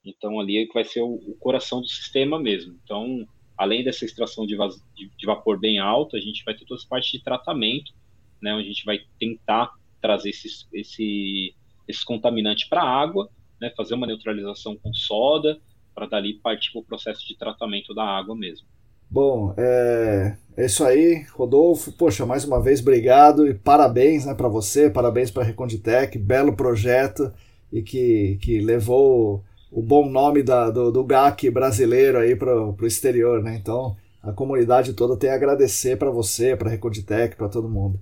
[0.05, 2.79] Então ali é que vai ser o, o coração do sistema mesmo.
[2.85, 3.27] Então,
[3.57, 4.57] além dessa extração de,
[4.95, 7.93] de, de, vapor bem alta, a gente vai ter todas as partes de tratamento,
[8.41, 8.55] né?
[8.55, 11.55] Onde a gente vai tentar trazer esses, esse,
[11.89, 13.73] esses contaminantes para a água, né?
[13.77, 15.59] Fazer uma neutralização com soda,
[15.95, 18.67] para dali partir para o processo de tratamento da água mesmo.
[19.09, 21.93] Bom, é, é isso aí, Rodolfo.
[21.93, 26.57] Poxa, mais uma vez, obrigado e parabéns né, para você, parabéns para a Reconditec, belo
[26.57, 27.33] projeto
[27.73, 29.45] e que, que levou
[29.75, 33.59] o bom nome da, do, do GAC brasileiro aí para o exterior, né?
[33.61, 37.99] Então, a comunidade toda tem a agradecer para você, para a Reconditec, para todo mundo.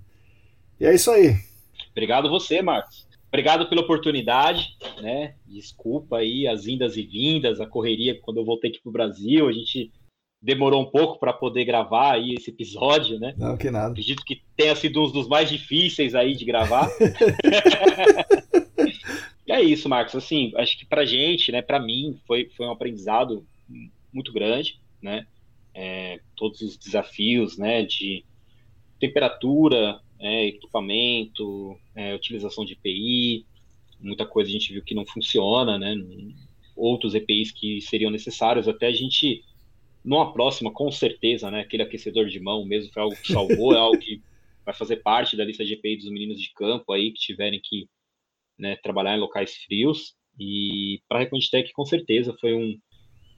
[0.78, 1.34] E é isso aí.
[1.90, 3.06] Obrigado você, Marcos.
[3.28, 5.34] Obrigado pela oportunidade, né?
[5.46, 9.48] Desculpa aí as indas e vindas, a correria quando eu voltei aqui para o Brasil.
[9.48, 9.90] A gente
[10.42, 13.32] demorou um pouco para poder gravar aí esse episódio, né?
[13.38, 13.92] Não, que nada.
[13.92, 16.90] Acredito que tenha sido um dos mais difíceis aí de gravar.
[19.46, 20.14] e é isso, Marcos.
[20.14, 23.46] Assim, acho que para gente, né, para mim, foi, foi um aprendizado
[24.12, 25.26] muito grande, né?
[25.74, 28.24] É, todos os desafios, né, de
[29.00, 33.46] temperatura, é, equipamento, é, utilização de EPI,
[33.98, 35.94] muita coisa a gente viu que não funciona, né?
[36.76, 39.42] Outros EPIs que seriam necessários, até a gente
[40.04, 41.60] numa próxima, com certeza, né?
[41.60, 44.20] Aquele aquecedor de mão mesmo foi algo que salvou, é algo que
[44.64, 47.88] vai fazer parte da lista de EPI dos meninos de campo aí que tiverem que
[48.62, 50.14] né, trabalhar em locais frios.
[50.38, 52.78] E para a Reconditec, com certeza, foi um,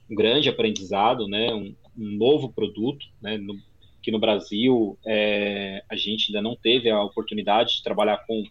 [0.09, 1.51] um grande aprendizado, né?
[1.53, 3.37] Um, um novo produto, né?
[3.37, 3.55] No,
[4.01, 8.43] que no Brasil é, a gente ainda não teve a oportunidade de trabalhar com,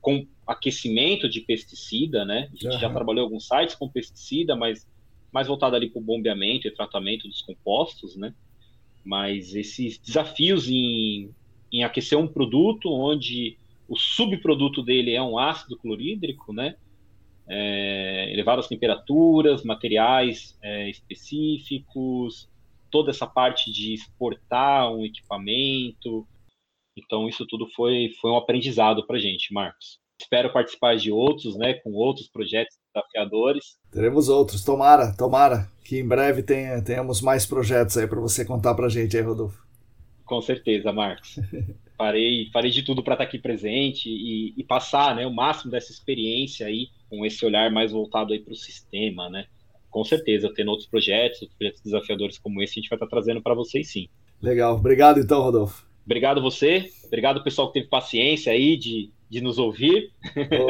[0.00, 2.48] com aquecimento de pesticida, né?
[2.52, 2.80] A gente uhum.
[2.80, 4.86] já trabalhou em alguns sites com pesticida, mas
[5.32, 8.32] mais voltado ali para o bombeamento e tratamento dos compostos, né?
[9.04, 11.34] Mas esses desafios em,
[11.72, 13.58] em aquecer um produto onde
[13.88, 16.76] o subproduto dele é um ácido clorídrico, né?
[17.48, 22.46] É, elevadas temperaturas, materiais é, específicos,
[22.90, 26.26] toda essa parte de exportar um equipamento.
[26.96, 29.98] Então, isso tudo foi, foi um aprendizado para a gente, Marcos.
[30.20, 33.78] Espero participar de outros, né, com outros projetos desafiadores.
[33.90, 38.74] Teremos outros, tomara, tomara que em breve tenha, tenhamos mais projetos aí para você contar
[38.74, 39.66] para a gente aí, Rodolfo.
[40.24, 41.38] Com certeza, Marcos.
[41.98, 45.72] farei, farei de tudo para estar tá aqui presente e, e, passar né, o máximo
[45.72, 49.46] dessa experiência aí, com esse olhar mais voltado aí para o sistema, né?
[49.90, 53.10] Com certeza, tendo outros projetos, outros projetos desafiadores como esse, a gente vai estar tá
[53.10, 54.08] trazendo para vocês sim.
[54.40, 55.86] Legal, obrigado então, Rodolfo.
[56.06, 60.12] Obrigado você, obrigado pessoal que teve paciência aí de, de nos ouvir.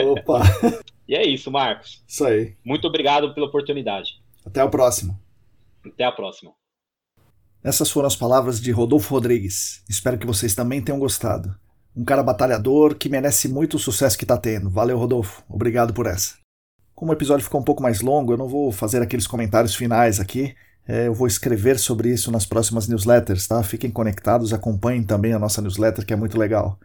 [0.08, 0.40] Opa!
[1.06, 2.02] e é isso, Marcos.
[2.08, 2.56] Isso aí.
[2.64, 4.20] Muito obrigado pela oportunidade.
[4.44, 5.20] Até o próximo.
[5.84, 6.52] Até a próxima.
[7.62, 9.82] Essas foram as palavras de Rodolfo Rodrigues.
[9.88, 11.54] Espero que vocês também tenham gostado.
[11.96, 14.70] Um cara batalhador que merece muito o sucesso que está tendo.
[14.70, 15.42] Valeu, Rodolfo.
[15.48, 16.34] Obrigado por essa.
[16.94, 20.20] Como o episódio ficou um pouco mais longo, eu não vou fazer aqueles comentários finais
[20.20, 20.54] aqui.
[20.86, 23.60] É, eu vou escrever sobre isso nas próximas newsletters, tá?
[23.64, 26.78] Fiquem conectados, acompanhem também a nossa newsletter, que é muito legal.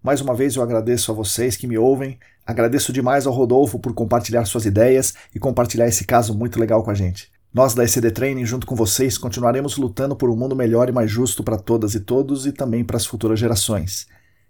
[0.00, 3.92] Mais uma vez eu agradeço a vocês que me ouvem, agradeço demais ao Rodolfo por
[3.92, 7.31] compartilhar suas ideias e compartilhar esse caso muito legal com a gente.
[7.54, 11.10] Nós da ECD Training, junto com vocês, continuaremos lutando por um mundo melhor e mais
[11.10, 14.06] justo para todas e todos e também para as futuras gerações.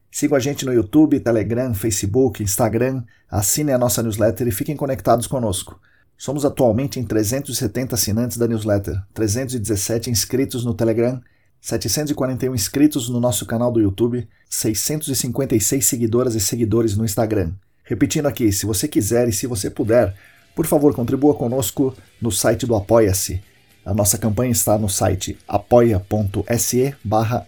[0.09, 5.27] Sigam a gente no YouTube, Telegram, Facebook, Instagram, assinem a nossa newsletter e fiquem conectados
[5.27, 5.81] conosco.
[6.17, 11.21] Somos atualmente em 370 assinantes da newsletter, 317 inscritos no Telegram,
[11.61, 17.53] 741 inscritos no nosso canal do YouTube, 656 seguidoras e seguidores no Instagram.
[17.83, 20.15] Repetindo aqui, se você quiser e se você puder,
[20.55, 23.43] por favor contribua conosco no site do Apoia-se.
[23.85, 27.47] A nossa campanha está no site apoia.se barra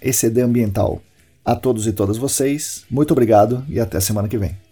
[1.44, 4.63] A todos e todas vocês, muito obrigado e até semana que vem.